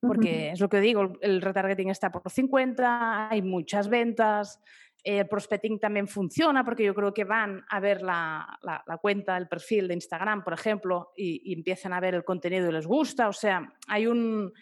Porque 0.00 0.50
es 0.50 0.58
lo 0.58 0.68
que 0.68 0.80
digo, 0.80 1.12
el 1.20 1.40
retargeting 1.40 1.90
está 1.90 2.10
por 2.10 2.28
50, 2.28 3.28
hay 3.30 3.40
muchas 3.40 3.88
ventas, 3.88 4.60
el 5.04 5.28
prospecting 5.28 5.80
también 5.80 6.06
funciona 6.06 6.64
porque 6.64 6.84
yo 6.84 6.94
creo 6.94 7.12
que 7.12 7.24
van 7.24 7.64
a 7.68 7.80
ver 7.80 8.02
la, 8.02 8.58
cuenta, 9.00 9.36
el 9.36 9.48
perfil 9.48 9.88
de 9.88 9.94
Instagram, 9.94 10.44
por 10.44 10.52
ejemplo, 10.52 11.12
y, 11.16 11.52
empiezan 11.52 11.92
a 11.92 12.00
ver 12.00 12.14
el 12.14 12.24
contenido 12.24 12.68
y 12.68 12.72
les 12.72 12.86
gusta. 12.86 13.28
O 13.28 13.32
sea, 13.32 13.72
hay 13.88 14.06
un, 14.06 14.52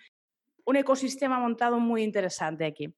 un 0.65 0.77
ecosistema 0.77 1.39
montado 1.39 1.79
muy 1.79 2.03
interesante 2.03 2.65
aquí. 2.65 2.95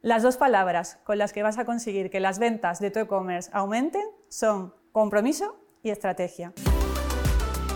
Las 0.00 0.22
dos 0.22 0.36
palabras 0.36 1.00
con 1.04 1.18
las 1.18 1.32
que 1.32 1.42
vas 1.42 1.58
a 1.58 1.64
conseguir 1.64 2.08
que 2.08 2.20
las 2.20 2.38
ventas 2.38 2.80
de 2.80 2.90
tu 2.90 3.00
e-commerce 3.00 3.50
aumenten 3.52 4.08
son 4.30 4.74
compromiso 4.92 5.60
y 5.82 5.90
estrategia. 5.90 6.52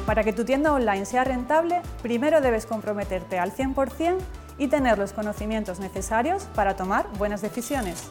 Para 0.07 0.22
que 0.22 0.32
tu 0.32 0.45
tienda 0.45 0.72
online 0.72 1.07
sea 1.07 1.24
rentable, 1.24 1.82
primero 2.03 2.40
debes 2.40 2.66
comprometerte 2.66 3.38
al 3.38 3.53
100% 3.53 4.18
y 4.59 4.68
tener 4.68 4.99
los 4.99 5.12
conocimientos 5.12 5.80
necesarios 5.80 6.45
para 6.55 6.76
tomar 6.76 7.09
buenas 7.18 7.42
decisiones. 7.42 8.11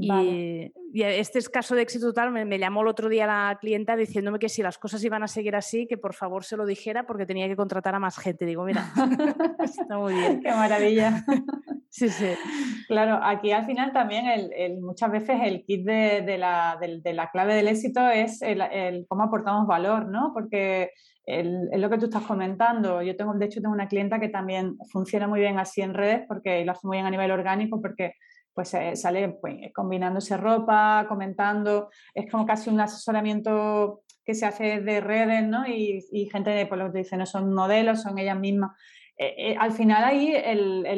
Y, 0.00 0.72
este 0.92 1.38
es 1.38 1.48
caso 1.48 1.74
de 1.74 1.82
éxito 1.82 2.06
total. 2.06 2.32
Me, 2.32 2.58
llamó 2.58 2.82
el 2.82 2.88
otro 2.88 3.08
día 3.08 3.26
la 3.26 3.56
clienta 3.60 3.94
diciéndome 3.96 4.38
que 4.38 4.48
si 4.48 4.62
las 4.62 4.78
cosas 4.78 5.04
iban 5.04 5.22
a 5.22 5.28
seguir 5.28 5.54
así, 5.54 5.86
que 5.86 5.96
por 5.96 6.14
favor 6.14 6.44
se 6.44 6.56
lo 6.56 6.66
dijera 6.66 7.06
porque 7.06 7.26
tenía 7.26 7.46
que 7.46 7.56
contratar 7.56 7.94
a 7.94 8.00
más 8.00 8.18
gente. 8.18 8.44
Digo, 8.44 8.64
mira, 8.64 8.92
está 9.62 9.98
muy 9.98 10.14
bien. 10.14 10.40
Qué 10.42 10.50
maravilla. 10.50 11.24
sí, 11.90 12.08
sí. 12.08 12.30
Claro, 12.88 13.20
aquí 13.22 13.52
al 13.52 13.66
final 13.66 13.92
también 13.92 14.26
el, 14.26 14.80
muchas 14.80 15.12
veces 15.12 15.38
el 15.44 15.64
kit 15.64 15.84
de, 15.84 16.38
la, 16.38 17.30
clave 17.32 17.54
del 17.54 17.68
éxito 17.68 18.08
es 18.08 18.42
el, 18.42 19.06
cómo 19.08 19.24
aportamos 19.24 19.66
valor, 19.66 20.08
¿no? 20.08 20.32
Porque 20.34 20.90
es 21.26 21.80
lo 21.80 21.90
que 21.90 21.98
tú 21.98 22.06
estás 22.06 22.24
comentando. 22.24 23.02
Yo 23.02 23.16
tengo, 23.16 23.34
de 23.34 23.46
hecho, 23.46 23.60
tengo 23.60 23.74
una 23.74 23.88
clienta 23.88 24.18
que 24.18 24.28
también 24.28 24.76
funciona 24.90 25.28
muy 25.28 25.40
bien 25.40 25.58
así 25.58 25.82
en 25.82 25.94
redes 25.94 26.22
porque 26.26 26.64
lo 26.64 26.72
hace 26.72 26.86
muy 26.86 26.96
bien 26.96 27.06
a 27.06 27.10
nivel 27.10 27.30
orgánico 27.30 27.80
porque 27.80 28.14
pues 28.54 28.74
eh, 28.74 28.96
sale 28.96 29.28
pues, 29.40 29.56
combinándose 29.74 30.36
ropa, 30.36 31.06
comentando, 31.08 31.90
es 32.14 32.30
como 32.30 32.46
casi 32.46 32.70
un 32.70 32.80
asesoramiento 32.80 34.02
que 34.24 34.34
se 34.34 34.46
hace 34.46 34.80
de 34.80 35.00
redes, 35.00 35.46
¿no? 35.46 35.66
Y, 35.66 36.28
gente, 36.30 36.66
pues 36.66 36.80
lo 36.80 36.92
que 36.92 36.98
dice, 36.98 37.16
no 37.16 37.26
son 37.26 37.54
modelos, 37.54 38.02
son 38.02 38.18
ellas 38.18 38.38
mismas. 38.38 38.72
Eh, 39.16 39.34
eh, 39.36 39.56
al 39.58 39.72
final 39.72 40.04
ahí 40.04 40.34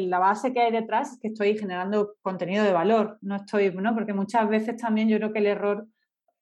la 0.09 0.19
base 0.19 0.53
que 0.53 0.61
hay 0.61 0.73
detrás 0.73 1.13
es 1.13 1.19
que 1.21 1.29
estoy 1.29 1.59
generando 1.59 2.15
contenido 2.23 2.65
de 2.65 2.73
valor, 2.73 3.19
no 3.21 3.37
estoy, 3.37 3.73
¿no? 3.73 3.95
Porque 3.95 4.13
muchas 4.13 4.49
veces 4.49 4.77
también 4.77 5.09
yo 5.09 5.17
creo 5.19 5.33
que 5.33 5.41
el 5.41 5.47
error 5.47 5.87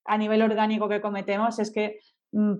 a 0.04 0.18
nivel 0.18 0.42
orgánico 0.42 0.88
que 0.88 1.00
cometemos 1.00 1.58
es 1.58 1.70
que 1.70 2.00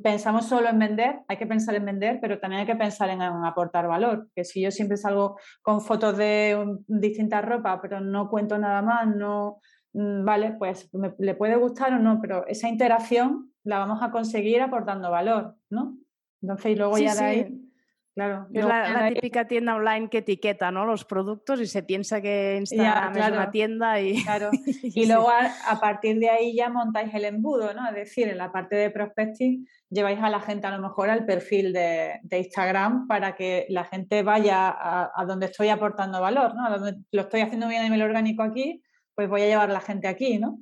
pensamos 0.02 0.46
solo 0.46 0.68
en 0.68 0.78
vender, 0.78 1.20
hay 1.28 1.36
que 1.36 1.46
pensar 1.46 1.74
en 1.74 1.84
vender, 1.84 2.18
pero 2.20 2.40
también 2.40 2.60
hay 2.60 2.66
que 2.66 2.76
pensar 2.76 3.08
en, 3.10 3.22
aportar 3.22 3.86
valor. 3.86 4.28
Que 4.34 4.44
si 4.44 4.60
yo 4.60 4.70
siempre 4.70 4.96
salgo 4.96 5.38
con 5.62 5.80
fotos 5.80 6.16
de 6.16 6.78
distintas 6.86 7.44
ropas, 7.44 7.78
pero 7.82 8.00
no 8.00 8.28
cuento 8.28 8.58
nada 8.58 8.82
más, 8.82 9.06
no, 9.06 9.60
mm, 9.92 10.24
vale, 10.24 10.52
pues 10.58 10.90
le 11.18 11.34
puede 11.34 11.56
gustar 11.56 11.92
o 11.92 11.98
no, 11.98 12.20
pero 12.20 12.46
esa 12.46 12.68
interacción 12.68 13.52
la 13.62 13.78
vamos 13.78 14.02
a 14.02 14.10
conseguir 14.10 14.60
aportando 14.60 15.10
valor, 15.10 15.56
¿no? 15.70 15.96
Entonces, 16.42 16.72
y 16.72 16.74
luego 16.76 16.98
ya 16.98 17.14
de 17.14 17.24
ahí 17.24 17.69
Claro, 18.14 18.48
es 18.52 18.64
la, 18.64 19.08
típica 19.14 19.46
tienda 19.46 19.76
online 19.76 20.10
que 20.10 20.18
etiqueta 20.18 20.72
¿no? 20.72 20.84
los 20.84 21.04
productos 21.04 21.60
y 21.60 21.66
se 21.66 21.84
piensa 21.84 22.20
que 22.20 22.56
Instagram 22.58 23.16
es 23.16 23.30
una 23.30 23.50
tienda 23.52 24.00
y... 24.00 24.22
Claro. 24.24 24.50
y 24.82 25.06
luego 25.06 25.30
a, 25.30 25.80
partir 25.80 26.18
de 26.18 26.28
ahí 26.28 26.56
ya 26.56 26.68
montáis 26.70 27.14
el 27.14 27.24
embudo, 27.24 27.72
¿no? 27.72 27.88
Es 27.88 27.94
decir, 27.94 28.28
en 28.28 28.38
la 28.38 28.50
parte 28.50 28.74
de 28.74 28.90
prospecting 28.90 29.66
lleváis 29.90 30.18
a 30.20 30.28
la 30.28 30.40
gente 30.40 30.66
a 30.66 30.76
lo 30.76 30.82
mejor 30.82 31.08
al 31.08 31.24
perfil 31.24 31.72
de, 31.72 32.20
Instagram 32.30 33.06
para 33.06 33.36
que 33.36 33.66
la 33.68 33.84
gente 33.84 34.24
vaya 34.24 34.68
a, 34.70 35.24
donde 35.24 35.46
estoy 35.46 35.68
aportando 35.68 36.20
valor, 36.20 36.54
¿no? 36.56 36.66
A 36.66 36.78
donde 36.78 37.00
lo 37.12 37.22
estoy 37.22 37.42
haciendo 37.42 37.68
bien 37.68 37.82
a 37.82 37.84
nivel 37.84 38.02
orgánico 38.02 38.42
aquí, 38.42 38.82
pues 39.14 39.28
voy 39.28 39.42
a 39.42 39.46
llevar 39.46 39.70
a 39.70 39.74
la 39.74 39.80
gente 39.80 40.08
aquí, 40.08 40.38
¿no? 40.38 40.58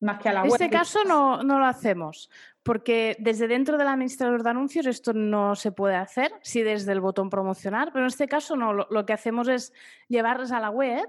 Más 0.00 0.18
que 0.18 0.28
a 0.28 0.32
la 0.32 0.42
web. 0.42 0.50
En 0.50 0.62
este 0.62 0.70
caso 0.70 0.98
no, 1.04 1.42
no 1.42 1.58
lo 1.58 1.64
hacemos, 1.64 2.30
porque 2.62 3.16
desde 3.18 3.48
dentro 3.48 3.78
del 3.78 3.88
administrador 3.88 4.42
de 4.42 4.50
anuncios 4.50 4.86
esto 4.86 5.12
no 5.12 5.54
se 5.54 5.72
puede 5.72 5.94
hacer, 5.94 6.32
sí 6.42 6.62
desde 6.62 6.92
el 6.92 7.00
botón 7.00 7.30
promocionar, 7.30 7.90
pero 7.92 8.04
en 8.04 8.08
este 8.08 8.28
caso 8.28 8.56
no, 8.56 8.72
lo, 8.72 9.06
que 9.06 9.12
hacemos 9.12 9.48
es 9.48 9.72
llevarles 10.08 10.52
a 10.52 10.60
la 10.60 10.70
web, 10.70 11.08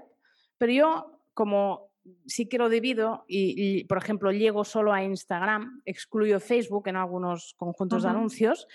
pero 0.58 0.72
yo 0.72 1.20
como 1.34 1.90
sí 2.26 2.48
que 2.48 2.58
lo 2.58 2.68
divido 2.68 3.24
y, 3.28 3.84
por 3.84 3.98
ejemplo, 3.98 4.32
llego 4.32 4.64
solo 4.64 4.92
a 4.92 5.04
Instagram, 5.04 5.82
excluyo 5.84 6.40
Facebook 6.40 6.88
en 6.88 6.96
algunos 6.96 7.54
conjuntos 7.56 8.02
de 8.02 8.08
anuncios, 8.08 8.66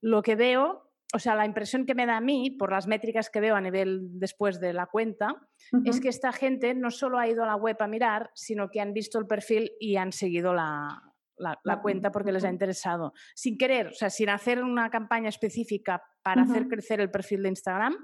lo 0.00 0.22
que 0.22 0.36
veo 0.36 0.82
o 1.14 1.20
sea, 1.20 1.36
la 1.36 1.46
impresión 1.46 1.86
que 1.86 1.94
me 1.94 2.04
da 2.04 2.16
a 2.16 2.20
mí, 2.20 2.50
por 2.50 2.72
las 2.72 2.88
métricas 2.88 3.30
que 3.30 3.40
veo 3.40 3.54
a 3.54 3.60
nivel 3.60 4.18
después 4.18 4.60
de 4.60 4.72
la 4.72 4.86
cuenta, 4.86 5.36
es 5.84 6.00
que 6.00 6.08
esta 6.08 6.32
gente 6.32 6.74
no 6.74 6.90
solo 6.90 7.18
ha 7.18 7.28
ido 7.28 7.44
a 7.44 7.46
la 7.46 7.54
web 7.54 7.76
a 7.78 7.86
mirar, 7.86 8.30
sino 8.34 8.70
que 8.70 8.80
han 8.80 8.92
visto 8.92 9.18
el 9.20 9.26
perfil 9.26 9.70
y 9.78 9.96
han 9.96 10.10
seguido 10.12 10.52
la, 10.52 11.14
la, 11.36 11.80
cuenta 11.82 12.10
porque 12.12 12.32
les 12.32 12.44
ha 12.44 12.50
interesado. 12.50 13.12
Sin 13.34 13.58
querer, 13.58 13.88
o 13.88 13.92
sea, 13.92 14.10
sin 14.10 14.28
hacer 14.28 14.62
una 14.62 14.90
campaña 14.90 15.28
específica 15.28 16.02
para 16.22 16.42
hacer 16.42 16.68
crecer 16.68 17.00
el 17.00 17.10
perfil 17.10 17.42
de 17.42 17.50
Instagram, 17.50 17.94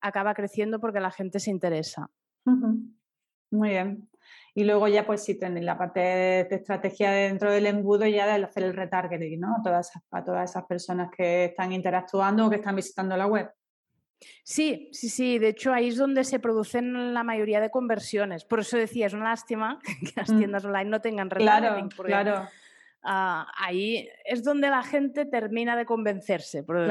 acaba 0.00 0.34
creciendo 0.34 0.80
porque 0.80 1.00
la 1.00 1.10
gente 1.10 1.40
se 1.40 1.50
interesa. 1.50 2.10
Muy 2.44 3.68
bien. 3.68 4.08
Y 4.54 4.64
luego 4.64 4.88
ya 4.88 5.06
pues 5.06 5.24
sí 5.24 5.38
tenéis 5.38 5.64
la 5.64 5.78
parte 5.78 6.00
de, 6.00 6.48
estrategia 6.50 7.10
dentro 7.10 7.50
del 7.50 7.66
embudo 7.66 8.06
ya 8.06 8.26
de 8.26 8.44
hacer 8.44 8.64
el 8.64 8.74
retargeting, 8.74 9.40
¿no? 9.40 9.56
A 9.56 9.62
todas, 9.62 9.90
a 10.10 10.24
todas 10.24 10.50
esas 10.50 10.64
personas 10.64 11.10
que 11.16 11.46
están 11.46 11.72
interactuando 11.72 12.46
o 12.46 12.50
que 12.50 12.56
están 12.56 12.76
visitando 12.76 13.16
la 13.16 13.26
web. 13.26 13.50
Sí, 14.44 14.88
sí, 14.92 15.08
sí. 15.08 15.38
De 15.38 15.48
hecho, 15.48 15.72
ahí 15.72 15.88
es 15.88 15.96
donde 15.96 16.24
se 16.24 16.38
producen 16.38 17.14
la 17.14 17.24
mayoría 17.24 17.60
de 17.60 17.70
conversiones. 17.70 18.44
Por 18.44 18.60
eso 18.60 18.76
decía, 18.76 19.06
es 19.06 19.14
una 19.14 19.30
lástima 19.30 19.78
que 20.00 20.12
las 20.16 20.30
mm. 20.30 20.38
tiendas 20.38 20.64
online 20.64 20.90
no 20.90 21.00
tengan 21.00 21.30
retargeting. 21.30 21.88
Claro, 21.88 22.24
claro. 22.24 22.48
Ah, 23.04 23.50
ahí 23.56 24.08
es 24.24 24.44
donde 24.44 24.70
la 24.70 24.82
gente 24.82 25.26
termina 25.26 25.76
de 25.76 25.84
convencerse, 25.84 26.62
por, 26.62 26.88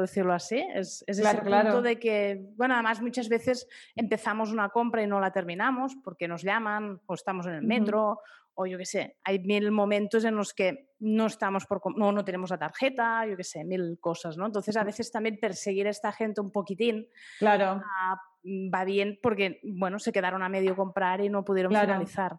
decirlo, 0.00 0.32
así. 0.32 0.64
Es, 0.74 1.04
es 1.06 1.18
ese 1.18 1.38
punto 1.38 1.82
de 1.82 1.98
que, 1.98 2.46
bueno, 2.56 2.74
además 2.74 3.02
muchas 3.02 3.28
veces 3.28 3.68
empezamos 3.94 4.50
una 4.50 4.70
compra 4.70 5.02
y 5.02 5.06
no 5.06 5.20
la 5.20 5.30
terminamos 5.30 5.94
porque 6.02 6.26
nos 6.26 6.42
llaman 6.42 7.00
o 7.04 7.14
estamos 7.14 7.46
en 7.46 7.54
el 7.54 7.62
metro 7.62 8.20
o 8.54 8.66
yo 8.66 8.78
qué 8.78 8.86
sé. 8.86 9.16
Hay 9.24 9.40
mil 9.40 9.70
momentos 9.70 10.24
en 10.24 10.36
los 10.36 10.54
que 10.54 10.90
no 11.00 11.26
estamos 11.26 11.66
por, 11.66 11.82
no, 11.96 12.12
no 12.12 12.24
tenemos 12.24 12.50
la 12.50 12.58
tarjeta, 12.58 13.26
yo 13.26 13.36
qué 13.36 13.44
sé, 13.44 13.64
mil 13.64 13.98
cosas, 14.00 14.36
¿no? 14.36 14.46
Entonces 14.46 14.76
a 14.76 14.84
veces 14.84 15.10
también 15.10 15.38
perseguir 15.38 15.86
a 15.86 15.90
esta 15.90 16.12
gente 16.12 16.40
un 16.40 16.50
poquitín 16.50 17.08
claro. 17.38 17.82
Ah, 17.84 18.20
va 18.44 18.84
bien 18.84 19.18
porque, 19.22 19.60
bueno, 19.62 19.98
se 19.98 20.12
quedaron 20.12 20.42
a 20.42 20.48
medio 20.48 20.76
comprar 20.76 21.20
y 21.20 21.28
no 21.28 21.44
pudieron 21.44 21.72
finalizar. 21.72 22.38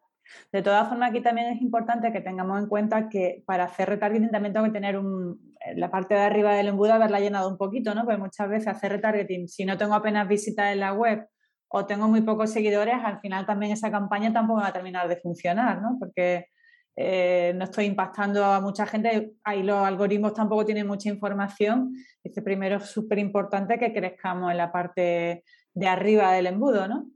De 0.51 0.61
todas 0.61 0.87
formas, 0.89 1.09
aquí 1.09 1.21
también 1.21 1.53
es 1.53 1.61
importante 1.61 2.11
que 2.11 2.21
tengamos 2.21 2.61
en 2.61 2.67
cuenta 2.67 3.09
que 3.09 3.43
para 3.45 3.65
hacer 3.65 3.89
retargeting 3.89 4.31
también 4.31 4.53
tengo 4.53 4.65
que 4.65 4.71
tener 4.71 4.97
un, 4.97 5.53
la 5.75 5.89
parte 5.89 6.13
de 6.13 6.21
arriba 6.21 6.53
del 6.53 6.67
embudo 6.67 6.93
haberla 6.93 7.19
llenado 7.19 7.49
un 7.49 7.57
poquito, 7.57 7.93
¿no? 7.95 8.05
Porque 8.05 8.19
muchas 8.19 8.49
veces 8.49 8.67
hacer 8.67 8.91
retargeting, 8.91 9.47
si 9.47 9.65
no 9.65 9.77
tengo 9.77 9.93
apenas 9.93 10.27
visitas 10.27 10.71
en 10.71 10.79
la 10.79 10.93
web 10.93 11.27
o 11.69 11.85
tengo 11.85 12.07
muy 12.07 12.21
pocos 12.21 12.51
seguidores, 12.51 12.95
al 13.03 13.19
final 13.19 13.45
también 13.45 13.71
esa 13.71 13.89
campaña 13.91 14.31
tampoco 14.31 14.61
va 14.61 14.67
a 14.67 14.73
terminar 14.73 15.07
de 15.07 15.17
funcionar, 15.17 15.81
¿no? 15.81 15.97
Porque 15.99 16.47
eh, 16.95 17.53
no 17.55 17.63
estoy 17.63 17.85
impactando 17.85 18.45
a 18.45 18.61
mucha 18.61 18.85
gente, 18.85 19.33
ahí 19.43 19.63
los 19.63 19.83
algoritmos 19.83 20.33
tampoco 20.33 20.65
tienen 20.65 20.85
mucha 20.85 21.09
información. 21.09 21.93
Este 22.23 22.41
primero 22.41 22.77
es 22.77 22.85
súper 22.85 23.17
importante 23.17 23.79
que 23.79 23.93
crezcamos 23.93 24.51
en 24.51 24.57
la 24.57 24.71
parte 24.71 25.43
de 25.73 25.87
arriba 25.87 26.31
del 26.33 26.47
embudo, 26.47 26.87
¿no? 26.87 27.07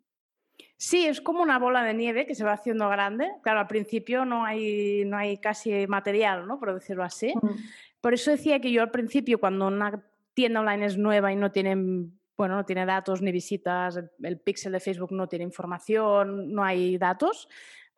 Sí, 0.78 1.07
es 1.07 1.21
como 1.21 1.41
una 1.41 1.57
bola 1.57 1.84
de 1.84 1.95
nieve 1.95 2.28
que 2.28 2.36
se 2.36 2.43
va 2.43 2.53
haciendo 2.53 2.88
grande. 2.88 3.32
Claro, 3.41 3.59
al 3.59 3.67
principio 3.67 4.25
no 4.25 4.45
hay, 4.45 5.03
no 5.05 5.17
hay 5.17 5.39
casi 5.39 5.88
material, 5.88 6.47
¿no? 6.47 6.59
Por 6.59 6.73
decirlo 6.73 7.03
así. 7.03 7.34
Mm. 7.36 7.49
Por 7.99 8.13
eso 8.13 8.30
decía 8.30 8.61
que 8.61 8.71
yo 8.71 8.84
al 8.84 8.91
principio, 8.91 9.39
cuando 9.39 9.67
una 9.67 10.03
tienda 10.36 10.59
online 10.59 10.86
es 10.86 10.97
nueva 10.97 11.34
y 11.34 11.36
no 11.36 11.51
tiene, 11.51 11.75
bueno, 12.38 12.55
no 12.55 12.63
tiene 12.63 12.86
datos 12.86 13.23
ni 13.23 13.32
visitas, 13.32 13.99
el, 14.21 14.39
pixel 14.39 14.71
de 14.71 14.80
Facebook 14.80 15.11
no 15.11 15.28
tiene 15.28 15.45
información, 15.45 16.53
no 16.53 16.63
hay 16.63 16.99
datos, 16.99 17.49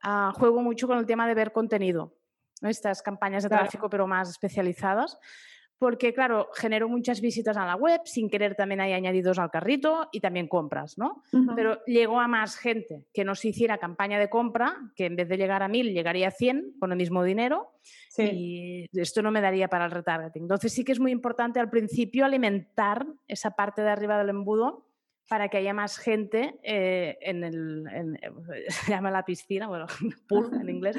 ah, 0.02 0.32
juego 0.34 0.62
mucho 0.62 0.88
con 0.88 0.98
el 0.98 1.06
tema 1.06 1.28
de 1.28 1.34
ver 1.34 1.52
contenido. 1.52 2.16
Estas 2.62 3.02
campañas 3.02 3.44
de 3.44 3.50
tráfico, 3.50 3.90
pero 3.90 4.08
más 4.08 4.30
especializadas 4.30 5.18
porque 5.80 6.14
claro, 6.14 6.50
genero 6.54 6.90
muchas 6.90 7.22
visitas 7.22 7.56
a 7.56 7.66
la 7.66 7.76
web, 7.76 8.02
sin 8.04 8.30
querer 8.30 8.56
también 8.56 8.82
hay 8.82 8.92
añadidos 8.92 9.40
al 9.40 9.50
carrito 9.50 10.10
y 10.12 10.20
también 10.20 10.50
compras, 10.50 10.98
¿no? 10.98 11.24
Pero 11.56 11.84
llegó 11.86 12.20
a 12.20 12.28
más 12.28 12.58
gente 12.58 13.06
que 13.14 13.24
no 13.24 13.34
se 13.34 13.48
hiciera 13.48 13.78
campaña 13.78 14.20
de 14.20 14.30
compra, 14.30 14.76
que 14.96 15.06
en 15.06 15.16
vez 15.16 15.30
de 15.30 15.38
llegar 15.38 15.64
a 15.64 15.70
mil 15.70 15.94
llegaría 15.94 16.28
a 16.28 16.32
100 16.32 16.76
con 16.80 16.92
el 16.92 16.98
mismo 16.98 17.24
dinero 17.24 17.72
y 18.18 18.86
esto 18.92 19.22
no 19.22 19.32
me 19.32 19.40
daría 19.40 19.70
para 19.70 19.86
el 19.86 19.92
retargeting. 19.92 20.44
Entonces 20.44 20.74
sí 20.74 20.84
que 20.84 20.92
es 20.92 21.00
muy 21.00 21.12
importante 21.12 21.62
al 21.62 21.70
principio 21.70 22.26
alimentar 22.26 23.08
esa 23.28 23.52
parte 23.52 23.82
de 23.82 23.90
arriba 23.90 24.18
del 24.18 24.30
embudo 24.30 24.86
para 25.30 25.48
que 25.48 25.58
haya 25.58 25.74
más 25.74 25.98
gente 25.98 26.60
eh, 26.64 27.18
en 27.22 27.44
el, 27.46 28.20
se 28.68 28.92
llama 28.92 29.12
la 29.12 29.24
piscina, 29.24 29.68
bueno, 29.68 29.86
pool 30.28 30.50
en 30.60 30.68
inglés, 30.68 30.98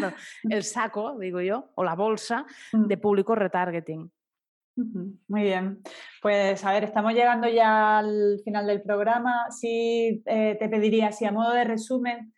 el 0.48 0.64
saco, 0.64 1.18
digo 1.18 1.42
yo, 1.42 1.70
o 1.74 1.84
la 1.84 1.94
bolsa 1.94 2.46
de 2.72 2.96
público 2.96 3.34
retargeting. 3.34 4.10
Muy 5.28 5.42
bien. 5.42 5.82
Pues 6.22 6.64
a 6.64 6.72
ver, 6.72 6.84
estamos 6.84 7.12
llegando 7.12 7.48
ya 7.48 7.98
al 7.98 8.40
final 8.44 8.66
del 8.66 8.82
programa. 8.82 9.50
Sí, 9.50 10.22
eh, 10.26 10.56
te 10.58 10.68
pediría, 10.68 11.12
si 11.12 11.24
a 11.24 11.32
modo 11.32 11.52
de 11.52 11.64
resumen, 11.64 12.32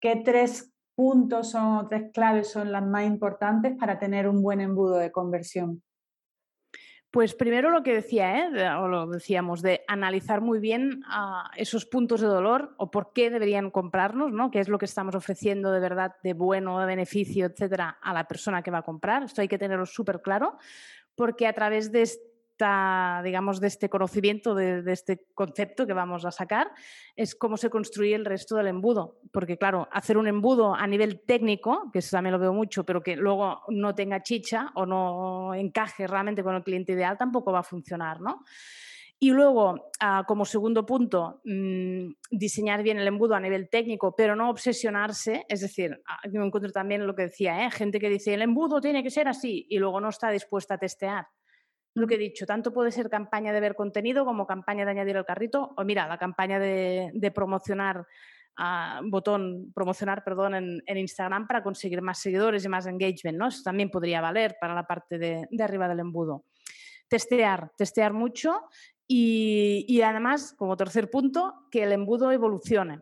¿qué 0.00 0.22
tres 0.24 0.72
puntos 0.94 1.54
o 1.54 1.86
tres 1.88 2.10
claves 2.12 2.50
son 2.50 2.72
las 2.72 2.84
más 2.84 3.04
importantes 3.06 3.76
para 3.78 3.98
tener 3.98 4.28
un 4.28 4.42
buen 4.42 4.60
embudo 4.60 4.96
de 4.98 5.10
conversión? 5.10 5.82
Pues 7.12 7.34
primero 7.34 7.70
lo 7.70 7.82
que 7.82 7.92
decía, 7.92 8.38
¿eh? 8.38 8.70
o 8.78 8.88
lo 8.88 9.06
decíamos, 9.06 9.60
de 9.60 9.82
analizar 9.86 10.40
muy 10.40 10.60
bien 10.60 11.02
ah, 11.06 11.50
esos 11.58 11.84
puntos 11.84 12.22
de 12.22 12.26
dolor 12.26 12.74
o 12.78 12.90
por 12.90 13.12
qué 13.12 13.28
deberían 13.28 13.70
comprarnos, 13.70 14.32
¿no? 14.32 14.50
qué 14.50 14.60
es 14.60 14.68
lo 14.70 14.78
que 14.78 14.86
estamos 14.86 15.14
ofreciendo 15.14 15.70
de 15.72 15.80
verdad 15.80 16.14
de 16.22 16.32
bueno, 16.32 16.80
de 16.80 16.86
beneficio, 16.86 17.44
etcétera, 17.44 17.98
a 18.00 18.14
la 18.14 18.26
persona 18.26 18.62
que 18.62 18.70
va 18.70 18.78
a 18.78 18.82
comprar. 18.82 19.24
Esto 19.24 19.42
hay 19.42 19.48
que 19.48 19.58
tenerlo 19.58 19.84
súper 19.84 20.22
claro, 20.22 20.56
porque 21.14 21.46
a 21.46 21.52
través 21.52 21.92
de 21.92 22.02
esta, 22.02 23.20
digamos, 23.24 23.60
de 23.60 23.68
este 23.68 23.88
conocimiento, 23.88 24.54
de, 24.54 24.82
este 24.92 25.26
concepto 25.34 25.86
que 25.86 25.92
vamos 25.92 26.24
a 26.24 26.30
sacar, 26.30 26.70
es 27.16 27.34
cómo 27.34 27.56
se 27.56 27.70
construye 27.70 28.14
el 28.14 28.24
resto 28.24 28.56
del 28.56 28.68
embudo. 28.68 29.18
Porque, 29.32 29.58
claro, 29.58 29.88
hacer 29.90 30.16
un 30.16 30.28
embudo 30.28 30.74
a 30.74 30.86
nivel 30.86 31.20
técnico, 31.20 31.90
que 31.92 32.00
eso 32.00 32.16
también 32.16 32.32
lo 32.32 32.38
veo 32.38 32.52
mucho, 32.52 32.84
pero 32.84 33.02
que 33.02 33.16
luego 33.16 33.62
no 33.68 33.94
tenga 33.94 34.22
chicha 34.22 34.70
o 34.74 34.86
no 34.86 35.54
encaje 35.54 36.06
realmente 36.06 36.42
con 36.42 36.54
el 36.54 36.62
cliente 36.62 36.92
ideal, 36.92 37.18
tampoco 37.18 37.52
va 37.52 37.60
a 37.60 37.64
funcionar, 37.64 38.20
¿no? 38.20 38.44
Y 39.22 39.30
luego, 39.30 39.92
ah, 40.00 40.24
como 40.26 40.44
segundo 40.44 40.84
punto, 40.84 41.42
mm, 41.44 42.08
diseñar 42.32 42.82
bien 42.82 42.98
el 42.98 43.06
embudo 43.06 43.36
a 43.36 43.40
nivel 43.40 43.68
técnico, 43.68 44.16
pero 44.16 44.34
no 44.34 44.50
obsesionarse. 44.50 45.46
Es 45.48 45.60
decir, 45.60 46.02
ah, 46.08 46.18
me 46.28 46.44
encuentro 46.44 46.72
también 46.72 47.06
lo 47.06 47.14
que 47.14 47.26
decía, 47.26 47.64
¿eh? 47.64 47.70
gente 47.70 48.00
que 48.00 48.08
dice, 48.08 48.34
el 48.34 48.42
embudo 48.42 48.80
tiene 48.80 49.00
que 49.00 49.10
ser 49.10 49.28
así 49.28 49.64
y 49.70 49.78
luego 49.78 50.00
no 50.00 50.08
está 50.08 50.28
dispuesta 50.30 50.74
a 50.74 50.78
testear. 50.78 51.28
Lo 51.94 52.08
que 52.08 52.16
he 52.16 52.18
dicho, 52.18 52.46
tanto 52.46 52.72
puede 52.72 52.90
ser 52.90 53.08
campaña 53.08 53.52
de 53.52 53.60
ver 53.60 53.76
contenido 53.76 54.24
como 54.24 54.44
campaña 54.44 54.84
de 54.84 54.90
añadir 54.90 55.16
el 55.16 55.24
carrito, 55.24 55.72
o 55.76 55.84
mira, 55.84 56.08
la 56.08 56.18
campaña 56.18 56.58
de, 56.58 57.32
promocionar, 57.32 58.04
ah, 58.56 59.02
botón, 59.04 59.70
promocionar, 59.72 60.24
perdón, 60.24 60.82
en, 60.84 60.98
Instagram 60.98 61.46
para 61.46 61.62
conseguir 61.62 62.02
más 62.02 62.18
seguidores 62.18 62.64
y 62.64 62.68
más 62.68 62.86
engagement, 62.86 63.38
¿no? 63.38 63.46
Eso 63.46 63.62
también 63.62 63.88
podría 63.88 64.20
valer 64.20 64.56
para 64.60 64.74
la 64.74 64.84
parte 64.84 65.16
de 65.16 65.62
arriba 65.62 65.86
del 65.86 66.00
embudo 66.00 66.44
testear, 67.12 67.70
testear 67.76 68.14
mucho 68.14 68.62
y, 69.06 70.00
además, 70.02 70.54
como 70.56 70.76
tercer 70.76 71.10
punto, 71.10 71.66
que 71.70 71.82
el 71.82 71.92
embudo 71.92 72.32
evolucione. 72.32 73.00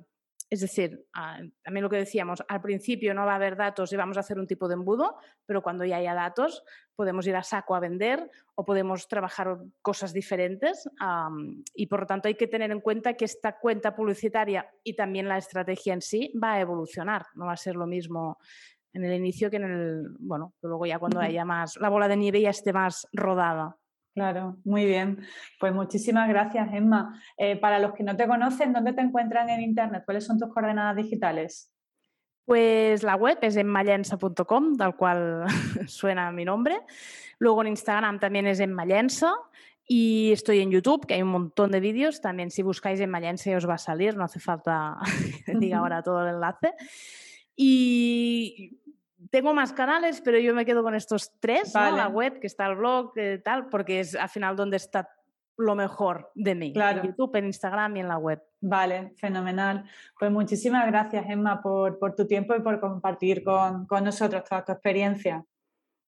Es 0.48 0.60
decir, 0.60 1.06
ah, 1.14 1.38
también 1.62 1.84
lo 1.84 1.88
que 1.88 1.98
decíamos, 1.98 2.42
al 2.48 2.60
principio 2.60 3.14
no 3.14 3.24
va 3.24 3.32
a 3.32 3.36
haber 3.36 3.56
datos 3.56 3.92
y 3.92 3.96
vamos 3.96 4.16
a 4.16 4.20
hacer 4.20 4.36
un 4.36 4.48
tipo 4.48 4.66
de 4.66 4.74
embudo, 4.74 5.16
pero 5.46 5.62
cuando 5.62 5.84
ya 5.84 5.98
haya 5.98 6.12
datos 6.12 6.64
podemos 6.96 7.24
ir 7.28 7.36
a 7.36 7.44
saco 7.44 7.76
a 7.76 7.80
vender 7.80 8.28
o 8.56 8.64
podemos 8.64 9.06
trabajar 9.06 9.58
cosas 9.80 10.12
diferentes 10.12 10.90
y 11.72 11.86
por 11.86 12.00
lo 12.00 12.06
tanto 12.06 12.26
hay 12.26 12.34
que 12.34 12.48
tener 12.48 12.72
en 12.72 12.80
cuenta 12.80 13.14
que 13.14 13.26
esta 13.26 13.60
cuenta 13.60 13.94
publicitaria 13.94 14.68
y 14.82 14.94
también 14.94 15.28
la 15.28 15.38
estrategia 15.38 15.94
en 15.94 16.02
sí 16.02 16.32
va 16.42 16.54
a 16.54 16.60
evolucionar, 16.60 17.26
no 17.36 17.46
va 17.46 17.52
a 17.52 17.56
ser 17.56 17.76
lo 17.76 17.86
mismo 17.86 18.38
en 18.92 19.04
el 19.04 19.14
inicio 19.14 19.50
que 19.50 19.56
en 19.56 19.64
el, 19.64 20.08
bueno, 20.18 20.54
luego 20.62 20.84
ya 20.84 20.98
cuando 20.98 21.20
haya 21.20 21.44
más, 21.44 21.76
la 21.76 21.90
bola 21.90 22.08
de 22.08 22.16
nieve 22.16 22.40
ya 22.40 22.50
esté 22.50 22.72
más 22.72 23.06
rodada. 23.12 23.76
Claro, 24.14 24.56
muy 24.64 24.86
bien. 24.86 25.20
Pues 25.58 25.72
muchísimas 25.72 26.28
gracias, 26.28 26.68
Emma. 26.72 27.20
Eh, 27.36 27.56
para 27.56 27.78
los 27.78 27.94
que 27.94 28.02
no 28.02 28.16
te 28.16 28.26
conocen, 28.26 28.72
¿dónde 28.72 28.92
te 28.92 29.00
encuentran 29.00 29.48
en 29.50 29.60
Internet? 29.60 30.02
¿Cuáles 30.04 30.24
son 30.24 30.38
tus 30.38 30.52
coordenadas 30.52 30.96
digitales? 30.96 31.72
Pues 32.44 33.04
la 33.04 33.14
web 33.14 33.38
es 33.42 33.56
enmallensa.com, 33.56 34.76
tal 34.76 34.96
cual 34.96 35.44
suena 35.86 36.32
mi 36.32 36.44
nombre. 36.44 36.80
Luego 37.38 37.62
en 37.62 37.68
Instagram 37.68 38.18
también 38.18 38.46
es 38.46 38.58
enmallensa. 38.58 39.32
Y 39.86 40.30
estoy 40.32 40.60
en 40.60 40.70
YouTube, 40.70 41.06
que 41.06 41.14
hay 41.14 41.22
un 41.22 41.30
montón 41.30 41.70
de 41.70 41.80
vídeos. 41.80 42.20
También 42.20 42.50
si 42.50 42.62
buscáis 42.62 43.00
en 43.00 43.12
os 43.12 43.68
va 43.68 43.74
a 43.74 43.78
salir, 43.78 44.16
no 44.16 44.24
hace 44.24 44.38
falta 44.38 44.98
que 45.46 45.54
diga 45.54 45.78
ahora 45.78 46.02
todo 46.02 46.22
el 46.22 46.34
enlace. 46.34 46.72
Y 47.56 48.79
tengo 49.30 49.54
más 49.54 49.72
canales, 49.72 50.20
pero 50.20 50.38
yo 50.38 50.54
me 50.54 50.66
quedo 50.66 50.82
con 50.82 50.94
estos 50.94 51.32
tres, 51.40 51.74
la 51.74 52.08
web, 52.08 52.40
que 52.40 52.46
está 52.46 52.66
el 52.66 52.76
blog, 52.76 53.12
eh, 53.16 53.40
tal, 53.42 53.68
porque 53.68 54.00
es 54.00 54.14
al 54.14 54.28
final 54.28 54.56
donde 54.56 54.76
está 54.76 55.08
lo 55.56 55.74
mejor 55.74 56.30
de 56.34 56.54
mí, 56.54 56.72
en 56.74 57.02
YouTube, 57.02 57.36
en 57.36 57.46
Instagram 57.46 57.96
y 57.96 58.00
en 58.00 58.08
la 58.08 58.18
web. 58.18 58.42
Vale, 58.60 59.12
fenomenal. 59.16 59.84
Pues 60.18 60.30
muchísimas 60.30 60.86
gracias, 60.86 61.26
Emma, 61.28 61.60
por, 61.62 61.98
por 61.98 62.14
tu 62.14 62.26
tiempo 62.26 62.54
y 62.56 62.60
por 62.60 62.80
compartir 62.80 63.44
con, 63.44 63.86
con, 63.86 64.04
nosotros 64.04 64.42
toda 64.44 64.64
tu 64.64 64.72
experiencia. 64.72 65.44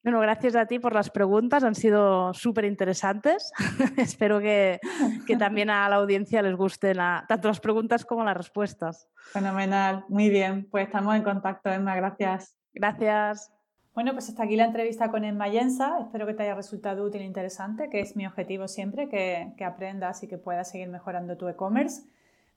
Bueno, 0.02 0.18
gracias 0.20 0.56
a 0.56 0.66
ti 0.66 0.80
por 0.80 0.94
las 0.94 1.10
preguntas, 1.10 1.62
han 1.62 1.76
sido 1.76 2.34
súper 2.34 2.64
interesantes. 2.64 3.52
Espero 3.96 4.40
que, 4.40 4.80
que, 5.26 5.36
también 5.36 5.70
a 5.70 5.88
la 5.88 5.96
audiencia 5.96 6.42
les 6.42 6.56
gusten 6.56 6.96
tanto 7.28 7.46
las 7.48 7.60
preguntas 7.60 8.04
como 8.04 8.24
las 8.24 8.36
respuestas. 8.36 9.08
Fenomenal, 9.32 10.04
muy 10.08 10.28
bien. 10.28 10.68
Pues 10.68 10.86
estamos 10.86 11.14
en 11.14 11.22
contacto, 11.22 11.70
Emma, 11.70 11.94
gracias. 11.94 12.56
Gracias. 12.74 13.52
Bueno, 13.94 14.12
pues 14.12 14.28
hasta 14.28 14.44
aquí 14.44 14.56
la 14.56 14.64
entrevista 14.64 15.10
con 15.10 15.24
Emma 15.24 15.48
Yensa. 15.48 15.98
Espero 16.00 16.26
que 16.26 16.32
te 16.32 16.44
haya 16.44 16.54
resultado 16.54 17.04
útil 17.04 17.20
e 17.20 17.24
interesante, 17.24 17.90
que 17.90 18.00
es 18.00 18.16
mi 18.16 18.26
objetivo 18.26 18.66
siempre, 18.66 19.08
que, 19.08 19.52
que 19.58 19.64
aprendas 19.64 20.22
y 20.22 20.28
que 20.28 20.38
puedas 20.38 20.70
seguir 20.70 20.88
mejorando 20.88 21.36
tu 21.36 21.46
e-commerce. 21.48 22.02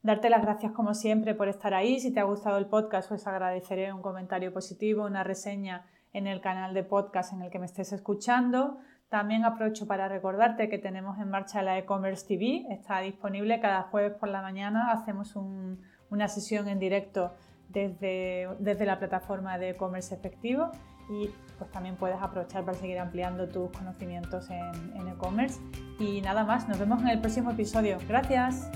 Darte 0.01 0.29
las 0.29 0.43
gracias 0.43 0.71
como 0.71 0.93
siempre 0.93 1.35
por 1.35 1.49
estar 1.49 1.73
ahí. 1.73 1.99
Si 1.99 2.13
te 2.13 2.21
ha 2.21 2.23
gustado 2.23 2.57
el 2.57 2.67
podcast, 2.67 3.09
pues 3.09 3.27
agradeceré 3.27 3.91
un 3.91 4.01
comentario 4.01 4.53
positivo, 4.53 5.03
una 5.03 5.23
reseña 5.23 5.85
en 6.13 6.27
el 6.27 6.39
canal 6.39 6.73
de 6.73 6.83
podcast 6.83 7.33
en 7.33 7.41
el 7.41 7.51
que 7.51 7.59
me 7.59 7.65
estés 7.65 7.91
escuchando. 7.91 8.77
También 9.09 9.43
aprovecho 9.43 9.87
para 9.87 10.07
recordarte 10.07 10.69
que 10.69 10.77
tenemos 10.77 11.19
en 11.19 11.29
marcha 11.29 11.61
la 11.61 11.77
e-commerce 11.77 12.25
TV. 12.25 12.65
Está 12.69 12.99
disponible 13.01 13.59
cada 13.59 13.83
jueves 13.83 14.13
por 14.13 14.29
la 14.29 14.41
mañana. 14.41 14.91
Hacemos 14.91 15.35
una 15.35 16.27
sesión 16.29 16.69
en 16.69 16.79
directo 16.79 17.33
desde, 17.69 18.49
desde 18.59 18.85
la 18.85 18.99
plataforma 18.99 19.57
de 19.57 19.71
e-commerce 19.71 20.13
efectivo 20.13 20.71
y 21.09 21.29
pues 21.57 21.71
también 21.71 21.95
puedes 21.95 22.17
aprovechar 22.21 22.65
para 22.65 22.77
seguir 22.77 22.99
ampliando 22.99 23.47
tus 23.47 23.69
conocimientos 23.71 24.49
en 24.49 25.07
e-commerce. 25.07 25.59
y 25.99 26.21
nada 26.21 26.43
más, 26.43 26.67
nos 26.67 26.79
vemos 26.79 27.01
en 27.01 27.09
el 27.09 27.19
próximo 27.19 27.51
episodio. 27.51 27.97
Gracias. 28.07 28.69